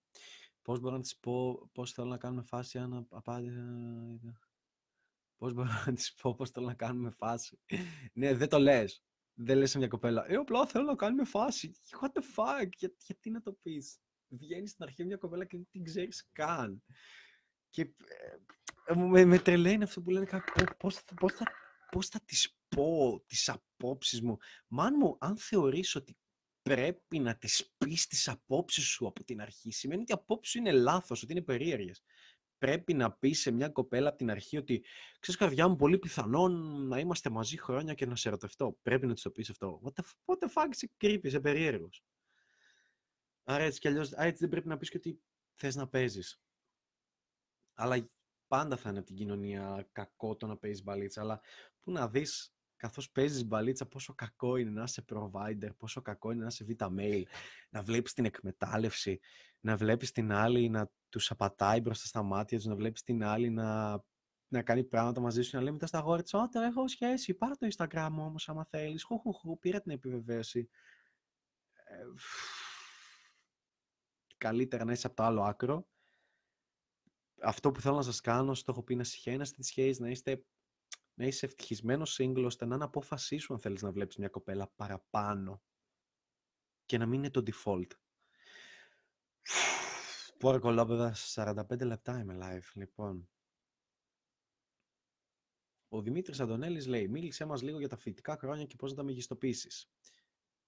Πώς 0.61 0.79
μπορώ 0.79 0.95
να 0.95 1.01
της 1.01 1.17
πω 1.17 1.69
πώς 1.73 1.91
θέλω 1.91 2.07
να 2.07 2.17
κάνουμε 2.17 2.43
φάση 2.43 2.77
αν 2.77 3.07
απάντησα... 3.09 3.61
Πώς 5.37 5.53
μπορώ 5.53 5.69
να 5.85 5.93
της 5.93 6.13
πω 6.13 6.35
πώς 6.35 6.49
θέλω 6.49 6.65
να 6.65 6.73
κάνουμε 6.73 7.09
φάση; 7.09 7.59
ναι, 8.13 8.33
δεν 8.33 8.49
το 8.49 8.59
λες. 8.59 9.03
Δεν 9.33 9.57
λες 9.57 9.69
σε 9.69 9.77
μια 9.77 9.87
κοπέλα. 9.87 10.25
Ε, 10.27 10.35
απλά 10.35 10.65
θέλω 10.65 10.85
να 10.85 10.95
κάνουμε 10.95 11.25
φάση. 11.25 11.71
What 12.01 12.07
the 12.07 12.21
fuck, 12.35 12.69
Για, 12.77 12.93
γιατί 12.97 13.29
να 13.29 13.41
το 13.41 13.53
πεις; 13.61 13.99
Βγαίνεις 14.27 14.71
στην 14.71 14.83
αρχή 14.83 15.05
μια 15.05 15.17
κοπέλα 15.17 15.45
και 15.45 15.57
δεν 15.57 15.67
την 15.71 15.83
ξέρεις 15.83 16.29
καν. 16.31 16.83
Και 17.69 17.81
ε, 18.85 18.95
με, 18.95 19.25
με 19.25 19.39
τρελαίνει 19.39 19.83
αυτό 19.83 20.01
που 20.01 20.09
λένε 20.09 20.27
πώς, 20.77 21.03
πώς, 21.19 21.33
θα, 21.33 21.45
πώς 21.91 22.07
θα 22.07 22.19
τις 22.25 22.57
πω 22.67 23.23
τις 23.25 23.49
απόψεις 23.49 24.21
μου. 24.21 24.37
Μάν 24.67 24.95
μου, 24.97 25.17
αν 25.19 25.37
θεωρείς 25.37 25.95
ότι 25.95 26.17
πρέπει 26.61 27.19
να 27.19 27.37
τις 27.37 27.73
πεις 27.77 28.07
τις 28.07 28.27
απόψεις 28.27 28.83
σου 28.83 29.07
από 29.07 29.23
την 29.23 29.41
αρχή. 29.41 29.71
Σημαίνει 29.71 30.01
ότι 30.01 30.11
οι 30.11 30.15
απόψεις 30.15 30.51
σου 30.51 30.57
είναι 30.57 30.71
λάθος, 30.71 31.23
ότι 31.23 31.31
είναι 31.31 31.41
περίεργες. 31.41 32.03
Πρέπει 32.57 32.93
να 32.93 33.11
πεις 33.11 33.39
σε 33.39 33.51
μια 33.51 33.69
κοπέλα 33.69 34.09
από 34.09 34.17
την 34.17 34.29
αρχή 34.31 34.57
ότι 34.57 34.85
ξέρεις 35.19 35.39
καρδιά 35.39 35.67
μου 35.67 35.75
πολύ 35.75 35.99
πιθανόν 35.99 36.83
να 36.87 36.99
είμαστε 36.99 37.29
μαζί 37.29 37.57
χρόνια 37.57 37.93
και 37.93 38.05
να 38.05 38.15
σε 38.15 38.27
ερωτευτώ. 38.27 38.77
Πρέπει 38.81 39.07
να 39.07 39.13
της 39.13 39.21
το 39.21 39.31
πεις 39.31 39.49
αυτό. 39.49 39.81
What 39.83 40.01
the, 40.01 40.05
what 40.25 40.37
the 40.37 40.53
fuck, 40.53 40.67
είσαι 40.71 40.91
creepy, 41.01 41.23
είσαι 41.23 41.39
περίεργος. 41.39 42.03
Άρα 43.43 43.63
έτσι 43.63 43.79
κι 43.79 43.87
αλλιώς, 43.87 44.11
έτσι 44.11 44.39
δεν 44.39 44.49
πρέπει 44.49 44.67
να 44.67 44.77
πεις 44.77 44.89
και 44.89 44.97
ότι 44.97 45.21
θες 45.55 45.75
να 45.75 45.87
παίζεις. 45.87 46.41
Αλλά 47.73 48.09
πάντα 48.47 48.77
θα 48.77 48.89
είναι 48.89 48.97
από 48.97 49.07
την 49.07 49.15
κοινωνία 49.15 49.89
κακό 49.91 50.35
το 50.35 50.47
να 50.47 50.57
παίζεις 50.57 50.83
μπαλίτσα, 50.83 51.21
αλλά 51.21 51.41
που 51.89 51.95
να 51.95 52.07
δεις 52.07 52.53
καθώς 52.75 53.11
παίζεις 53.11 53.45
μπαλίτσα, 53.45 53.85
πόσο 53.85 54.13
κακό 54.13 54.55
είναι 54.55 54.69
να 54.69 54.83
είσαι 54.83 55.05
provider, 55.09 55.69
πόσο 55.77 56.01
κακό 56.01 56.31
είναι 56.31 56.41
να 56.41 56.47
είσαι 56.47 56.63
β' 56.63 56.83
mail, 56.97 57.23
να 57.69 57.81
βλέπεις 57.81 58.13
την 58.13 58.25
εκμετάλλευση, 58.25 59.19
να 59.59 59.77
βλέπεις 59.77 60.11
την 60.11 60.31
άλλη 60.31 60.69
να 60.69 60.91
τους 61.09 61.31
απατάει 61.31 61.81
μπροστά 61.81 62.07
στα 62.07 62.23
μάτια 62.23 62.57
τους, 62.57 62.65
να 62.65 62.75
βλέπεις 62.75 63.03
την 63.03 63.23
άλλη 63.23 63.49
να, 63.49 63.99
να 64.47 64.61
κάνει 64.61 64.83
πράγματα 64.83 65.21
μαζί 65.21 65.41
σου, 65.41 65.55
να 65.55 65.61
λέει 65.61 65.71
μετά 65.71 65.87
στα 65.87 65.99
γόρια 65.99 66.23
της, 66.23 66.33
«Ω, 66.33 66.47
έχω 66.53 66.87
σχέση, 66.87 67.33
πάρε 67.33 67.53
το 67.55 67.67
Instagram 67.77 68.09
όμως 68.11 68.49
άμα 68.49 68.65
θέλεις, 68.65 69.03
χου, 69.03 69.19
χου, 69.19 69.33
χου, 69.33 69.59
πήρα 69.59 69.81
την 69.81 69.91
επιβεβαίωση». 69.91 70.69
Ε, 71.73 72.03
καλύτερα 74.37 74.85
να 74.85 74.91
είσαι 74.91 75.07
από 75.07 75.15
το 75.15 75.23
άλλο 75.23 75.43
άκρο. 75.43 75.87
Αυτό 77.41 77.71
που 77.71 77.81
θέλω 77.81 77.95
να 77.95 78.01
σας 78.01 78.21
κάνω, 78.21 78.53
στο 78.53 78.71
έχω 78.71 78.83
πει 78.83 78.95
να 78.95 79.03
συχαίνεστε 79.03 79.55
τις 79.57 79.67
σχέσεις, 79.67 79.99
να 79.99 80.09
είστε 80.09 80.43
να 81.19 81.25
είσαι 81.25 81.45
ευτυχισμένος 81.45 82.19
single 82.21 82.43
ώστε 82.45 82.65
να 82.65 82.75
είναι 82.75 82.83
απόφασή 82.83 83.37
σου 83.37 83.53
αν 83.53 83.59
θέλεις 83.59 83.81
να 83.81 83.91
βλέπεις 83.91 84.17
μια 84.17 84.27
κοπέλα 84.29 84.67
παραπάνω 84.75 85.61
και 86.85 86.97
να 86.97 87.05
μην 87.05 87.19
είναι 87.19 87.29
το 87.29 87.43
default. 87.45 87.87
Πόρα 90.39 90.59
κολόπεδα, 90.59 91.15
45 91.15 91.85
λεπτά 91.85 92.19
είμαι 92.19 92.37
live, 92.41 92.71
λοιπόν. 92.73 93.29
Ο 95.89 96.01
Δημήτρης 96.01 96.39
Αντωνέλης 96.39 96.87
λέει, 96.87 97.07
μίλησέ 97.07 97.45
μας 97.45 97.61
λίγο 97.61 97.79
για 97.79 97.87
τα 97.87 97.97
φοιτητικά 97.97 98.37
χρόνια 98.37 98.65
και 98.65 98.75
πώς 98.75 98.89
να 98.89 98.97
τα 98.97 99.03
μεγιστοποιήσεις. 99.03 99.89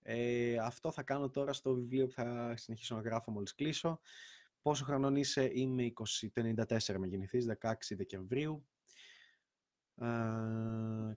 Ε, 0.01 0.57
αυτό 0.57 0.91
θα 0.91 1.03
κάνω 1.03 1.29
τώρα 1.29 1.53
στο 1.53 1.73
βιβλίο 1.73 2.05
που 2.05 2.13
θα 2.13 2.55
συνεχίσω 2.55 2.95
να 2.95 3.01
γράφω 3.01 3.31
μόλις 3.31 3.55
κλείσω. 3.55 3.99
Πόσο 4.61 4.83
χρονών 4.83 5.15
είσαι, 5.15 5.49
είμαι 5.53 5.83
20, 5.83 6.29
94 6.33 6.97
με 6.97 7.07
γεννηθείς, 7.07 7.45
16 7.45 7.95
Δεκεμβρίου. 7.95 8.65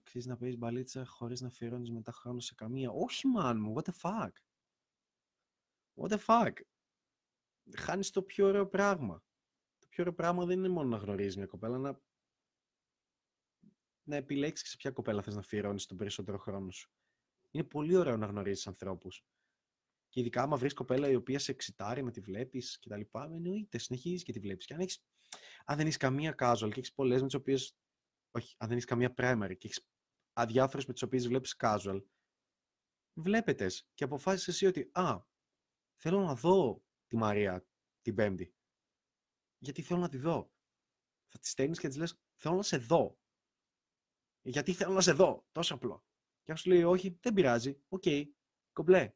Ξέρεις 0.03 0.25
να 0.27 0.37
παίζεις 0.37 0.57
μπαλίτσα 0.57 1.05
χωρίς 1.05 1.41
να 1.41 1.47
αφιερώνεις 1.47 1.91
μετά 1.91 2.11
χρόνο 2.11 2.39
σε 2.39 2.55
καμία. 2.55 2.91
Όχι, 2.91 3.23
man 3.37 3.55
μου, 3.57 3.73
what 3.77 3.83
the 3.83 3.93
fuck; 4.01 4.31
What 5.95 6.09
the 6.09 6.19
fuck; 6.25 6.53
Χάνεις 7.77 8.09
το 8.09 8.21
πιο 8.21 8.47
ωραίο 8.47 8.67
πράγμα. 8.67 9.23
Το 9.79 9.87
πιο 9.89 10.03
ωραίο 10.03 10.13
πράγμα 10.15 10.45
δεν 10.45 10.57
είναι 10.57 10.69
μόνο 10.69 10.89
να 10.89 10.97
γνωρίζεις 10.97 11.35
μια 11.35 11.45
κοπέλα, 11.45 11.77
να, 11.77 12.01
να 14.03 14.15
επιλέξεις 14.15 14.69
σε 14.69 14.77
ποια 14.77 14.91
κοπέλα 14.91 15.21
θες 15.21 15.33
να 15.33 15.39
αφιερώνεις 15.39 15.85
τον 15.85 15.97
περισσότερο 15.97 16.37
χρόνο 16.37 16.71
σου. 16.71 16.91
Είναι 17.51 17.63
πολύ 17.63 17.95
ωραίο 17.95 18.17
να 18.17 18.25
γνωρίζεις 18.25 18.67
ανθρώπους. 18.67 19.25
Και 20.09 20.19
ειδικά 20.19 20.41
άμα 20.41 20.57
βρεις 20.57 20.73
κοπέλα 20.73 21.09
η 21.09 21.15
οποία 21.15 21.39
σε 21.39 21.51
εξητάρει 21.51 22.03
να 22.03 22.11
τη 22.11 22.21
βλέπεις 22.21 22.79
κτλ. 22.79 23.01
Εννοείται, 23.13 23.77
συνεχίζεις 23.77 24.23
και 24.23 24.31
τη 24.31 24.39
βλέπεις. 24.39 24.65
Και 24.65 24.73
αν, 24.73 24.79
έχεις, 24.79 25.03
αν 25.65 25.77
δεν 25.77 25.85
έχεις 25.85 25.97
καμία 25.97 26.35
casual 26.37 26.69
και 26.73 26.79
έχεις 26.79 26.93
πολλές 26.93 27.21
με 27.21 27.25
τις 27.25 27.35
οποίες. 27.35 27.77
Όχι, 28.35 28.55
αν 28.57 28.67
δεν 28.67 28.77
έχεις 28.77 28.89
καμία 28.89 29.13
primary 29.17 29.55
και 29.57 29.67
έχεις 29.67 29.87
αδιάφορες 30.33 30.85
με 30.85 30.93
τις 30.93 31.01
οποίες 31.01 31.27
βλέπεις 31.27 31.55
casual, 31.59 32.03
βλέπετες 33.13 33.87
και 33.93 34.03
αποφάσισες 34.03 34.47
εσύ 34.53 34.65
ότι 34.65 34.89
Α, 34.93 35.19
θέλω 35.95 36.19
να 36.19 36.35
δω 36.35 36.83
τη 37.07 37.17
Μαρία 37.17 37.65
την 38.01 38.15
Πέμπτη. 38.15 38.55
Γιατί 39.57 39.81
θέλω 39.81 39.99
να 39.99 40.09
τη 40.09 40.17
δω. 40.17 40.51
Θα 41.27 41.39
τη 41.39 41.47
στέλνεις 41.47 41.79
και 41.79 41.87
της 41.87 41.97
λες: 41.97 42.19
Θέλω 42.35 42.55
να 42.55 42.63
σε 42.63 42.77
δω. 42.77 43.19
Γιατί 44.41 44.73
θέλω 44.73 44.93
να 44.93 45.01
σε 45.01 45.11
δω. 45.11 45.45
Τόσο 45.51 45.73
απλό. 45.73 46.05
Και 46.43 46.51
αν 46.51 46.57
σου 46.57 46.69
λέει: 46.69 46.83
Όχι, 46.83 47.17
δεν 47.21 47.33
πειράζει. 47.33 47.81
OK. 47.87 48.03
Okay. 48.05 48.25
Κομπλέ. 48.73 49.13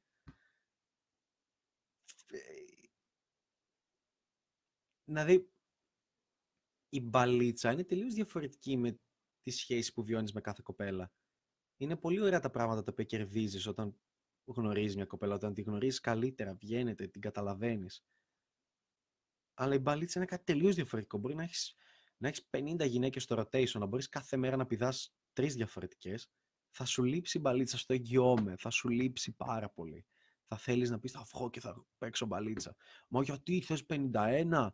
Δηλαδή, 5.04 5.52
η 6.90 7.02
μπαλίτσα 7.02 7.72
είναι 7.72 7.84
τελείως 7.84 8.14
διαφορετική 8.14 8.78
με 8.78 9.00
τη 9.42 9.52
σχέση 9.52 9.94
που 9.94 10.04
βιώνεις 10.04 10.34
με 10.34 10.42
κάθε 10.42 10.62
κοπέλα. 10.64 11.12
Είναι 11.78 11.96
πολύ 11.96 12.22
ωραία 12.22 12.40
τα 12.40 12.50
πράγματα 12.50 12.84
τα 12.84 12.92
οποία 12.92 13.06
κερδίζεις 13.06 13.68
όταν 13.68 14.00
γνωρίζεις 14.46 14.96
μια 14.96 15.06
κοπέλα, 15.06 15.36
όταν 15.36 15.54
τη 15.54 15.62
γνωρίζεις 15.62 16.00
καλύτερα, 16.00 16.54
βγαίνετε, 16.54 17.08
την 17.08 17.22
καταλαβαίνεις. 17.22 18.06
Αλλά 19.54 19.76
η 19.76 19.80
μπαλίτσα 19.80 20.20
είναι 20.20 20.28
κάτι 20.28 20.44
τελείως 20.44 20.76
διαφορετικό. 20.76 21.18
Μπορεί 21.18 21.36
να 21.36 21.44
έχεις, 21.44 21.76
να 22.18 22.28
έχεις 22.28 22.50
50 22.50 22.86
γυναίκες 22.88 23.24
στο 23.24 23.36
rotation, 23.40 23.80
να 23.80 23.86
μπορείς 23.86 24.10
κάθε 24.10 24.38
μέρα 24.38 24.56
να 24.56 24.66
πηδάς 24.66 25.16
τρεις 25.34 25.56
διαφορετικές. 25.56 26.32
Θα 26.70 26.86
σου 26.86 27.04
λείψει 27.04 27.38
η 27.38 27.42
μπαλίτσα 27.44 27.78
στο 27.78 27.94
εγγυώμαι, 27.94 28.56
θα 28.58 28.70
σου 28.70 28.90
λείψει 28.90 29.32
πάρα 29.36 29.70
πολύ. 29.70 30.06
Θα 30.46 30.58
θέλεις 30.58 30.90
να 30.90 31.00
πεις 31.00 31.12
θα 31.12 31.24
βγω 31.34 31.50
και 31.50 31.60
θα 31.60 31.86
παίξω 31.98 32.26
μπαλίτσα. 32.26 32.76
Μα 33.08 33.24
γιατί 33.24 33.62
θες 33.62 33.86
51, 33.86 34.70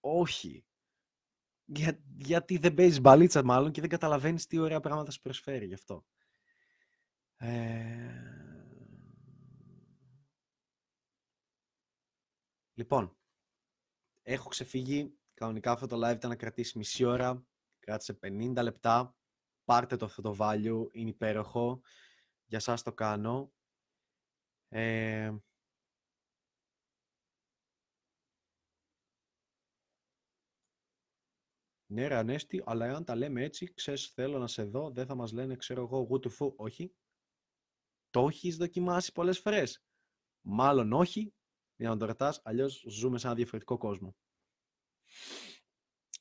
όχι. 0.00 0.64
Για, 1.74 1.98
γιατί 2.16 2.58
δεν 2.58 2.74
παίζεις 2.74 3.00
μπαλίτσα 3.00 3.44
μάλλον 3.44 3.72
και 3.72 3.80
δεν 3.80 3.90
καταλαβαίνεις 3.90 4.46
τι 4.46 4.58
ωραία 4.58 4.80
πράγματα 4.80 5.10
σου 5.10 5.20
προσφέρει 5.20 5.66
γι' 5.66 5.74
αυτό. 5.74 6.04
Ε... 7.36 8.32
Λοιπόν, 12.74 13.16
έχω 14.22 14.48
ξεφύγει. 14.48 15.14
Κανονικά 15.34 15.72
αυτό 15.72 15.86
το 15.86 15.96
live 15.96 16.14
ήταν 16.14 16.30
να 16.30 16.36
κρατήσει 16.36 16.78
μισή 16.78 17.04
ώρα. 17.04 17.46
Κράτησε 17.78 18.18
50 18.22 18.54
λεπτά. 18.62 19.16
Πάρτε 19.64 19.96
το 19.96 20.04
αυτό 20.04 20.22
το 20.22 20.36
value. 20.38 20.86
Είναι 20.92 21.10
υπέροχο. 21.10 21.80
Για 22.44 22.60
σας 22.60 22.82
το 22.82 22.92
κάνω. 22.92 23.52
Ε... 24.68 25.32
Ναι, 31.92 32.06
ρε 32.06 32.14
Ανέστη, 32.14 32.62
αλλά 32.66 32.86
εάν 32.86 33.04
τα 33.04 33.14
λέμε 33.16 33.42
έτσι, 33.42 33.72
ξέρεις, 33.74 34.06
θέλω 34.06 34.38
να 34.38 34.46
σε 34.46 34.64
δω, 34.64 34.90
δεν 34.90 35.06
θα 35.06 35.14
μας 35.14 35.32
λένε, 35.32 35.56
ξέρω 35.56 35.82
εγώ, 35.82 35.98
γου 35.98 36.18
του 36.18 36.30
φου. 36.30 36.54
Όχι. 36.56 36.94
Το 38.10 38.26
έχεις 38.26 38.56
δοκιμάσει 38.56 39.12
πολλές 39.12 39.38
φορές. 39.38 39.84
Μάλλον 40.40 40.92
όχι, 40.92 41.34
για 41.76 41.88
να 41.88 41.96
το 41.96 42.04
ρωτάς, 42.04 42.40
αλλιώς 42.44 42.84
ζούμε 42.88 43.18
σε 43.18 43.26
ένα 43.26 43.36
διαφορετικό 43.36 43.76
κόσμο. 43.76 44.16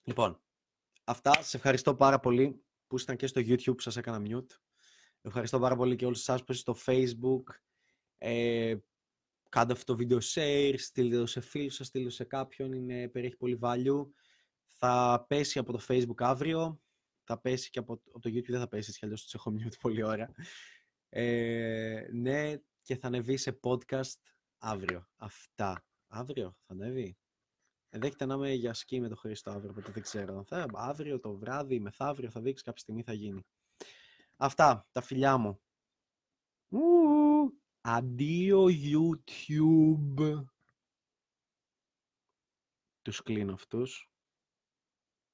Λοιπόν, 0.03 0.41
αυτά. 1.03 1.41
Σε 1.41 1.57
ευχαριστώ 1.57 1.95
πάρα 1.95 2.19
πολύ 2.19 2.63
που 2.87 2.95
ήσταν 2.95 3.15
και 3.15 3.27
στο 3.27 3.41
YouTube 3.41 3.75
που 3.75 3.79
σας 3.79 3.97
έκανα 3.97 4.21
mute. 4.27 4.55
Ευχαριστώ 5.21 5.59
πάρα 5.59 5.75
πολύ 5.75 5.95
και 5.95 6.05
όλους 6.05 6.19
εσάς 6.19 6.43
που 6.43 6.51
είστε 6.51 6.71
στο 6.71 6.83
Facebook. 6.85 7.43
Ε, 8.17 8.75
κάντε 9.49 9.73
αυτό 9.73 9.85
το 9.85 9.97
βίντεο 9.97 10.17
share, 10.21 10.73
στείλτε 10.77 11.17
το 11.17 11.25
σε 11.25 11.41
φίλους 11.41 11.75
σας, 11.75 11.87
στείλτε 11.87 12.07
το 12.07 12.13
σε 12.13 12.23
κάποιον, 12.23 12.73
είναι, 12.73 13.09
περιέχει 13.09 13.37
πολύ 13.37 13.59
value. 13.61 14.09
Θα 14.83 15.25
πέσει 15.27 15.59
από 15.59 15.71
το 15.71 15.85
Facebook 15.87 16.17
αύριο. 16.17 16.81
Θα 17.23 17.39
πέσει 17.39 17.69
και 17.69 17.79
από, 17.79 17.97
το 17.97 18.29
YouTube, 18.29 18.47
δεν 18.47 18.59
θα 18.59 18.67
πέσει, 18.67 18.89
γιατί 18.89 19.05
αλλιώς 19.05 19.23
τους 19.23 19.33
έχω 19.33 19.53
mute 19.57 19.79
πολύ 19.81 20.03
ώρα. 20.03 20.31
Ε, 21.09 22.07
ναι, 22.11 22.53
και 22.81 22.95
θα 22.95 23.07
ανεβεί 23.07 23.37
σε 23.37 23.59
podcast 23.63 24.19
αύριο. 24.57 25.07
Αυτά. 25.15 25.85
Αύριο 26.07 26.55
θα 26.65 26.73
ανέβει. 26.73 27.17
Ενδέχεται 27.89 28.25
να 28.25 28.33
είμαι 28.33 28.53
για 28.53 28.73
σκι 28.73 28.99
με 28.99 29.07
το 29.07 29.15
Χρήστο 29.15 29.51
αύριο, 29.51 29.71
οπότε 29.71 29.91
δεν 29.91 30.01
ξέρω. 30.01 30.43
Θα, 30.43 30.65
αύριο 30.73 31.19
το 31.19 31.37
βράδυ, 31.37 31.79
μεθαύριο 31.79 32.29
θα 32.29 32.41
δείξει, 32.41 32.63
κάποια 32.63 32.81
στιγμή 32.81 33.03
θα 33.03 33.13
γίνει. 33.13 33.45
Αυτά, 34.35 34.87
τα 34.91 35.01
φιλιά 35.01 35.37
μου. 35.37 35.61
Αντίο 37.81 38.65
YouTube. 38.65 40.43
Τους 43.01 43.21
κλείνω 43.23 43.53
αυτούς. 43.53 44.10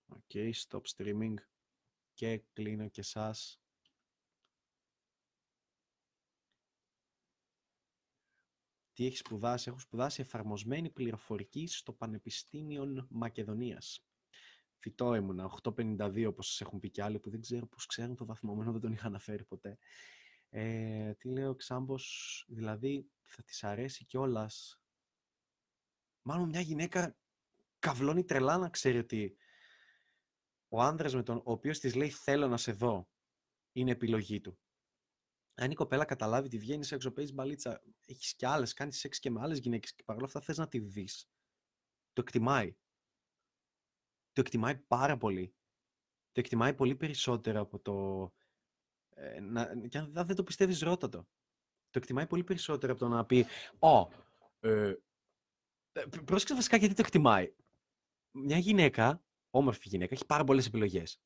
OK, 0.08 0.20
okay, 0.34 0.52
stop 0.54 0.82
streaming. 0.96 1.34
Και 2.14 2.38
κλείνω 2.54 2.88
και 2.88 3.02
σας. 3.02 3.62
Τι 8.94 9.06
έχεις 9.06 9.20
σπουδάσει; 9.20 9.70
Έχω 9.70 9.80
σπουδάσει 9.80 10.22
εφαρμοσμένη 10.22 10.90
πληροφορική 10.90 11.68
στο 11.68 11.94
Πανεπιστήμιο 11.94 13.08
Μακεδονίας. 13.10 14.06
Φυτό 14.80 15.16
ήμουνα, 15.16 15.46
852 15.46 16.26
όπως 16.28 16.48
σας 16.48 16.62
έχουν 16.62 16.80
πει 16.80 16.90
και 16.90 17.04
άλλοι 17.04 17.20
που 17.20 17.30
δεν 17.30 17.42
ξέρω 17.42 17.68
πώς 17.68 17.86
ξέρουν 17.86 18.16
το 18.16 18.26
βαθμό, 18.26 18.64
δεν 18.64 18.80
τον 18.80 18.92
είχα 18.92 19.08
αναφέρει 19.08 19.44
ποτέ. 19.44 19.78
Ε, 20.50 21.14
τι 21.14 21.30
λέω, 21.30 21.56
Ξάμπος, 21.56 22.46
δηλαδή 22.48 23.10
θα 23.22 23.44
της 23.44 23.64
αρέσει 23.64 24.06
κιόλας; 24.06 24.82
Μάλλον 26.22 26.50
μια 26.50 26.62
γυναίκα 26.62 27.18
καυλώνει 27.80 28.24
τρελά 28.24 28.58
να 28.58 28.70
ξέρει 28.70 28.98
ότι 28.98 29.38
ο 30.70 30.82
άνδρας 30.82 31.16
με 31.16 31.24
τον 31.24 31.38
ο 31.38 31.52
οποίος 31.52 31.80
της 31.80 31.96
λέει 31.96 32.10
θέλω 32.10 32.48
να 32.48 32.58
σε 32.58 32.72
δω 32.72 33.10
είναι 33.72 33.92
επιλογή 33.92 34.42
του. 34.42 34.60
Αν 35.54 35.72
η 35.72 35.76
κοπέλα 35.76 36.06
καταλάβει 36.06 36.48
ότι 36.48 36.58
βγαίνει 36.58 36.88
έξω, 36.92 37.12
παίζει 37.12 37.34
μπαλίτσα, 37.34 37.84
έχεις 38.06 38.36
κι 38.36 38.46
άλλες, 38.46 38.74
κάνεις 38.74 39.00
σεξ 39.00 39.20
και 39.20 39.30
με 39.30 39.42
άλλες 39.42 39.60
γυναίκες 39.60 39.94
και 39.96 40.04
παρόλα 40.04 40.26
αυτά 40.26 40.42
θες 40.42 40.58
να 40.58 40.68
τη 40.68 40.80
δεις. 40.80 41.30
Το 42.14 42.22
εκτιμάει. 42.22 42.76
Το 44.32 44.42
εκτιμάει 44.42 44.78
πάρα 44.78 45.18
πολύ. 45.18 45.56
Το 46.32 46.40
εκτιμάει 46.40 46.74
πολύ 46.74 46.96
περισσότερο 46.96 47.62
από 47.62 47.80
το. 47.80 48.28
Ε, 49.10 49.40
να, 49.40 49.88
και 49.88 49.98
αν 49.98 50.12
δεν 50.14 50.36
το 50.36 50.44
πιστεύεις, 50.44 50.82
ρώτα 50.82 51.10
το. 51.10 51.28
Το 51.90 52.00
εκτιμάει 52.00 52.28
πολύ 52.28 52.44
περισσότερο 52.44 52.92
από 52.92 53.02
το 53.02 53.08
να 53.08 53.26
πει 53.26 53.46
Ω, 53.80 54.10
ε, 54.60 54.96
ε 55.92 56.06
πρόσεξε 56.26 56.56
βασικά 56.56 56.78
γιατί 56.78 56.94
το 56.94 57.02
εκτιμάει. 57.06 57.56
Μια 58.32 58.58
γυναίκα 58.58 59.27
όμορφη 59.58 59.90
γυναίκα, 59.90 60.14
έχει 60.14 60.26
πάρα 60.26 60.44
πολλές 60.44 60.66
επιλογές. 60.66 61.22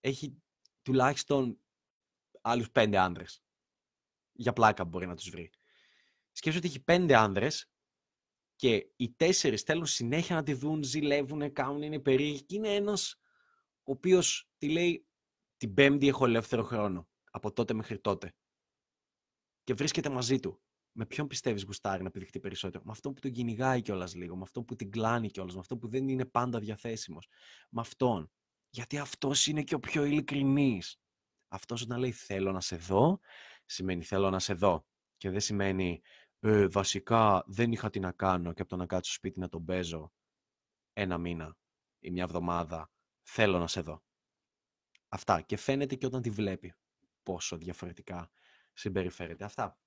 Έχει 0.00 0.42
τουλάχιστον 0.82 1.58
άλλους 2.40 2.70
πέντε 2.70 2.98
άνδρες. 2.98 3.42
Για 4.32 4.52
πλάκα 4.52 4.84
μπορεί 4.84 5.06
να 5.06 5.16
τους 5.16 5.30
βρει. 5.30 5.50
Σκέψου 6.32 6.58
ότι 6.58 6.66
έχει 6.66 6.80
πέντε 6.80 7.16
άνδρες 7.16 7.70
και 8.56 8.92
οι 8.96 9.10
τέσσερις 9.12 9.62
θέλουν 9.62 9.86
συνέχεια 9.86 10.34
να 10.34 10.42
τη 10.42 10.52
δουν, 10.54 10.82
ζηλεύουν, 10.82 11.52
κάνουν, 11.52 11.82
είναι 11.82 11.98
περίεργοι 11.98 12.42
και 12.42 12.54
είναι 12.56 12.74
ένας 12.74 13.16
ο 13.82 13.92
οποίος 13.92 14.50
τη 14.58 14.68
λέει 14.68 15.06
την 15.56 15.74
πέμπτη 15.74 16.08
έχω 16.08 16.24
ελεύθερο 16.24 16.62
χρόνο 16.62 17.08
από 17.30 17.52
τότε 17.52 17.74
μέχρι 17.74 18.00
τότε 18.00 18.34
και 19.64 19.74
βρίσκεται 19.74 20.08
μαζί 20.08 20.40
του 20.40 20.62
με 20.92 21.06
ποιον 21.06 21.26
πιστεύεις 21.26 21.62
γουστάρει 21.64 22.02
να 22.02 22.08
επιδειχτεί 22.08 22.40
περισσότερο; 22.40 22.84
Με 22.84 22.90
αυτό 22.90 23.12
που 23.12 23.20
τον 23.20 23.30
κυνηγάει 23.30 23.82
κιόλας 23.82 24.14
λίγο, 24.14 24.36
με 24.36 24.42
αυτό 24.42 24.62
που 24.62 24.76
την 24.76 24.90
κλάνει 24.90 25.30
κιόλας, 25.30 25.54
με 25.54 25.60
αυτό 25.60 25.76
που 25.76 25.88
δεν 25.88 26.08
είναι 26.08 26.24
πάντα 26.24 26.58
διαθέσιμος. 26.58 27.28
Με 27.70 27.80
αυτόν. 27.80 28.30
Γιατί 28.70 28.98
αυτός 28.98 29.46
είναι 29.46 29.62
και 29.62 29.74
ο 29.74 29.80
πιο 29.80 30.04
ειλικρινής. 30.04 31.00
Αυτός 31.48 31.82
όταν 31.82 31.98
λέει 31.98 32.12
θέλω 32.12 32.52
να 32.52 32.60
σε 32.60 32.76
δω, 32.76 33.20
σημαίνει 33.64 34.04
θέλω 34.04 34.30
να 34.30 34.38
σε 34.38 34.54
δω. 34.54 34.86
Και 35.16 35.30
δεν 35.30 35.40
σημαίνει 35.40 36.02
ε, 36.40 36.68
βασικά 36.68 37.44
δεν 37.46 37.72
είχα 37.72 37.90
τι 37.90 38.00
να 38.00 38.12
κάνω 38.12 38.52
και 38.52 38.60
από 38.60 38.70
το 38.70 38.76
να 38.76 38.86
κάτσω 38.86 39.12
σπίτι 39.12 39.40
να 39.40 39.48
τον 39.48 39.64
παίζω 39.64 40.12
ένα 40.92 41.18
μήνα 41.18 41.56
ή 41.98 42.10
μια 42.10 42.22
εβδομάδα. 42.22 42.90
Θέλω 43.22 43.58
να 43.58 43.66
σε 43.66 43.80
δω. 43.80 44.02
Αυτά. 45.08 45.40
Και 45.40 45.56
φαίνεται 45.56 45.94
και 45.94 46.06
όταν 46.06 46.22
τη 46.22 46.30
βλέπει 46.30 46.74
πόσο 47.22 47.56
διαφορετικά 47.56 48.30
συμπεριφέρεται. 48.72 49.44
Αυτά. 49.44 49.81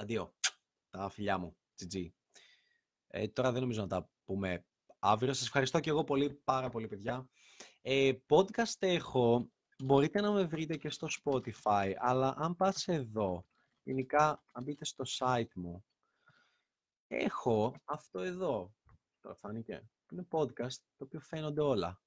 Αντίο. 0.00 0.34
Τα 0.90 1.08
φιλιά 1.10 1.38
μου. 1.38 1.56
GG. 1.78 2.08
Ε, 3.06 3.28
τώρα 3.28 3.52
δεν 3.52 3.60
νομίζω 3.60 3.80
να 3.80 3.86
τα 3.86 4.10
πούμε 4.24 4.66
αύριο. 4.98 5.32
Σας 5.32 5.46
ευχαριστώ 5.46 5.80
και 5.80 5.90
εγώ 5.90 6.04
πολύ, 6.04 6.40
πάρα 6.44 6.68
πολύ 6.68 6.86
παιδιά. 6.86 7.28
Ε, 7.80 8.12
podcast 8.28 8.76
έχω, 8.78 9.50
μπορείτε 9.78 10.20
να 10.20 10.32
με 10.32 10.44
βρείτε 10.44 10.76
και 10.76 10.90
στο 10.90 11.08
Spotify, 11.22 11.92
αλλά 11.98 12.34
αν 12.36 12.56
πας 12.56 12.88
εδώ, 12.88 13.46
γενικά 13.82 14.44
αν 14.50 14.64
μπείτε 14.64 14.84
στο 14.84 15.04
site 15.18 15.52
μου, 15.54 15.84
έχω 17.06 17.74
αυτό 17.84 18.20
εδώ. 18.20 18.74
Τώρα 19.20 19.36
φάνηκε. 19.36 19.88
Είναι 20.10 20.26
podcast 20.30 20.74
το 20.96 21.04
οποίο 21.04 21.20
φαίνονται 21.20 21.60
όλα. 21.60 22.00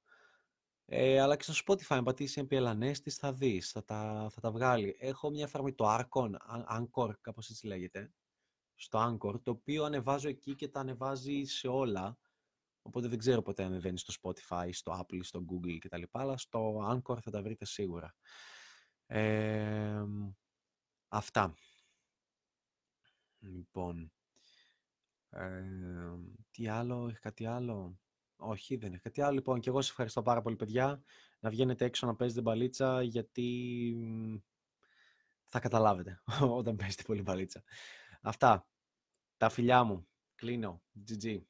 Ε, 0.95 1.19
αλλά 1.19 1.35
και 1.35 1.43
στο 1.43 1.53
Spotify, 1.65 1.95
αν 1.95 2.03
πατήσεις 2.03 2.43
MP 2.49 2.73
Anestis, 2.73 3.11
θα 3.11 3.33
δεις, 3.33 3.71
θα 3.71 3.83
τα, 3.83 4.29
θα 4.31 4.41
τα 4.41 4.51
βγάλει. 4.51 4.95
Έχω 4.99 5.29
μια 5.29 5.43
εφαρμογή, 5.43 5.75
το 5.75 5.85
Arcon, 5.87 6.31
Anchor, 6.79 7.11
κάπως 7.21 7.49
έτσι 7.49 7.67
λέγεται, 7.67 8.13
στο 8.75 8.99
Anchor, 9.09 9.41
το 9.43 9.51
οποίο 9.51 9.83
ανεβάζω 9.83 10.29
εκεί 10.29 10.55
και 10.55 10.67
τα 10.67 10.79
ανεβάζει 10.79 11.43
σε 11.43 11.67
όλα. 11.67 12.17
Οπότε 12.81 13.07
δεν 13.07 13.17
ξέρω 13.17 13.41
ποτέ 13.41 13.63
ανεβαίνει 13.63 13.97
στο 13.97 14.13
Spotify, 14.21 14.69
στο 14.71 14.99
Apple, 14.99 15.19
στο 15.21 15.45
Google 15.49 15.77
κτλ. 15.79 16.03
Αλλά 16.11 16.37
στο 16.37 16.87
Anchor 16.91 17.17
θα 17.21 17.31
τα 17.31 17.41
βρείτε 17.41 17.65
σίγουρα. 17.65 18.15
Ε, 19.05 20.03
αυτά. 21.07 21.53
Λοιπόν. 23.39 24.11
Ε, 25.29 25.63
τι 26.51 26.67
άλλο, 26.67 27.07
έχει 27.07 27.19
κάτι 27.19 27.45
άλλο; 27.45 27.99
Όχι, 28.45 28.75
δεν 28.75 28.93
έχει 28.93 29.01
κάτι 29.01 29.21
άλλο. 29.21 29.33
Λοιπόν, 29.33 29.59
και 29.59 29.69
εγώ 29.69 29.81
σας 29.81 29.89
ευχαριστώ 29.89 30.21
πάρα 30.21 30.41
πολύ, 30.41 30.55
παιδιά. 30.55 31.03
Να 31.39 31.49
βγαίνετε 31.49 31.85
έξω 31.85 32.07
να 32.07 32.15
παίζετε 32.15 32.41
μπαλίτσα, 32.41 33.01
γιατί 33.01 33.95
θα 35.43 35.59
καταλάβετε 35.59 36.21
όταν 36.59 36.75
παίζετε 36.75 37.03
πολύ 37.03 37.21
μπαλίτσα. 37.21 37.63
Αυτά. 38.21 38.67
Τα 39.37 39.49
φιλιά 39.49 39.83
μου. 39.83 40.07
Κλείνω. 40.35 40.81
GG. 41.09 41.41